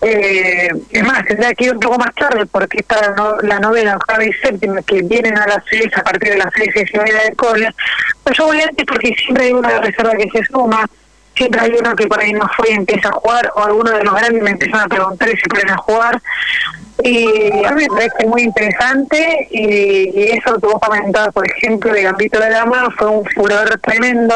Eh, 0.00 0.70
es 0.90 1.02
más, 1.04 1.24
tendría 1.24 1.52
que 1.54 1.64
ir 1.64 1.72
un 1.72 1.80
poco 1.80 1.98
más 1.98 2.14
tarde 2.14 2.46
porque 2.46 2.78
está 2.78 3.14
la 3.42 3.58
novena, 3.58 3.96
octava 3.96 4.24
y 4.24 4.32
séptima 4.34 4.80
que 4.82 5.02
vienen 5.02 5.36
a 5.36 5.46
las 5.46 5.64
6 5.68 5.88
a 5.96 6.02
partir 6.02 6.30
de 6.30 6.38
las 6.38 6.52
6, 6.54 6.70
6 6.72 6.90
y 6.94 6.98
media 6.98 7.22
de 7.24 7.32
cole. 7.34 7.68
Pues 8.22 8.38
yo 8.38 8.46
voy 8.46 8.60
antes 8.62 8.86
porque 8.86 9.14
siempre 9.14 9.44
hay 9.44 9.52
una 9.52 9.80
reserva 9.80 10.14
que 10.16 10.30
se 10.30 10.44
suma 10.46 10.86
siempre 11.36 11.60
hay 11.60 11.72
uno 11.78 11.94
que 11.94 12.06
por 12.06 12.20
ahí 12.20 12.32
no 12.32 12.48
fue 12.56 12.70
y 12.70 12.74
empieza 12.74 13.08
a 13.08 13.12
jugar, 13.12 13.52
o 13.54 13.64
alguno 13.64 13.90
de 13.90 14.02
los 14.02 14.14
grandes 14.14 14.42
me 14.42 14.50
empiezan 14.50 14.80
a 14.80 14.88
preguntar 14.88 15.28
si 15.28 15.48
pueden 15.48 15.76
jugar. 15.76 16.20
Y 17.02 17.64
a 17.64 17.72
mí 17.72 17.82
me 17.82 17.88
parece 17.88 18.26
muy 18.26 18.42
interesante 18.42 19.48
y, 19.50 20.30
eso 20.30 20.58
que 20.58 20.66
vos 20.66 20.80
comentabas, 20.80 21.32
por 21.32 21.46
ejemplo, 21.46 21.92
de 21.92 22.02
Gambito 22.02 22.40
de 22.40 22.50
la 22.50 22.58
Dama, 22.58 22.88
fue 22.96 23.08
un 23.08 23.24
furor 23.26 23.78
tremendo. 23.82 24.34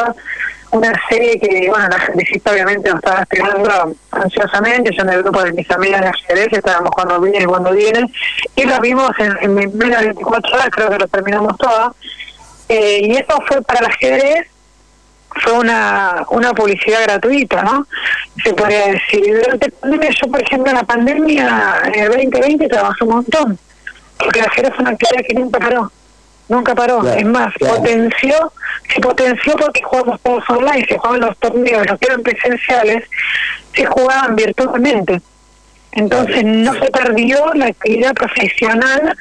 Una 0.69 0.93
serie 1.09 1.37
que, 1.37 1.67
bueno, 1.69 1.89
la 1.89 1.99
gente 1.99 2.41
obviamente 2.49 2.89
nos 2.89 2.99
estaba 2.99 3.23
esperando 3.23 3.93
ansiosamente. 4.11 4.91
Yo 4.95 5.03
en 5.03 5.09
el 5.09 5.23
grupo 5.23 5.43
de 5.43 5.51
mis 5.51 5.69
amigas 5.69 5.99
de 5.99 6.07
ajedrez 6.07 6.47
estábamos 6.53 6.91
cuando 6.91 7.19
viene 7.19 7.43
y 7.43 7.45
cuando 7.45 7.73
viene. 7.73 8.09
Y 8.55 8.63
lo 8.63 8.79
vimos 8.79 9.11
en, 9.19 9.37
en 9.41 9.77
menos 9.77 9.99
de 9.99 10.05
24 10.05 10.53
horas, 10.53 10.69
creo 10.71 10.89
que 10.89 10.99
lo 10.99 11.07
terminamos 11.07 11.57
todo. 11.57 11.93
Eh, 12.69 13.01
y 13.03 13.11
eso 13.17 13.37
fue 13.47 13.61
para 13.63 13.81
el 13.81 13.85
ajedrez 13.87 14.50
fue 15.35 15.53
una, 15.53 16.25
una 16.29 16.53
publicidad 16.53 17.03
gratuita, 17.03 17.63
¿no? 17.63 17.87
Se 18.43 18.53
podría 18.53 18.87
decir. 18.87 19.41
Durante 19.43 19.69
la 19.69 19.79
pandemia, 19.79 20.09
yo, 20.09 20.31
por 20.31 20.41
ejemplo, 20.41 20.71
en 20.71 20.77
la 20.77 20.83
pandemia, 20.83 21.81
en 21.85 21.99
el 21.99 22.07
2020, 22.09 22.67
trabajé 22.67 23.03
un 23.03 23.09
montón, 23.09 23.59
porque 24.17 24.41
la 24.41 24.47
ajedrez 24.47 24.73
fue 24.75 24.81
una 24.83 24.91
actividad 24.91 25.25
que 25.27 25.33
nunca 25.33 25.59
paró. 25.59 25.91
Nunca 26.49 26.75
paró. 26.75 27.07
es 27.13 27.25
más, 27.25 27.53
potenció, 27.57 28.51
se 28.93 28.99
potenció 28.99 29.55
porque 29.55 29.81
jugamos 29.83 30.19
todos 30.21 30.43
online, 30.49 30.85
se 30.85 30.97
jugaban 30.97 31.21
los 31.21 31.37
torneos, 31.37 31.87
los 31.87 31.97
que 31.97 32.07
eran 32.07 32.21
presenciales, 32.23 33.05
se 33.73 33.85
jugaban 33.85 34.35
virtualmente. 34.35 35.21
Entonces 35.93 36.43
no 36.43 36.73
se 36.73 36.91
perdió 36.91 37.53
la 37.53 37.67
actividad 37.67 38.13
profesional 38.13 39.15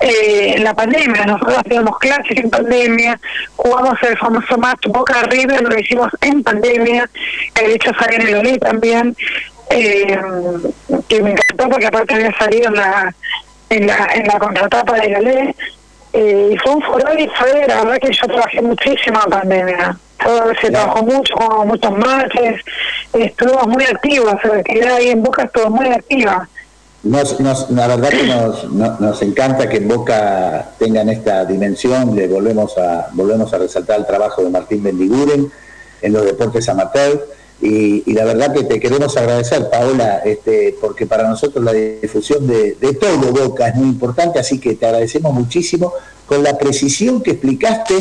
eh, 0.00 0.54
en 0.56 0.64
la 0.64 0.74
pandemia. 0.74 1.24
Nosotros 1.24 1.58
hacíamos 1.58 1.98
clases 1.98 2.36
en 2.36 2.50
pandemia, 2.50 3.18
jugamos 3.56 3.94
el 4.02 4.16
famoso 4.18 4.58
match 4.58 4.86
Boca 4.88 5.22
River, 5.24 5.62
lo 5.62 5.78
hicimos 5.78 6.08
en 6.20 6.42
pandemia, 6.42 7.08
de 7.54 7.74
hecho 7.74 7.90
salió 7.98 8.20
en 8.20 8.28
el 8.28 8.34
OLE 8.36 8.58
también, 8.58 9.16
eh, 9.70 10.18
que 11.08 11.22
me 11.22 11.30
encantó 11.30 11.68
porque 11.70 11.86
aparte 11.86 12.14
había 12.14 12.36
salido 12.38 12.68
en 12.68 12.74
la, 12.74 13.14
en 13.70 13.86
la, 13.86 14.08
en 14.14 14.26
la 14.26 14.38
contratapa 14.38 14.94
de 15.00 15.16
OLE. 15.16 15.54
Eh, 16.12 16.50
y 16.52 16.58
fue 16.58 16.74
un 16.74 16.82
furor 16.82 17.18
y 17.20 17.28
fue 17.28 17.66
la 17.66 17.84
verdad 17.84 17.98
que 17.98 18.12
yo 18.12 18.26
trabajé 18.26 18.62
muchísimo 18.62 19.20
en 19.24 19.30
pandemia. 19.30 19.98
Todo, 20.22 20.52
se 20.60 20.70
trabajó 20.70 21.02
mucho, 21.02 21.34
jugamos 21.36 21.66
muchos 21.66 21.98
matches, 21.98 22.62
estuvimos 23.12 23.66
muy 23.66 23.84
activos, 23.84 24.34
la 24.44 24.54
actividad 24.56 24.96
ahí 24.96 25.10
en 25.10 25.22
Boca 25.22 25.44
estuvo 25.44 25.70
muy 25.70 25.88
activa. 25.88 26.48
Nos, 27.06 27.38
nos, 27.38 27.70
la 27.70 27.86
verdad 27.86 28.10
que 28.10 28.24
nos, 28.24 29.22
encanta 29.22 29.68
que 29.68 29.76
en 29.76 29.86
Boca 29.86 30.72
tengan 30.78 31.08
esta 31.08 31.44
dimensión, 31.44 32.16
le 32.16 32.26
volvemos 32.26 32.76
a, 32.78 33.08
volvemos 33.12 33.52
a 33.54 33.58
resaltar 33.58 34.00
el 34.00 34.06
trabajo 34.06 34.42
de 34.42 34.50
Martín 34.50 34.82
Bendiguren 34.82 35.50
en 36.02 36.12
los 36.12 36.24
deportes 36.24 36.68
amateur 36.68 37.28
y, 37.62 38.12
la 38.12 38.24
verdad 38.24 38.52
que 38.52 38.64
te 38.64 38.80
queremos 38.80 39.16
agradecer, 39.16 39.70
Paola, 39.70 40.18
este, 40.24 40.76
porque 40.80 41.06
para 41.06 41.28
nosotros 41.28 41.64
la 41.64 41.72
difusión 41.72 42.46
de, 42.46 42.74
de 42.74 42.94
todo 42.94 43.32
Boca 43.32 43.68
es 43.68 43.76
muy 43.76 43.88
importante, 43.88 44.40
así 44.40 44.58
que 44.58 44.74
te 44.74 44.86
agradecemos 44.86 45.32
muchísimo 45.32 45.92
con 46.26 46.42
la 46.42 46.58
precisión 46.58 47.22
que 47.22 47.32
explicaste 47.32 47.94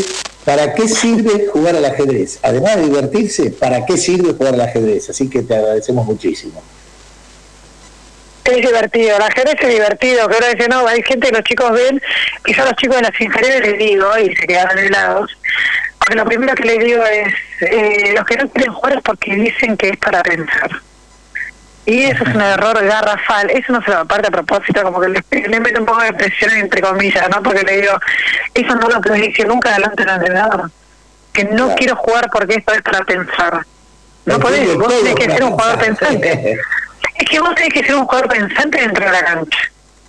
para 0.43 0.73
qué 0.73 0.87
sirve 0.87 1.47
jugar 1.47 1.75
al 1.75 1.85
ajedrez. 1.85 2.39
Además 2.41 2.77
de 2.77 2.83
divertirse, 2.83 3.51
para 3.51 3.85
qué 3.85 3.97
sirve 3.97 4.33
jugar 4.33 4.55
al 4.55 4.61
ajedrez. 4.61 5.09
Así 5.11 5.29
que 5.29 5.43
te 5.43 5.55
agradecemos 5.55 6.05
muchísimo 6.05 6.61
es 8.51 8.67
divertido, 8.67 9.17
la 9.19 9.27
ajedrez 9.27 9.55
es 9.59 9.69
divertido, 9.69 10.27
que 10.27 10.33
ahora 10.35 10.49
dice, 10.49 10.67
no, 10.69 10.87
hay 10.87 11.01
gente 11.03 11.27
que 11.27 11.33
los 11.33 11.43
chicos 11.43 11.71
ven, 11.71 12.01
quizás 12.43 12.65
los 12.65 12.75
chicos 12.75 12.97
de 12.97 13.01
las 13.03 13.21
inferiores 13.21 13.61
les 13.61 13.77
digo, 13.77 14.17
y 14.17 14.35
se 14.35 14.47
quedan 14.47 14.77
helados, 14.77 15.37
porque 15.97 16.15
lo 16.15 16.25
primero 16.25 16.53
que 16.55 16.63
les 16.63 16.79
digo 16.79 17.03
es, 17.03 17.33
eh, 17.61 18.13
los 18.15 18.25
que 18.25 18.37
no 18.37 18.49
quieren 18.49 18.73
jugar 18.73 18.93
es 18.93 19.01
porque 19.01 19.35
dicen 19.35 19.75
que 19.77 19.89
es 19.89 19.97
para 19.97 20.21
pensar. 20.21 20.69
Y 21.87 22.03
eso 22.05 22.23
es 22.23 22.35
un 22.35 22.41
error 22.41 22.83
garrafal, 22.83 23.49
eso 23.51 23.71
no 23.71 23.81
se 23.83 23.91
lo 23.91 23.99
aparte 23.99 24.27
a 24.27 24.31
propósito, 24.31 24.81
como 24.81 24.99
que 24.99 25.09
le, 25.09 25.23
le 25.47 25.59
meto 25.59 25.79
un 25.79 25.85
poco 25.85 26.01
de 26.01 26.13
presión 26.13 26.51
entre 26.51 26.81
comillas, 26.81 27.29
¿no? 27.29 27.43
Porque 27.43 27.63
le 27.63 27.81
digo, 27.81 27.99
eso 28.53 28.75
no 28.75 28.89
lo 28.89 28.99
dice 29.13 29.45
nunca 29.45 29.73
delante 29.73 30.03
del 30.03 30.15
entrenador, 30.15 30.71
que 31.31 31.43
no 31.45 31.75
quiero 31.75 31.95
jugar 31.95 32.29
porque 32.31 32.55
esto 32.55 32.73
es 32.73 32.81
para 32.81 33.03
pensar. 33.03 33.65
No 34.25 34.39
podés, 34.39 34.75
vos 34.75 34.87
tenés 34.87 35.15
que 35.15 35.29
ser 35.29 35.43
un 35.43 35.51
jugador 35.51 35.79
pensante. 35.79 36.59
es 37.17 37.29
que 37.29 37.39
vos 37.39 37.55
tenés 37.55 37.73
que 37.73 37.83
ser 37.83 37.95
un 37.95 38.05
jugador 38.05 38.29
pensante 38.29 38.79
dentro 38.79 39.05
de 39.05 39.11
la 39.11 39.23
cancha. 39.23 39.59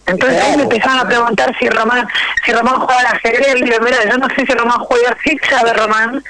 Entonces 0.07 0.41
ahí 0.41 0.57
me 0.57 0.63
empezaron 0.65 1.01
a 1.01 1.09
preguntar 1.09 1.57
si 1.59 1.69
Román, 1.69 2.07
si 2.45 2.53
Román 2.53 2.77
juega 2.77 3.01
al 3.01 3.07
ajedrez, 3.07 3.55
le 3.55 3.67
digo, 3.67 3.81
mira, 3.81 4.05
yo 4.09 4.17
no 4.17 4.29
sé 4.29 4.47
si 4.47 4.53
Román 4.53 4.79
juega 4.79 5.17
así, 5.19 5.37
sabe 5.51 5.73
Román, 5.73 6.23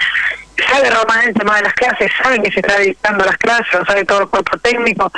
sabe 0.66 0.90
Román 0.90 1.28
el 1.28 1.34
tema 1.34 1.56
de 1.56 1.62
las 1.62 1.74
clases, 1.74 2.10
sabe 2.22 2.40
que 2.40 2.50
se 2.50 2.60
está 2.60 2.78
dictando 2.78 3.24
las 3.24 3.36
clases, 3.36 3.80
sabe 3.86 4.04
todo 4.06 4.22
el 4.22 4.28
cuerpo 4.28 4.56
técnico, 4.58 5.12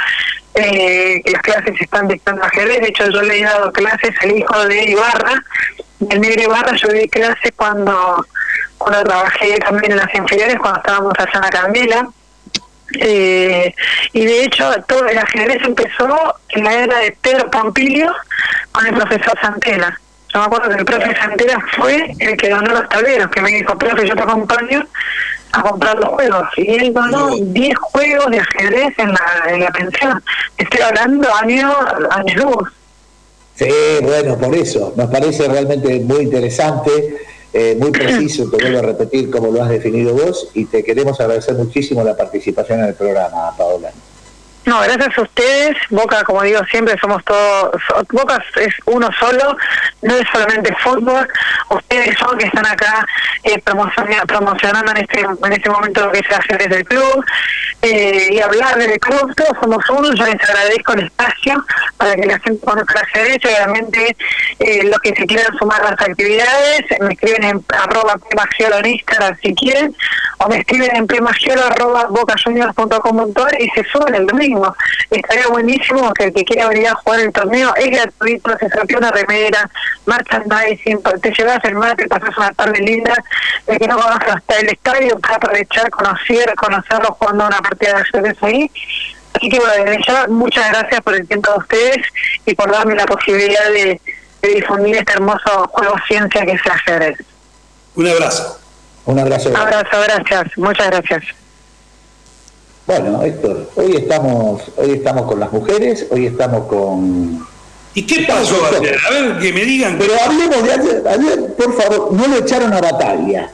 eh, 0.54 1.22
que 1.24 1.30
las 1.30 1.42
clases 1.42 1.76
se 1.78 1.84
están 1.84 2.08
dictando 2.08 2.42
ajedrez, 2.42 2.80
de 2.80 2.88
hecho 2.88 3.08
yo 3.08 3.22
le 3.22 3.38
he 3.38 3.44
dado 3.44 3.72
clases 3.72 4.12
al 4.22 4.36
hijo 4.36 4.64
de 4.66 4.84
Ibarra, 4.90 5.44
el 6.10 6.20
negro 6.20 6.42
Ibarra, 6.42 6.76
yo 6.76 6.88
di 6.88 7.08
clases 7.08 7.52
cuando, 7.54 8.26
cuando 8.76 9.04
trabajé 9.04 9.56
también 9.58 9.92
en 9.92 9.98
las 9.98 10.14
inferiores, 10.14 10.58
cuando 10.58 10.80
estábamos 10.80 11.12
allá 11.16 11.30
en 11.32 11.40
la 11.40 11.50
Candela, 11.50 12.08
Eh, 12.94 13.74
y 14.12 14.24
de 14.24 14.44
hecho, 14.44 14.70
todo 14.86 15.06
el 15.06 15.18
ajedrez 15.18 15.62
empezó 15.64 16.34
en 16.50 16.64
la 16.64 16.72
era 16.72 16.98
de 17.00 17.16
Pedro 17.20 17.50
Pompilio 17.50 18.14
con 18.72 18.86
el 18.86 18.94
profesor 18.94 19.38
Santela. 19.40 19.98
Yo 20.32 20.40
me 20.40 20.46
acuerdo 20.46 20.68
que 20.70 20.76
el 20.76 20.84
profesor 20.84 21.16
Santela 21.16 21.64
fue 21.76 22.14
el 22.18 22.36
que 22.36 22.50
donó 22.50 22.72
los 22.72 22.88
tableros, 22.88 23.30
que 23.30 23.40
me 23.40 23.50
dijo, 23.50 23.76
profe, 23.76 24.06
yo 24.06 24.14
te 24.14 24.22
acompaño 24.22 24.86
a 25.52 25.62
comprar 25.62 25.98
los 25.98 26.08
juegos. 26.10 26.48
Y 26.56 26.74
él 26.74 26.92
donó 26.92 27.36
10 27.36 27.78
juegos 27.78 28.30
de 28.30 28.40
ajedrez 28.40 28.98
en 28.98 29.12
la, 29.12 29.42
en 29.48 29.60
la 29.60 29.70
pensión. 29.70 30.22
Estoy 30.56 30.80
hablando 30.80 31.34
años 31.34 31.74
años 32.10 32.36
luz. 32.36 32.68
Sí, 33.54 33.68
bueno, 34.02 34.38
por 34.38 34.54
eso. 34.54 34.92
Nos 34.96 35.10
parece 35.10 35.48
realmente 35.48 36.00
muy 36.00 36.20
interesante, 36.24 37.18
eh, 37.52 37.76
muy 37.78 37.90
preciso, 37.90 38.50
te 38.50 38.56
vuelvo 38.56 38.78
a 38.78 38.82
repetir 38.82 39.30
como 39.30 39.50
lo 39.50 39.62
has 39.62 39.70
definido 39.70 40.14
vos, 40.14 40.48
y 40.54 40.66
te 40.66 40.84
queremos 40.84 41.20
agradecer 41.20 41.54
muchísimo 41.54 42.04
la 42.04 42.16
participación 42.16 42.80
en 42.80 42.86
el 42.86 42.94
programa, 42.94 43.54
Paola. 43.56 43.90
No, 44.68 44.80
gracias 44.80 45.16
a 45.16 45.22
ustedes. 45.22 45.76
Boca, 45.88 46.22
como 46.24 46.42
digo 46.42 46.60
siempre, 46.70 46.94
somos 47.00 47.24
todos. 47.24 47.80
Boca 48.10 48.44
es 48.56 48.74
uno 48.84 49.08
solo, 49.18 49.56
no 50.02 50.14
es 50.14 50.24
solamente 50.30 50.74
fútbol. 50.82 51.26
Ustedes 51.70 52.18
son 52.18 52.36
que 52.36 52.46
están 52.48 52.66
acá 52.66 53.06
eh, 53.44 53.58
promociona- 53.64 54.26
promocionando 54.26 54.90
en 54.90 54.98
este 54.98 55.20
en 55.20 55.52
este 55.52 55.70
momento 55.70 56.04
lo 56.04 56.12
que 56.12 56.20
se 56.22 56.34
hace 56.34 56.56
desde 56.58 56.76
el 56.80 56.84
club 56.84 57.24
eh, 57.80 58.28
y 58.30 58.40
hablar 58.40 58.76
del 58.76 59.00
club. 59.00 59.34
Todos 59.34 59.56
somos 59.58 59.82
uno. 59.88 60.12
Yo 60.12 60.24
les 60.26 60.42
agradezco 60.46 60.92
el 60.92 61.04
espacio 61.06 61.64
para 61.96 62.14
que 62.14 62.26
la 62.26 62.38
gente 62.38 62.66
conozca 62.66 63.00
el 63.14 63.24
derecho 63.24 63.48
obviamente 63.48 64.16
eh, 64.58 64.84
los 64.84 64.98
que 64.98 65.14
se 65.14 65.26
quieran 65.26 65.56
sumar 65.58 65.80
a 65.80 65.92
las 65.92 66.00
actividades 66.00 66.82
me 67.00 67.14
escriben 67.14 67.44
en 67.44 67.64
arroba 67.70 68.18
en 68.30 68.86
Instagram 68.86 69.36
si 69.42 69.54
quieren 69.54 69.96
o 70.38 70.48
me 70.48 70.58
escriben 70.58 70.94
en 70.94 71.06
premagiolo 71.06 71.64
arroba 71.64 72.08
y 73.58 73.68
se 73.70 73.84
suben 73.90 74.14
el 74.14 74.26
domingo. 74.26 74.57
Estaría 75.10 75.48
buenísimo 75.48 76.12
que 76.14 76.24
el 76.24 76.34
que 76.34 76.44
quiera 76.44 76.68
venir 76.68 76.88
a 76.88 76.94
jugar 76.94 77.20
el 77.20 77.32
torneo 77.32 77.74
es 77.76 77.90
gratuito, 77.90 78.56
se 78.58 78.68
sortea 78.68 78.98
una 78.98 79.10
remera, 79.10 79.70
merchandising, 80.06 81.00
te 81.22 81.30
llevas 81.32 81.64
el 81.64 81.74
mate, 81.74 82.06
pasas 82.08 82.36
una 82.36 82.52
tarde 82.52 82.80
linda, 82.80 83.14
el 83.66 83.78
que 83.78 83.88
no 83.88 83.98
conoce 83.98 84.30
hasta 84.30 84.58
el 84.58 84.68
estadio 84.68 85.18
para 85.18 85.36
aprovechar, 85.36 85.90
conocer, 85.90 86.54
conocerlo 86.56 87.16
jugando 87.18 87.46
una 87.46 87.58
partida 87.58 87.94
de 87.94 88.00
ajedrez 88.00 88.36
ahí. 88.42 88.70
Así 89.34 89.48
que 89.48 89.58
bueno, 89.58 89.84
desde 89.84 90.02
ya, 90.06 90.26
muchas 90.28 90.70
gracias 90.70 91.00
por 91.00 91.14
el 91.14 91.26
tiempo 91.26 91.50
de 91.52 91.58
ustedes 91.58 92.06
y 92.46 92.54
por 92.54 92.70
darme 92.70 92.94
la 92.94 93.06
posibilidad 93.06 93.68
de, 93.70 94.00
de 94.42 94.48
difundir 94.48 94.96
este 94.96 95.12
hermoso 95.12 95.68
juego 95.68 95.94
ciencia 96.06 96.44
que 96.44 96.52
es 96.52 96.60
el 96.64 96.72
ajedrez. 96.72 97.18
Un 97.94 98.08
abrazo. 98.08 98.60
Un 99.04 99.18
abrazo. 99.18 99.56
Abrazo, 99.56 100.00
gracias, 100.02 100.58
muchas 100.58 100.86
gracias. 100.88 101.24
Bueno, 102.88 103.22
Héctor, 103.22 103.70
hoy 103.76 103.96
estamos, 103.96 104.62
hoy 104.76 104.92
estamos 104.92 105.26
con 105.26 105.38
las 105.38 105.52
mujeres, 105.52 106.06
hoy 106.10 106.24
estamos 106.24 106.66
con... 106.68 107.46
¿Y 107.92 108.06
qué 108.06 108.24
pasó 108.26 108.56
ayer? 108.74 108.96
A 109.06 109.10
ver, 109.12 109.38
que 109.38 109.52
me 109.52 109.62
digan. 109.66 109.98
Pero 109.98 110.14
hablemos 110.24 110.62
de 110.62 110.72
ayer, 110.72 111.02
ayer, 111.06 111.54
por 111.54 111.76
favor, 111.76 112.12
no 112.14 112.26
lo 112.26 112.36
echaron 112.38 112.72
a 112.72 112.80
batalla. 112.80 113.50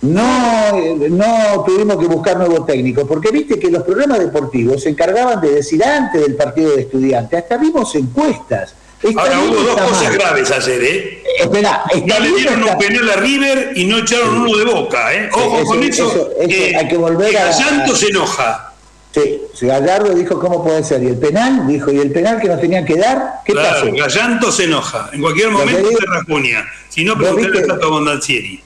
No, 0.00 0.76
eh, 0.78 0.96
no 1.10 1.62
tuvimos 1.64 1.96
que 1.96 2.06
buscar 2.06 2.36
nuevo 2.38 2.64
técnico, 2.64 3.06
porque 3.06 3.30
viste 3.30 3.56
que 3.60 3.70
los 3.70 3.84
programas 3.84 4.18
deportivos 4.18 4.82
se 4.82 4.88
encargaban 4.88 5.40
de 5.40 5.50
decir 5.52 5.84
antes 5.84 6.20
del 6.20 6.34
partido 6.34 6.74
de 6.74 6.82
estudiantes, 6.82 7.38
hasta 7.40 7.58
vimos 7.58 7.94
encuestas. 7.94 8.74
Está 9.00 9.20
Ahora 9.22 9.40
hubo 9.42 9.62
dos 9.62 9.80
cosas 9.80 10.02
mal. 10.08 10.12
graves 10.18 10.50
ayer, 10.50 10.82
¿eh? 10.82 11.22
Espera, 11.38 11.84
está 11.94 12.18
No 12.18 12.24
le 12.24 12.32
dieron 12.36 12.60
está- 12.62 12.72
un 12.72 12.78
penal 12.78 13.10
a 13.10 13.14
River 13.20 13.72
y 13.76 13.84
no 13.84 13.98
echaron 13.98 14.40
uno 14.40 14.56
de 14.58 14.64
boca, 14.64 15.14
¿eh? 15.14 15.28
Ojo 15.32 15.58
Eso- 15.58 15.66
con 15.66 15.82
eso. 15.84 16.08
eso- 16.10 16.30
eso 16.40 16.78
hay 16.78 16.88
que 16.88 16.96
volver 16.96 17.36
a- 17.36 17.44
Gallardo 17.44 17.94
se 17.94 18.08
enoja. 18.08 18.71
Sí, 19.12 19.42
Gallardo 19.66 20.14
dijo 20.14 20.38
cómo 20.40 20.64
puede 20.64 20.82
ser, 20.82 21.02
y 21.02 21.08
el 21.08 21.16
penal, 21.18 21.66
dijo, 21.68 21.92
y 21.92 21.98
el 21.98 22.10
penal 22.12 22.40
que 22.40 22.48
nos 22.48 22.60
tenían 22.60 22.84
que 22.86 22.96
dar, 22.96 23.40
¿qué 23.44 23.52
Claro, 23.52 23.80
pasó? 23.90 23.94
Gallanto 23.94 24.50
se 24.50 24.64
enoja. 24.64 25.10
En 25.12 25.20
cualquier 25.20 25.50
momento 25.50 25.86
digo- 25.86 26.00
se 26.00 26.06
rajuña. 26.06 26.64
Si 26.88 27.04
no, 27.04 27.14
¿Vos 27.16 27.28
preguntarle 27.34 27.84
a 27.84 27.88
Bondancieri. 27.88 28.62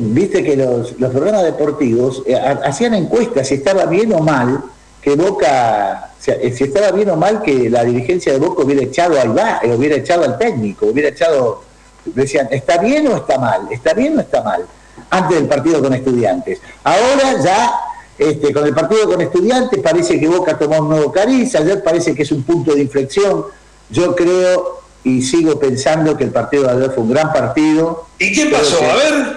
Viste 0.00 0.42
que 0.44 0.56
los, 0.56 0.98
los 0.98 1.10
programas 1.10 1.42
deportivos 1.44 2.22
eh, 2.26 2.34
ha- 2.36 2.60
hacían 2.68 2.94
encuestas 2.94 3.48
si 3.48 3.54
estaba 3.56 3.84
bien 3.86 4.12
o 4.14 4.20
mal 4.20 4.62
que 5.02 5.14
Boca, 5.14 6.12
eh, 6.26 6.52
si 6.56 6.64
estaba 6.64 6.90
bien 6.92 7.10
o 7.10 7.16
mal 7.16 7.42
que 7.42 7.68
la 7.68 7.84
dirigencia 7.84 8.32
de 8.32 8.38
Boca 8.38 8.62
hubiera 8.62 8.82
echado 8.82 9.20
al 9.20 9.36
va, 9.36 9.60
eh, 9.62 9.74
hubiera 9.74 9.96
echado 9.96 10.24
al 10.24 10.38
técnico, 10.38 10.86
hubiera 10.86 11.10
echado, 11.10 11.62
decían, 12.06 12.48
¿está 12.50 12.78
bien 12.78 13.06
o 13.08 13.16
está 13.16 13.38
mal? 13.38 13.62
¿Está 13.70 13.94
bien 13.94 14.16
o 14.16 14.20
está 14.20 14.42
mal? 14.42 14.64
Antes 15.10 15.36
del 15.38 15.46
partido 15.48 15.82
con 15.82 15.92
estudiantes. 15.92 16.60
Ahora 16.82 17.40
ya, 17.44 17.72
este, 18.18 18.52
con 18.52 18.64
el 18.66 18.74
partido 18.74 19.06
con 19.06 19.20
estudiantes 19.20 19.80
parece 19.82 20.18
que 20.18 20.26
Boca 20.28 20.58
tomó 20.58 20.78
un 20.78 20.88
nuevo 20.90 21.12
cariz, 21.12 21.54
ayer 21.54 21.82
parece 21.82 22.14
que 22.14 22.22
es 22.22 22.32
un 22.32 22.42
punto 22.42 22.74
de 22.74 22.82
inflexión. 22.82 23.44
Yo 23.90 24.16
creo 24.16 24.80
y 25.04 25.22
sigo 25.22 25.58
pensando 25.58 26.16
que 26.16 26.24
el 26.24 26.30
partido 26.30 26.64
de 26.64 26.70
ayer 26.70 26.90
fue 26.92 27.04
un 27.04 27.10
gran 27.12 27.32
partido. 27.32 28.06
¿Y 28.18 28.32
qué 28.34 28.46
pasó? 28.46 28.78
que- 28.78 28.86
A 28.90 28.94
ver. 28.96 29.36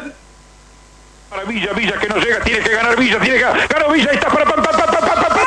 Para 1.29 1.43
Villa, 1.43 1.73
Villa 1.73 1.93
que 1.99 2.07
no 2.07 2.15
llega, 2.17 2.41
tiene 2.43 2.59
que 2.61 2.69
ganar 2.71 2.97
Villa, 2.97 3.19
tiene 3.19 3.35
que 3.37 3.43
ganar. 3.43 3.67
Ganó 3.67 3.93
Villa, 3.93 4.09
ahí 4.09 4.15
está 4.17 4.29
para 4.29 4.45
pa, 4.45 4.55
pa, 4.55 4.71
pa, 4.71 5.38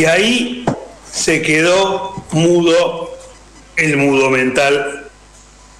Y 0.00 0.06
ahí 0.06 0.64
se 1.12 1.42
quedó 1.42 2.14
mudo 2.32 3.10
el 3.76 3.98
mudo 3.98 4.30
mental 4.30 5.10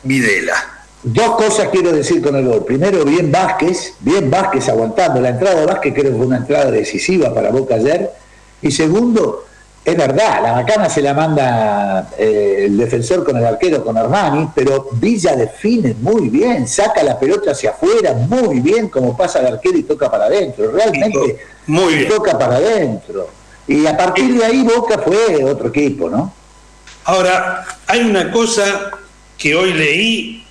Videla. 0.02 0.84
Dos 1.02 1.36
cosas 1.36 1.68
quiero 1.72 1.90
decir 1.90 2.20
con 2.20 2.36
el 2.36 2.46
gol. 2.46 2.66
Primero, 2.66 3.02
bien 3.06 3.32
Vázquez, 3.32 3.94
bien 4.00 4.30
Vázquez 4.30 4.68
aguantando. 4.68 5.22
La 5.22 5.30
entrada 5.30 5.60
de 5.60 5.64
Vázquez 5.64 5.94
creo 5.94 6.10
que 6.10 6.18
fue 6.18 6.26
una 6.26 6.36
entrada 6.36 6.70
decisiva 6.70 7.34
para 7.34 7.50
Boca 7.50 7.76
ayer. 7.76 8.10
Y 8.60 8.70
segundo, 8.70 9.46
es 9.82 9.96
verdad, 9.96 10.42
la 10.42 10.52
macana 10.52 10.90
se 10.90 11.00
la 11.00 11.14
manda 11.14 12.10
eh, 12.18 12.64
el 12.66 12.76
defensor 12.76 13.24
con 13.24 13.38
el 13.38 13.46
arquero, 13.46 13.82
con 13.82 13.96
Armani, 13.96 14.50
pero 14.54 14.90
Villa 14.92 15.34
define 15.34 15.96
muy 15.98 16.28
bien, 16.28 16.68
saca 16.68 17.02
la 17.02 17.18
pelota 17.18 17.52
hacia 17.52 17.70
afuera 17.70 18.12
muy 18.12 18.60
bien, 18.60 18.90
como 18.90 19.16
pasa 19.16 19.38
el 19.38 19.46
arquero 19.46 19.78
y 19.78 19.84
toca 19.84 20.10
para 20.10 20.26
adentro. 20.26 20.72
Realmente 20.72 21.38
Muy 21.66 21.94
bien. 21.94 22.08
toca 22.10 22.38
para 22.38 22.56
adentro. 22.56 23.39
Y 23.70 23.86
a 23.86 23.96
partir 23.96 24.36
de 24.36 24.44
ahí 24.44 24.64
Boca 24.64 24.98
fue 24.98 25.44
otro 25.44 25.68
equipo, 25.68 26.10
¿no? 26.10 26.34
Ahora, 27.04 27.64
hay 27.86 28.00
una 28.00 28.32
cosa 28.32 28.90
que 29.38 29.54
hoy 29.54 29.72
leí, 29.72 30.44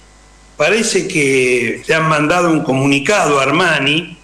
parece 0.56 1.06
que 1.06 1.84
le 1.86 1.96
han 1.96 2.08
mandado 2.08 2.50
un 2.50 2.64
comunicado 2.64 3.38
a 3.38 3.44
Armani 3.44 4.18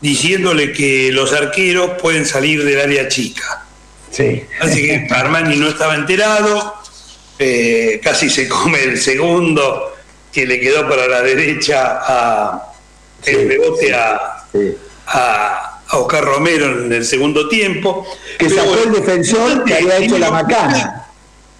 diciéndole 0.00 0.72
que 0.72 1.10
los 1.10 1.32
arqueros 1.32 2.00
pueden 2.00 2.24
salir 2.24 2.64
del 2.64 2.78
área 2.78 3.08
chica. 3.08 3.66
Sí. 4.12 4.44
Así 4.60 4.82
que 4.82 5.08
Armani 5.10 5.56
no 5.56 5.66
estaba 5.66 5.96
enterado, 5.96 6.74
eh, 7.36 8.00
casi 8.00 8.30
se 8.30 8.46
come 8.46 8.80
el 8.80 8.98
segundo 9.00 9.96
que 10.32 10.46
le 10.46 10.60
quedó 10.60 10.88
para 10.88 11.08
la 11.08 11.20
derecha 11.22 11.98
a 12.00 12.72
el 13.24 13.48
rebote 13.48 13.86
sí, 13.86 13.92
a, 13.92 14.44
sí. 14.52 14.76
a, 15.08 15.64
a 15.64 15.67
Oscar 15.92 16.24
Romero 16.24 16.84
en 16.84 16.92
el 16.92 17.04
segundo 17.04 17.48
tiempo. 17.48 18.06
Que 18.38 18.50
sacó 18.50 18.74
el 18.84 18.92
defensor 18.92 19.64
que 19.64 19.74
había 19.74 19.98
hecho 19.98 20.18
la 20.18 20.30
macana. 20.30 21.06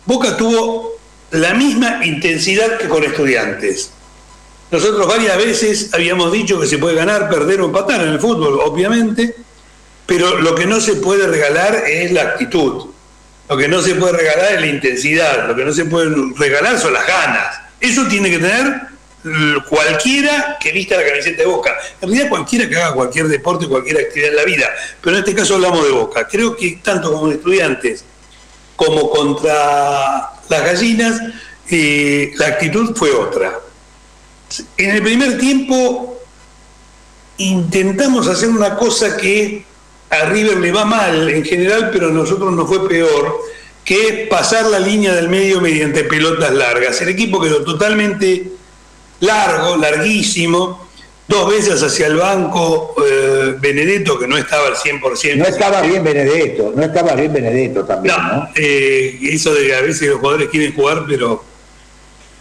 Boca 0.05 0.37
tuvo 0.37 0.99
la 1.31 1.55
misma 1.55 2.05
intensidad 2.05 2.79
que 2.79 2.89
con 2.89 3.05
estudiantes. 3.05 3.91
Nosotros 4.71 5.07
varias 5.07 5.37
veces 5.39 5.91
habíamos 5.95 6.31
dicho 6.31 6.61
que 6.61 6.67
se 6.67 6.79
puede 6.79 6.95
ganar, 6.95 7.31
perder 7.31 7.61
o 7.63 7.67
empatar 7.67 8.03
en 8.03 8.09
el 8.09 8.21
fútbol, 8.21 8.61
obviamente, 8.63 9.35
pero 10.05 10.39
lo 10.41 10.55
que 10.55 10.67
no 10.67 10.81
se 10.81 10.97
puede 10.97 11.27
regalar 11.27 11.85
es 11.87 12.13
la 12.13 12.23
actitud. 12.23 12.87
Lo 13.49 13.57
que 13.57 13.69
no 13.69 13.81
se 13.81 13.95
puede 13.95 14.13
regalar 14.13 14.55
es 14.55 14.61
la 14.61 14.67
intensidad. 14.67 15.49
Lo 15.49 15.57
que 15.57 15.65
no 15.65 15.73
se 15.73 15.87
puede 15.87 16.15
regalar 16.37 16.79
son 16.79 16.93
las 16.93 17.07
ganas. 17.07 17.59
Eso 17.81 18.07
tiene 18.07 18.31
que 18.31 18.39
tener 18.39 18.83
cualquiera 19.69 20.57
que 20.61 20.73
vista 20.73 20.97
la 20.97 21.07
camiseta 21.07 21.43
de 21.43 21.49
Boca. 21.49 21.77
En 22.01 22.09
realidad 22.09 22.29
cualquiera 22.29 22.69
que 22.69 22.77
haga 22.77 22.95
cualquier 22.95 23.29
deporte, 23.29 23.67
cualquier 23.67 23.99
actividad 23.99 24.31
en 24.31 24.37
la 24.37 24.45
vida. 24.45 24.67
Pero 25.01 25.17
en 25.17 25.23
este 25.25 25.35
caso 25.35 25.57
hablamos 25.57 25.85
de 25.85 25.91
Boca. 25.91 26.27
Creo 26.29 26.57
que 26.57 26.79
tanto 26.83 27.13
como 27.13 27.31
estudiantes 27.31 28.05
como 28.77 29.11
contra 29.11 30.31
las 30.49 30.65
gallinas, 30.65 31.21
eh, 31.69 32.33
la 32.37 32.47
actitud 32.47 32.95
fue 32.95 33.11
otra. 33.11 33.59
En 34.77 34.91
el 34.91 35.03
primer 35.03 35.37
tiempo 35.37 36.23
intentamos 37.39 38.29
hacer 38.29 38.49
una 38.49 38.77
cosa 38.77 39.17
que 39.17 39.65
a 40.11 40.25
River 40.27 40.59
le 40.59 40.73
va 40.73 40.85
mal 40.85 41.29
en 41.29 41.45
general, 41.45 41.91
pero 41.93 42.09
a 42.09 42.13
nosotros 42.13 42.53
nos 42.53 42.69
fue 42.69 42.89
peor, 42.89 43.37
que 43.85 44.07
es 44.07 44.29
pasar 44.29 44.67
la 44.67 44.79
línea 44.79 45.15
del 45.15 45.29
medio 45.29 45.61
mediante 45.61 46.05
pelotas 46.05 46.53
largas. 46.53 47.01
El 47.03 47.09
equipo 47.09 47.41
quedó 47.41 47.65
totalmente 47.65 48.58
largo, 49.21 49.77
larguísimo, 49.77 50.89
dos 51.27 51.51
veces 51.51 51.83
hacia 51.83 52.07
el 52.07 52.17
banco 52.17 52.95
eh, 53.07 53.55
Benedetto, 53.61 54.19
que 54.19 54.27
no 54.27 54.37
estaba 54.37 54.69
al 54.69 54.75
100%. 54.75 55.37
No 55.37 55.45
estaba 55.45 55.83
bien 55.83 56.03
Benedetto, 56.03 56.73
no 56.75 56.83
estaba 56.83 57.15
bien 57.15 57.33
Benedetto 57.33 57.85
también, 57.85 58.15
¿no? 58.17 58.33
No, 58.35 58.49
eh, 58.55 59.19
eso 59.23 59.55
de 59.55 59.67
que 59.67 59.75
a 59.75 59.81
veces 59.83 60.09
los 60.09 60.19
jugadores 60.19 60.49
quieren 60.49 60.75
jugar, 60.75 61.05
pero 61.07 61.45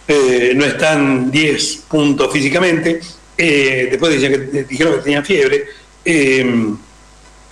eh, 0.08 0.52
no 0.56 0.64
están 0.64 1.30
10 1.30 1.84
puntos 1.88 2.32
físicamente. 2.32 3.00
Eh, 3.36 3.88
después 3.90 4.12
decían 4.12 4.32
que, 4.32 4.64
dijeron 4.64 4.94
que 4.94 5.00
tenían 5.00 5.24
fiebre. 5.24 5.66
Eh, 6.04 6.74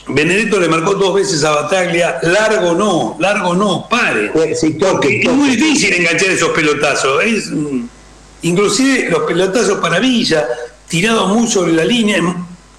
Benedetto 0.09 0.59
le 0.59 0.69
marcó 0.69 0.95
dos 0.95 1.15
veces 1.17 1.45
a 1.45 1.51
Bataglia, 1.51 2.19
largo 2.23 2.75
no, 2.75 3.17
largo 3.19 3.55
no, 3.55 3.87
pare. 3.89 4.31
Sí, 4.55 4.75
toque, 4.75 5.21
es 5.21 5.29
muy 5.31 5.51
difícil 5.51 5.93
enganchar 5.95 6.31
esos 6.31 6.51
pelotazos. 6.51 7.23
Es, 7.25 7.51
inclusive 8.47 9.11
los 9.11 9.23
pelotazos 9.25 9.79
para 9.79 9.99
Villa, 9.99 10.47
tirados 10.89 11.29
muy 11.29 11.49
sobre 11.49 11.73
la 11.73 11.85
línea, 11.85 12.21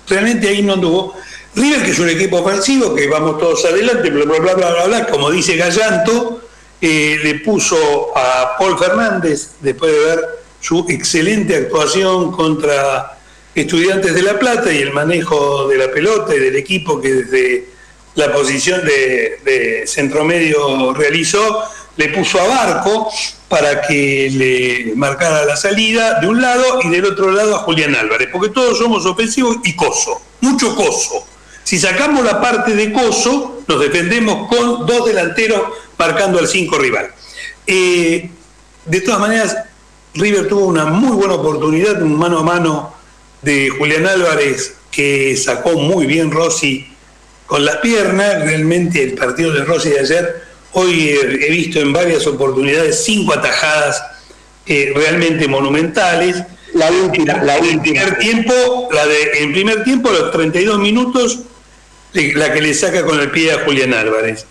realmente 0.08 0.48
ahí 0.48 0.62
no 0.62 0.74
anduvo. 0.74 1.16
River, 1.56 1.84
que 1.84 1.92
es 1.92 2.00
un 2.00 2.10
equipo 2.10 2.38
ofensivo, 2.38 2.94
que 2.94 3.08
vamos 3.08 3.38
todos 3.40 3.66
adelante, 3.66 4.10
bla, 4.10 4.26
bla, 4.26 4.40
bla, 4.40 4.54
bla, 4.54 4.72
bla, 4.72 4.86
bla, 4.86 5.08
como 5.08 5.32
dice 5.32 5.56
Gallanto, 5.58 6.42
eh, 6.80 7.20
le 7.24 7.36
puso 7.40 8.12
a 8.16 8.56
Paul 8.58 8.78
Fernández, 8.78 9.52
después 9.62 9.92
de 9.92 10.00
ver 10.00 10.20
su 10.62 10.86
excelente 10.88 11.56
actuación 11.56 12.32
contra 12.32 13.18
Estudiantes 13.56 14.14
de 14.14 14.22
La 14.22 14.38
Plata 14.38 14.72
y 14.72 14.78
el 14.78 14.92
manejo 14.92 15.68
de 15.68 15.78
la 15.78 15.92
pelota 15.92 16.36
y 16.36 16.40
del 16.40 16.56
equipo 16.56 17.02
que 17.02 17.12
desde 17.12 17.70
la 18.14 18.32
posición 18.32 18.86
de, 18.86 19.40
de 19.44 19.88
centro 19.88 20.24
medio 20.24 20.94
realizó, 20.94 21.64
le 21.98 22.10
puso 22.10 22.40
a 22.40 22.48
Barco 22.48 23.12
para 23.48 23.82
que 23.82 24.30
le 24.32 24.96
marcara 24.96 25.46
la 25.46 25.58
salida 25.58 26.20
de 26.20 26.28
un 26.28 26.42
lado 26.42 26.80
y 26.84 26.90
del 26.90 27.06
otro 27.06 27.32
lado 27.32 27.56
a 27.56 27.60
Julián 27.60 27.96
Álvarez, 27.96 28.30
porque 28.32 28.50
todos 28.50 28.78
somos 28.78 29.06
ofensivos 29.06 29.58
y 29.64 29.76
coso, 29.76 30.22
mucho 30.42 30.76
coso. 30.76 31.26
Si 31.64 31.78
sacamos 31.78 32.24
la 32.24 32.40
parte 32.40 32.76
de 32.76 32.94
coso, 32.94 33.62
nos 33.68 33.80
defendemos 33.80 34.48
con 34.48 34.86
dos 34.86 35.06
delanteros 35.06 35.62
marcando 35.98 36.40
al 36.40 36.48
cinco 36.48 36.78
rival. 36.78 37.12
Eh, 37.66 38.30
de 38.86 39.02
todas 39.02 39.20
maneras, 39.20 39.58
River 40.14 40.48
tuvo 40.48 40.66
una 40.66 40.86
muy 40.86 41.12
buena 41.12 41.34
oportunidad, 41.34 42.02
un 42.02 42.18
mano 42.18 42.40
a 42.40 42.44
mano 42.44 42.94
de 43.42 43.70
Julián 43.70 44.08
Álvarez 44.08 44.76
que 44.92 45.36
sacó 45.38 45.74
muy 45.74 46.06
bien 46.06 46.32
Rossi 46.32 46.88
con 47.46 47.66
las 47.66 47.78
piernas. 47.78 48.42
Realmente 48.44 49.04
el 49.04 49.14
partido 49.14 49.52
de 49.52 49.66
Rossi 49.66 49.90
de 49.90 50.00
ayer, 50.00 50.47
hoy 50.80 51.10
he, 51.10 51.50
visto 51.50 51.80
en 51.80 51.92
varias 51.92 52.26
oportunidades 52.28 53.04
cinco 53.04 53.34
atajadas 53.34 54.02
eh, 54.66 54.92
realmente 54.96 55.48
monumentales. 55.48 56.44
La 56.74 56.92
última, 56.92 57.42
la 57.44 57.58
en 57.58 57.64
última. 57.80 57.82
primer 57.82 58.18
tiempo, 58.20 58.90
la 58.92 59.06
de, 59.08 59.32
en 59.40 59.52
primer 59.54 59.84
tiempo, 59.84 60.12
los 60.12 60.32
32 60.32 60.78
minutos, 60.80 61.40
le- 62.14 62.34
la 62.36 62.54
que 62.54 62.62
le 62.62 62.74
saca 62.74 63.04
con 63.06 63.20
el 63.20 63.32
pie 63.32 63.52
a 63.54 63.64
Julián 63.66 63.94
Álvarez. 63.94 64.46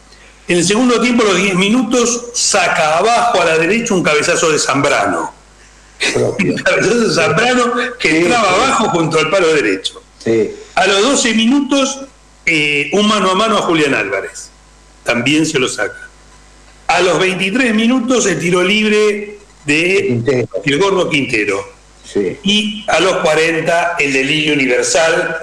En 0.48 0.58
el 0.58 0.64
segundo 0.64 1.00
tiempo, 1.00 1.22
a 1.22 1.26
los 1.26 1.36
10 1.36 1.54
minutos, 1.56 2.26
saca 2.34 2.98
abajo 2.98 3.40
a 3.40 3.44
la 3.44 3.58
derecha 3.58 3.94
un 3.94 4.02
cabezazo 4.02 4.50
de 4.50 4.58
Zambrano. 4.58 5.32
Un 6.38 6.56
cabezazo 6.56 7.00
de 7.08 7.14
Zambrano 7.14 7.72
que 7.98 8.10
Sí, 8.10 8.16
entraba 8.18 8.48
sí. 8.48 8.54
abajo 8.54 8.88
junto 8.90 9.18
al 9.18 9.30
palo 9.30 9.52
derecho. 9.54 10.02
Sí. 10.22 10.50
A 10.74 10.86
los 10.86 11.02
12 11.02 11.34
minutos, 11.34 12.00
eh, 12.44 12.90
un 12.92 13.08
mano 13.08 13.30
a 13.30 13.34
mano 13.34 13.56
a 13.58 13.62
Julián 13.62 13.94
Álvarez. 13.94 14.50
También 15.04 15.46
se 15.46 15.58
lo 15.58 15.68
saca. 15.68 16.05
A 16.88 17.00
los 17.00 17.18
23 17.18 17.74
minutos, 17.74 18.26
el 18.26 18.38
tiro 18.38 18.62
libre 18.62 19.38
de 19.64 20.04
Quintero. 20.08 20.48
el 20.64 20.78
gordo 20.78 21.10
Quintero. 21.10 21.72
Sí. 22.04 22.38
Y 22.44 22.84
a 22.88 23.00
los 23.00 23.16
40, 23.18 23.96
el 23.98 24.12
delirio 24.12 24.54
universal 24.54 25.36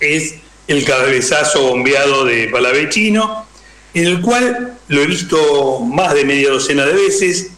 es 0.00 0.34
el 0.68 0.84
cabezazo 0.84 1.62
bombeado 1.68 2.24
de 2.26 2.48
Palavecino, 2.48 3.46
en 3.94 4.06
el 4.06 4.20
cual 4.20 4.74
lo 4.88 5.02
he 5.02 5.06
visto 5.06 5.80
más 5.80 6.12
de 6.14 6.24
media 6.24 6.50
docena 6.50 6.84
de 6.84 6.92
veces. 6.92 7.50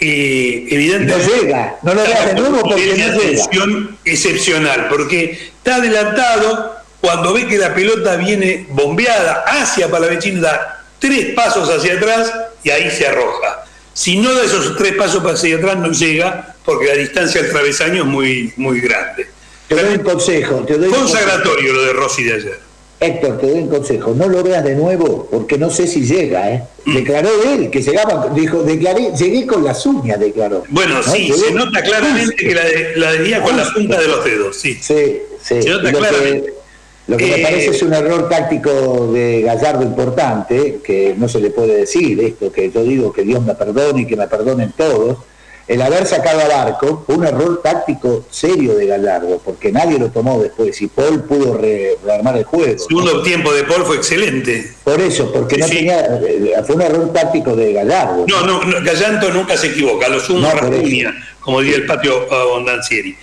Eh, 0.00 0.64
No 0.68 0.74
evidentemente, 0.74 1.40
llega, 1.42 1.78
no 1.82 1.94
lo 1.94 2.02
veas 2.02 2.26
de 2.26 2.40
nuevo 2.40 2.60
porque 2.62 2.86
no 2.96 3.20
llega. 3.20 3.88
excepcional, 4.04 4.88
porque 4.88 5.38
está 5.56 5.76
adelantado 5.76 6.74
cuando 7.00 7.32
ve 7.32 7.46
que 7.46 7.56
la 7.58 7.72
pelota 7.72 8.16
viene 8.16 8.66
bombeada 8.70 9.44
hacia 9.46 9.88
Palavecino, 9.88 10.40
da 10.40 10.81
tres 11.02 11.34
pasos 11.34 11.68
hacia 11.68 11.94
atrás 11.94 12.32
y 12.62 12.70
ahí 12.70 12.90
se 12.90 13.06
arroja. 13.06 13.64
Si 13.92 14.16
no 14.16 14.32
da 14.32 14.44
esos 14.44 14.76
tres 14.76 14.94
pasos 14.94 15.22
hacia 15.24 15.56
atrás, 15.56 15.76
no 15.76 15.90
llega 15.90 16.54
porque 16.64 16.86
la 16.86 16.94
distancia 16.94 17.40
al 17.40 17.50
travesaño 17.50 18.04
es 18.04 18.08
muy, 18.08 18.52
muy 18.56 18.80
grande. 18.80 19.26
Te 19.68 19.74
doy 19.74 19.96
un 19.96 20.02
consejo, 20.02 20.64
te 20.64 20.78
doy 20.78 20.88
consejo. 20.88 21.04
Consagratorio 21.04 21.72
lo 21.72 21.82
de 21.82 21.92
Rossi 21.92 22.22
de 22.22 22.34
ayer. 22.34 22.60
Héctor, 23.00 23.38
te 23.40 23.48
doy 23.48 23.58
un 23.58 23.68
consejo, 23.68 24.14
no 24.14 24.28
lo 24.28 24.44
veas 24.44 24.62
de 24.62 24.76
nuevo, 24.76 25.28
porque 25.28 25.58
no 25.58 25.70
sé 25.70 25.88
si 25.88 26.06
llega, 26.06 26.52
¿eh? 26.52 26.62
Mm. 26.84 26.94
Declaró 26.94 27.30
él 27.52 27.68
que 27.68 27.82
llegaba, 27.82 28.28
dijo, 28.32 28.62
declaré, 28.62 29.10
llegué 29.18 29.44
con 29.44 29.64
las 29.64 29.84
uñas, 29.84 30.20
declaró. 30.20 30.62
Bueno, 30.68 30.98
¿No? 30.98 31.02
sí, 31.02 31.32
se 31.32 31.52
nota 31.52 31.82
claramente 31.82 32.36
que 32.36 32.54
la, 32.54 32.64
de, 32.64 32.92
la 32.94 33.12
desvía 33.12 33.42
con 33.42 33.56
la 33.56 33.72
punta 33.72 34.00
de 34.00 34.06
los 34.06 34.24
dedos, 34.24 34.56
sí. 34.56 34.78
Sí, 34.80 35.20
sí. 35.42 35.62
Se 35.62 35.70
nota 35.70 35.90
claramente. 35.90 36.46
que, 36.46 36.61
lo 37.08 37.16
que 37.16 37.26
me 37.26 37.36
Eh, 37.36 37.42
parece 37.42 37.70
es 37.70 37.82
un 37.82 37.92
error 37.94 38.28
táctico 38.28 39.12
de 39.12 39.42
Gallardo 39.42 39.82
importante, 39.82 40.80
que 40.84 41.14
no 41.16 41.28
se 41.28 41.40
le 41.40 41.50
puede 41.50 41.74
decir 41.76 42.20
esto, 42.20 42.52
que 42.52 42.70
yo 42.70 42.82
digo 42.82 43.12
que 43.12 43.22
Dios 43.22 43.42
me 43.42 43.54
perdone 43.54 44.02
y 44.02 44.06
que 44.06 44.16
me 44.16 44.28
perdonen 44.28 44.72
todos, 44.76 45.18
el 45.68 45.80
haber 45.80 46.06
sacado 46.06 46.40
a 46.40 46.48
Barco 46.48 47.04
fue 47.06 47.14
un 47.14 47.24
error 47.24 47.60
táctico 47.62 48.24
serio 48.30 48.74
de 48.74 48.86
Gallardo, 48.86 49.40
porque 49.44 49.70
nadie 49.70 49.96
lo 49.98 50.10
tomó 50.10 50.42
después 50.42 50.80
y 50.82 50.88
Paul 50.88 51.22
pudo 51.22 51.56
re- 51.56 51.96
rearmar 52.04 52.36
el 52.36 52.44
juego. 52.44 52.66
El 52.72 52.78
segundo 52.80 53.22
tiempo 53.22 53.52
de 53.52 53.62
Paul 53.64 53.84
fue 53.84 53.96
excelente. 53.96 54.72
Por 54.82 55.00
eso, 55.00 55.32
porque 55.32 55.58
no 55.58 55.66
Sí. 55.68 55.76
tenía, 55.76 56.00
eh, 56.26 56.54
fue 56.66 56.74
un 56.76 56.82
error 56.82 57.12
táctico 57.12 57.54
de 57.54 57.72
Gallardo. 57.72 58.26
No, 58.28 58.44
no, 58.44 58.64
no, 58.64 58.76
Gallanto 58.84 59.30
nunca 59.30 59.56
se 59.56 59.68
equivoca, 59.68 60.08
lo 60.08 60.18
sumo 60.20 60.40
No, 60.40 60.50
Rascuña, 60.50 61.14
como 61.40 61.60
diría 61.60 61.76
el 61.76 61.86
patio 61.86 62.32
Abondancieri. 62.32 63.16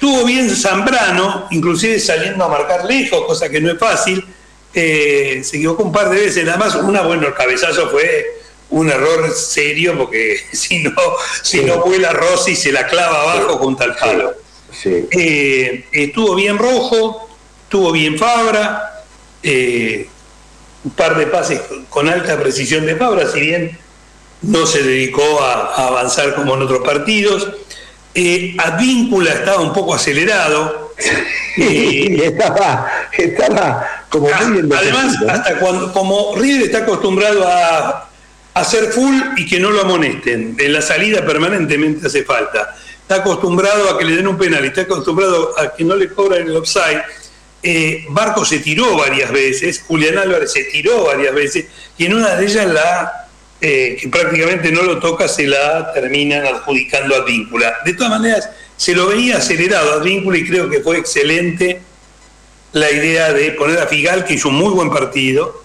Tuvo 0.00 0.24
bien 0.24 0.54
Zambrano, 0.54 1.46
inclusive 1.50 1.98
saliendo 1.98 2.44
a 2.44 2.48
marcar 2.48 2.84
lejos, 2.84 3.24
cosa 3.26 3.48
que 3.48 3.60
no 3.60 3.70
es 3.72 3.78
fácil. 3.78 4.24
eh, 4.76 5.40
se 5.44 5.56
equivocó 5.58 5.84
un 5.84 5.92
par 5.92 6.10
de 6.10 6.16
veces, 6.20 6.44
nada 6.44 6.58
más 6.58 6.74
una, 6.74 7.02
bueno, 7.02 7.28
el 7.28 7.34
cabezazo 7.34 7.88
fue 7.90 8.26
un 8.70 8.90
error 8.90 9.32
serio, 9.32 9.96
porque 9.96 10.36
si 10.52 10.82
no, 10.82 10.92
si 11.42 11.60
no 11.60 11.78
vuela 11.84 12.12
Rossi 12.12 12.52
y 12.52 12.56
se 12.56 12.72
la 12.72 12.86
clava 12.88 13.22
abajo 13.22 13.58
junto 13.58 13.84
al 13.84 13.94
palo. 13.96 14.32
Sí. 14.72 15.06
Eh, 15.12 15.84
estuvo 15.92 16.34
bien 16.34 16.58
Rojo, 16.58 17.28
estuvo 17.62 17.92
bien 17.92 18.18
Fabra, 18.18 19.04
eh, 19.44 20.08
un 20.82 20.90
par 20.90 21.16
de 21.16 21.26
pases 21.28 21.60
con- 21.60 21.84
con 21.86 22.08
alta 22.08 22.36
precisión 22.38 22.84
de 22.84 22.96
Fabra, 22.96 23.30
si 23.30 23.40
bien 23.40 23.78
no 24.42 24.66
se 24.66 24.82
dedicó 24.82 25.40
a, 25.40 25.72
a 25.74 25.86
avanzar 25.86 26.34
como 26.34 26.54
en 26.56 26.62
otros 26.62 26.82
partidos. 26.84 27.48
Eh, 28.14 28.54
Advíncula 28.58 29.32
estaba 29.32 29.60
un 29.60 29.72
poco 29.72 29.94
acelerado. 29.94 30.92
Y 31.56 32.20
estaba, 32.20 32.90
estaba 33.12 34.04
como 34.08 34.28
muy 34.28 34.52
bien 34.60 34.72
Ah, 34.72 34.78
Además, 34.80 35.16
hasta 35.28 35.58
cuando, 35.60 35.92
como 35.92 36.34
River 36.36 36.62
está 36.62 36.78
acostumbrado 36.78 37.46
a, 37.46 37.88
a 38.54 38.60
hacer 38.60 38.86
full 38.86 39.14
y 39.36 39.46
que 39.46 39.60
no 39.60 39.70
lo 39.70 39.82
amonesten, 39.82 40.56
en 40.58 40.72
la 40.72 40.82
salida 40.82 41.24
permanentemente 41.24 42.08
hace 42.08 42.24
falta. 42.24 42.74
Está 43.02 43.16
acostumbrado 43.16 43.88
a 43.90 43.98
que 43.98 44.04
le 44.04 44.16
den 44.16 44.26
un 44.26 44.36
penal, 44.36 44.64
y 44.64 44.68
está 44.68 44.80
acostumbrado 44.80 45.56
a 45.56 45.72
que 45.76 45.84
no 45.84 45.94
le 45.94 46.08
cobran 46.08 46.42
el 46.42 46.56
offside. 46.56 47.02
Eh, 47.62 48.04
Barco 48.08 48.44
se 48.44 48.58
tiró 48.58 48.96
varias 48.96 49.30
veces, 49.30 49.84
Julián 49.86 50.18
Álvarez 50.18 50.50
se 50.52 50.64
tiró 50.64 51.04
varias 51.04 51.34
veces, 51.34 51.66
y 51.96 52.06
en 52.06 52.14
una 52.14 52.34
de 52.34 52.46
ellas 52.46 52.66
la 52.66 53.23
eh, 53.66 53.96
que 53.98 54.08
prácticamente 54.10 54.70
no 54.70 54.82
lo 54.82 54.98
toca, 54.98 55.26
se 55.26 55.46
la 55.46 55.90
terminan 55.94 56.44
adjudicando 56.44 57.14
a 57.14 57.20
Advíncula. 57.20 57.78
De 57.82 57.94
todas 57.94 58.10
maneras, 58.10 58.50
se 58.76 58.94
lo 58.94 59.06
veía 59.06 59.38
acelerado 59.38 59.92
a 59.92 59.94
Advíncula 59.94 60.36
y 60.36 60.46
creo 60.46 60.68
que 60.68 60.80
fue 60.80 60.98
excelente 60.98 61.80
la 62.72 62.90
idea 62.90 63.32
de 63.32 63.52
poner 63.52 63.78
a 63.78 63.86
Figal, 63.86 64.26
que 64.26 64.34
hizo 64.34 64.50
un 64.50 64.56
muy 64.56 64.68
buen 64.68 64.90
partido, 64.90 65.62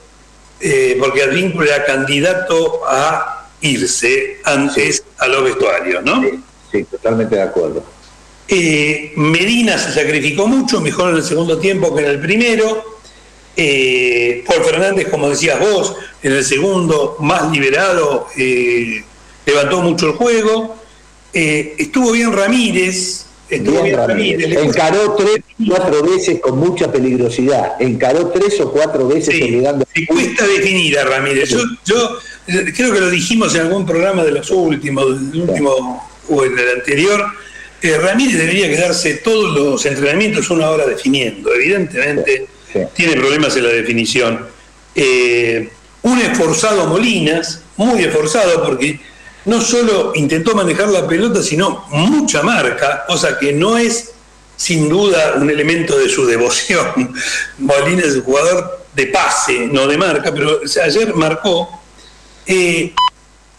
eh, 0.62 0.96
porque 0.98 1.24
Advíncula 1.24 1.76
era 1.76 1.86
candidato 1.86 2.84
a 2.88 3.50
irse 3.60 4.38
antes 4.46 5.04
a 5.18 5.28
los 5.28 5.44
vestuarios, 5.44 6.02
¿no? 6.02 6.22
Sí, 6.22 6.40
sí, 6.72 6.84
totalmente 6.86 7.36
de 7.36 7.42
acuerdo. 7.42 7.84
Eh, 8.48 9.12
Medina 9.18 9.78
se 9.78 9.92
sacrificó 9.92 10.48
mucho, 10.48 10.80
mejor 10.80 11.10
en 11.10 11.18
el 11.18 11.24
segundo 11.24 11.58
tiempo 11.58 11.94
que 11.94 12.04
en 12.04 12.12
el 12.12 12.20
primero. 12.22 12.98
Eh, 13.58 14.42
Paul 14.48 14.64
Fernández, 14.64 15.10
como 15.10 15.30
decías 15.30 15.60
vos, 15.60 15.98
en 16.24 16.32
el 16.34 16.44
segundo, 16.44 17.16
más 17.20 17.52
liberado, 17.52 18.28
eh, 18.38 19.04
levantó 19.46 19.82
mucho 19.82 20.08
el 20.08 20.12
juego. 20.14 20.76
Eh, 21.34 21.76
estuvo 21.78 22.12
bien 22.12 22.34
Ramírez. 22.34 23.26
Estuvo 23.50 23.82
Bien 23.82 23.96
bien 23.96 24.08
Ramírez. 24.08 24.58
Encaró 24.64 25.16
tres, 25.16 25.40
cuatro 25.68 26.04
veces 26.04 26.40
con 26.40 26.60
mucha 26.60 26.92
peligrosidad. 26.92 27.82
Encaró 27.82 28.28
tres 28.28 28.60
o 28.62 28.72
cuatro 28.72 29.08
veces 29.08 29.34
Sí, 29.36 29.42
obligando. 29.42 29.86
le 29.96 30.06
cuesta 30.06 30.46
definir 30.46 31.00
a 31.00 31.06
Ramírez. 31.06 31.50
Yo, 31.50 31.58
yo 31.86 32.18
creo 32.76 32.94
que 32.94 33.00
lo 33.00 33.10
dijimos 33.10 33.56
en 33.56 33.62
algún 33.62 33.88
programa 33.88 34.24
de 34.24 34.34
los 34.34 34.52
últimos, 34.52 35.32
del 35.32 35.42
último 35.50 36.10
o 36.30 36.46
en 36.46 36.60
el 36.60 36.70
anterior. 36.78 37.26
eh, 37.82 37.98
Ramírez 37.98 38.38
debería 38.38 38.70
quedarse 38.70 39.16
todos 39.16 39.56
los 39.56 39.84
entrenamientos 39.86 40.50
una 40.52 40.70
hora 40.70 40.86
definiendo. 40.86 41.52
Evidentemente 41.54 42.46
Sí, 42.72 42.80
sí. 42.82 42.86
tiene 42.94 43.14
problemas 43.16 43.56
en 43.58 43.64
la 43.64 43.70
definición. 43.70 44.46
Eh, 44.94 45.70
un 46.04 46.20
esforzado 46.20 46.88
Molinas, 46.88 47.62
muy 47.78 48.04
esforzado 48.04 48.64
porque 48.64 49.00
no 49.46 49.62
solo 49.62 50.12
intentó 50.16 50.56
manejar 50.56 50.90
la 50.90 51.08
pelota, 51.08 51.42
sino 51.42 51.86
mucha 51.90 52.44
marca, 52.44 53.06
cosa 53.08 53.38
que 53.38 53.54
no 53.54 53.78
es 53.78 54.12
sin 54.56 54.90
duda 54.90 55.36
un 55.38 55.50
elemento 55.50 55.98
de 55.98 56.10
su 56.10 56.26
devoción. 56.26 57.14
Molina 57.60 58.04
es 58.04 58.16
un 58.16 58.24
jugador 58.24 58.86
de 58.94 59.08
pase, 59.08 59.68
no 59.68 59.88
de 59.88 59.98
marca, 59.98 60.34
pero 60.34 60.60
ayer 60.84 61.16
marcó. 61.16 61.82
Eh, 62.46 62.94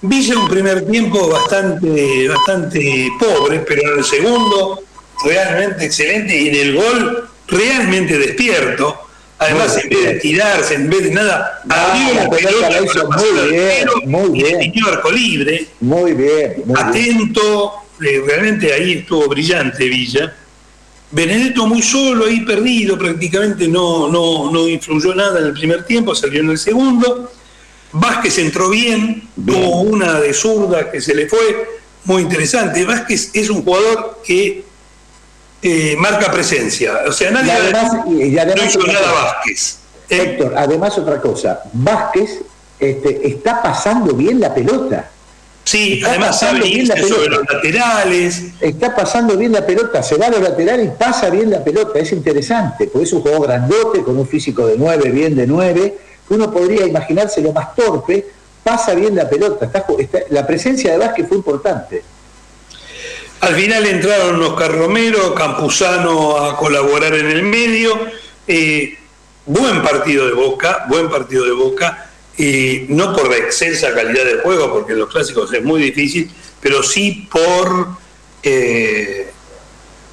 Villa 0.02 0.38
un 0.38 0.48
primer 0.48 0.86
tiempo 0.90 1.28
bastante, 1.28 2.26
bastante 2.26 3.08
pobre, 3.18 3.58
pero 3.60 3.92
en 3.92 3.98
el 3.98 4.04
segundo 4.04 4.82
realmente 5.22 5.84
excelente 5.84 6.34
y 6.34 6.48
en 6.48 6.54
el 6.54 6.74
gol 6.74 7.28
realmente 7.46 8.18
despierto. 8.18 9.09
Además, 9.40 9.76
en 9.82 9.88
vez 9.88 9.98
de 10.00 10.06
bien. 10.06 10.20
tirarse, 10.20 10.74
en 10.74 10.90
vez 10.90 11.02
de 11.04 11.10
nada, 11.12 11.62
Ah, 11.70 11.92
abrió 11.92 12.14
la 12.22 12.30
pelota 12.30 12.80
hizo 12.84 13.08
muy 13.10 13.50
bien, 13.50 13.88
muy 14.06 14.38
y 14.38 14.42
bien. 14.42 14.58
definió 14.58 14.86
arco 14.88 15.10
libre 15.10 15.66
Muy 15.80 16.12
bien, 16.12 16.52
muy 16.66 16.74
bien. 16.74 16.78
atento, 16.78 17.72
eh, 18.02 18.22
realmente 18.26 18.72
ahí 18.72 18.92
estuvo 18.98 19.26
brillante 19.28 19.84
Villa. 19.88 20.34
Benedetto 21.12 21.66
muy 21.66 21.82
solo, 21.82 22.26
ahí 22.26 22.42
perdido, 22.42 22.96
prácticamente 22.98 23.66
no, 23.66 24.08
no, 24.08 24.50
no 24.52 24.68
influyó 24.68 25.14
nada 25.14 25.40
en 25.40 25.46
el 25.46 25.52
primer 25.54 25.84
tiempo, 25.84 26.14
salió 26.14 26.40
en 26.40 26.50
el 26.50 26.58
segundo. 26.58 27.32
Vázquez 27.92 28.38
entró 28.38 28.68
bien, 28.70 29.26
Bien. 29.34 29.58
tuvo 29.60 29.80
una 29.80 30.20
de 30.20 30.32
zurda 30.34 30.90
que 30.90 31.00
se 31.00 31.14
le 31.14 31.26
fue, 31.28 31.66
muy 32.04 32.22
interesante. 32.22 32.84
Vázquez 32.84 33.30
es 33.34 33.50
un 33.50 33.62
jugador 33.64 34.20
que 34.24 34.64
eh, 35.62 35.94
marca 35.98 36.30
presencia, 36.32 37.00
o 37.06 37.12
sea, 37.12 37.30
Y 37.30 37.34
nadie 37.34 37.52
además, 37.52 37.92
y- 38.08 38.22
y 38.22 38.30
no 38.30 38.40
además 38.42 38.66
hizo 38.66 38.86
nada 38.86 38.98
cosa. 39.00 39.12
Vázquez. 39.24 39.76
Eh, 40.08 40.22
Héctor, 40.22 40.54
además 40.56 40.98
otra 40.98 41.20
cosa, 41.20 41.62
Vázquez 41.72 42.40
este, 42.78 43.28
está 43.28 43.62
pasando 43.62 44.14
bien 44.14 44.40
la 44.40 44.52
pelota. 44.54 45.10
sí, 45.64 45.94
está 45.98 46.10
además 46.10 46.28
pasando 46.30 46.62
sabe 46.62 46.68
bien 46.74 46.88
la 46.88 46.94
irse 46.98 47.08
sobre 47.08 47.24
pelota. 47.28 47.44
los 47.44 47.54
laterales. 47.54 48.42
Está 48.60 48.96
pasando 48.96 49.36
bien 49.36 49.52
la 49.52 49.66
pelota, 49.66 50.02
se 50.02 50.16
va 50.16 50.26
a 50.26 50.30
los 50.30 50.40
laterales 50.40 50.86
y 50.86 50.90
pasa 50.98 51.28
bien 51.30 51.50
la 51.50 51.62
pelota, 51.62 51.98
es 51.98 52.10
interesante, 52.12 52.86
porque 52.88 53.04
es 53.04 53.12
un 53.12 53.20
jugador 53.20 53.46
grandote, 53.46 54.02
con 54.02 54.18
un 54.18 54.26
físico 54.26 54.66
de 54.66 54.76
9, 54.78 55.10
bien 55.10 55.36
de 55.36 55.46
9, 55.46 55.96
uno 56.30 56.50
podría 56.50 56.86
imaginárselo 56.86 57.52
más 57.52 57.74
torpe, 57.74 58.26
pasa 58.64 58.94
bien 58.94 59.14
la 59.14 59.28
pelota, 59.28 59.66
está, 59.66 59.84
está- 59.98 60.20
la 60.30 60.46
presencia 60.46 60.90
de 60.92 60.98
Vázquez 60.98 61.28
fue 61.28 61.36
importante. 61.36 62.02
Al 63.40 63.54
final 63.54 63.86
entraron 63.86 64.42
Oscar 64.42 64.72
Romero, 64.76 65.34
Campuzano 65.34 66.36
a 66.36 66.56
colaborar 66.56 67.14
en 67.14 67.26
el 67.30 67.42
medio. 67.42 67.98
Buen 69.46 69.82
partido 69.82 70.26
de 70.26 70.32
Boca, 70.34 70.84
buen 70.88 71.08
partido 71.08 71.44
de 71.44 71.52
Boca. 71.52 72.06
eh, 72.42 72.86
no 72.88 73.14
por 73.14 73.28
la 73.28 73.36
excelsa 73.36 73.92
calidad 73.92 74.24
del 74.24 74.40
juego, 74.40 74.72
porque 74.72 74.92
en 74.94 75.00
los 75.00 75.10
clásicos 75.10 75.52
es 75.52 75.62
muy 75.62 75.82
difícil, 75.82 76.30
pero 76.60 76.82
sí 76.82 77.28
por 77.30 77.88
eh, 78.42 79.30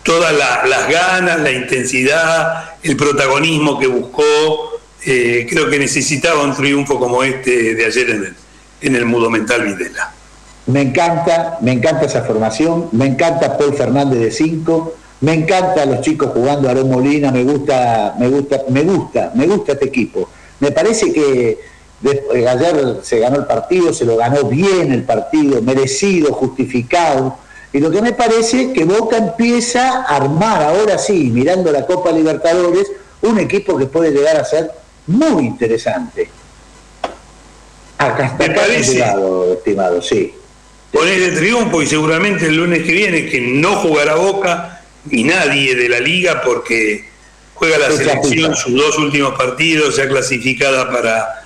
todas 0.03 0.33
la- 0.33 0.65
las 0.65 0.89
ganas, 0.89 1.39
la 1.39 1.51
intensidad, 1.51 2.75
el 2.83 2.97
protagonismo 2.97 3.79
que 3.79 3.87
buscó. 3.87 4.77
Eh, 5.05 5.47
creo 5.49 5.69
que 5.69 5.79
necesitaba 5.79 6.43
un 6.43 6.53
triunfo 6.53 6.99
como 6.99 7.23
este 7.23 7.75
de 7.75 7.85
ayer 7.85 8.09
en 8.09 8.23
el, 8.25 8.35
en 8.81 8.95
el 8.97 9.05
Mudo 9.05 9.29
Mental 9.29 9.63
Videla. 9.63 10.13
Me 10.67 10.81
encanta, 10.81 11.57
me 11.61 11.71
encanta 11.71 12.05
esa 12.05 12.23
formación, 12.23 12.89
me 12.91 13.05
encanta 13.05 13.57
Paul 13.57 13.73
Fernández 13.73 14.19
de 14.19 14.31
5, 14.31 14.93
me 15.21 15.33
encanta 15.33 15.85
los 15.85 16.01
chicos 16.01 16.31
jugando 16.33 16.67
a 16.67 16.71
Aarón 16.71 16.89
Molina, 16.91 17.31
me 17.31 17.43
gusta, 17.43 18.15
me 18.19 18.27
gusta, 18.27 18.61
me 18.69 18.83
gusta, 18.83 19.31
me 19.33 19.47
gusta 19.47 19.71
este 19.73 19.85
equipo. 19.85 20.27
Me 20.59 20.71
parece 20.71 21.13
que 21.13 21.57
de- 22.01 22.23
eh, 22.35 22.47
ayer 22.47 22.97
se 23.01 23.19
ganó 23.19 23.37
el 23.37 23.45
partido, 23.45 23.93
se 23.93 24.03
lo 24.05 24.17
ganó 24.17 24.43
bien 24.43 24.91
el 24.91 25.03
partido, 25.03 25.61
merecido, 25.61 26.33
justificado. 26.33 27.37
Y 27.71 27.79
lo 27.79 27.89
que 27.89 28.01
me 28.01 28.11
parece 28.13 28.73
que 28.73 28.83
Boca 28.85 29.17
empieza 29.17 30.01
a 30.03 30.15
armar 30.17 30.61
ahora 30.63 30.97
sí, 30.97 31.29
mirando 31.33 31.71
la 31.71 31.85
Copa 31.85 32.11
Libertadores, 32.11 32.91
un 33.21 33.39
equipo 33.39 33.77
que 33.77 33.85
puede 33.85 34.11
llegar 34.11 34.35
a 34.37 34.43
ser 34.45 34.71
muy 35.07 35.45
interesante. 35.45 36.29
Acá 37.97 38.25
hasta 38.27 38.47
Me 38.47 38.53
parece. 38.53 38.93
llegado, 38.93 39.53
estimado, 39.53 40.01
sí. 40.01 40.33
Con 40.91 41.05
de 41.05 41.31
triunfo 41.31 41.81
y 41.81 41.87
seguramente 41.87 42.47
el 42.47 42.55
lunes 42.55 42.83
que 42.83 42.91
viene 42.91 43.25
que 43.27 43.41
no 43.41 43.75
jugará 43.77 44.15
Boca 44.15 44.81
ni 45.05 45.23
nadie 45.23 45.75
de 45.75 45.89
la 45.89 45.99
liga 45.99 46.41
porque 46.41 47.07
juega 47.53 47.77
la 47.77 47.91
selección 47.91 48.55
sus 48.55 48.73
dos 48.73 48.97
últimos 48.97 49.33
partidos 49.37 49.97
ya 49.97 50.07
clasificada 50.07 50.89
para, 50.91 51.45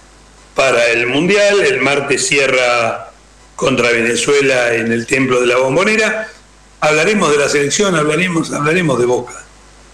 para 0.55 0.87
el 0.87 1.07
Mundial, 1.07 1.61
el 1.61 1.81
martes 1.81 2.27
cierra 2.27 3.11
contra 3.55 3.91
Venezuela 3.91 4.73
en 4.73 4.91
el 4.91 5.05
Templo 5.05 5.39
de 5.39 5.47
la 5.47 5.57
Bombonera. 5.57 6.27
Hablaremos 6.79 7.31
de 7.31 7.37
la 7.37 7.47
selección, 7.47 7.95
hablaremos, 7.95 8.51
hablaremos 8.51 8.99
de 8.99 9.05
Boca. 9.05 9.45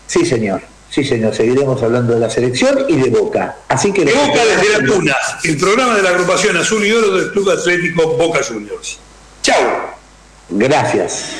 Sí, 0.07 0.25
señor. 0.25 0.61
Sí, 0.89 1.03
señor. 1.03 1.35
Seguiremos 1.35 1.83
hablando 1.83 2.13
de 2.13 2.21
la 2.21 2.29
selección 2.29 2.85
y 2.87 2.95
de 2.95 3.09
Boca. 3.09 3.57
Así 3.67 3.91
que 3.91 4.05
De 4.05 4.13
Boca 4.13 4.39
desde 4.45 4.81
la 4.81 4.93
cuna, 4.93 5.15
el 5.43 5.57
programa 5.57 5.95
de 5.95 6.01
la 6.01 6.09
agrupación 6.11 6.55
Azul 6.55 6.85
y 6.85 6.93
Oro 6.93 7.17
del 7.17 7.31
Club 7.31 7.49
Atlético 7.49 8.15
Boca 8.15 8.39
Juniors. 8.41 8.99
Chau. 9.47 9.95
Gracias. 10.49 11.37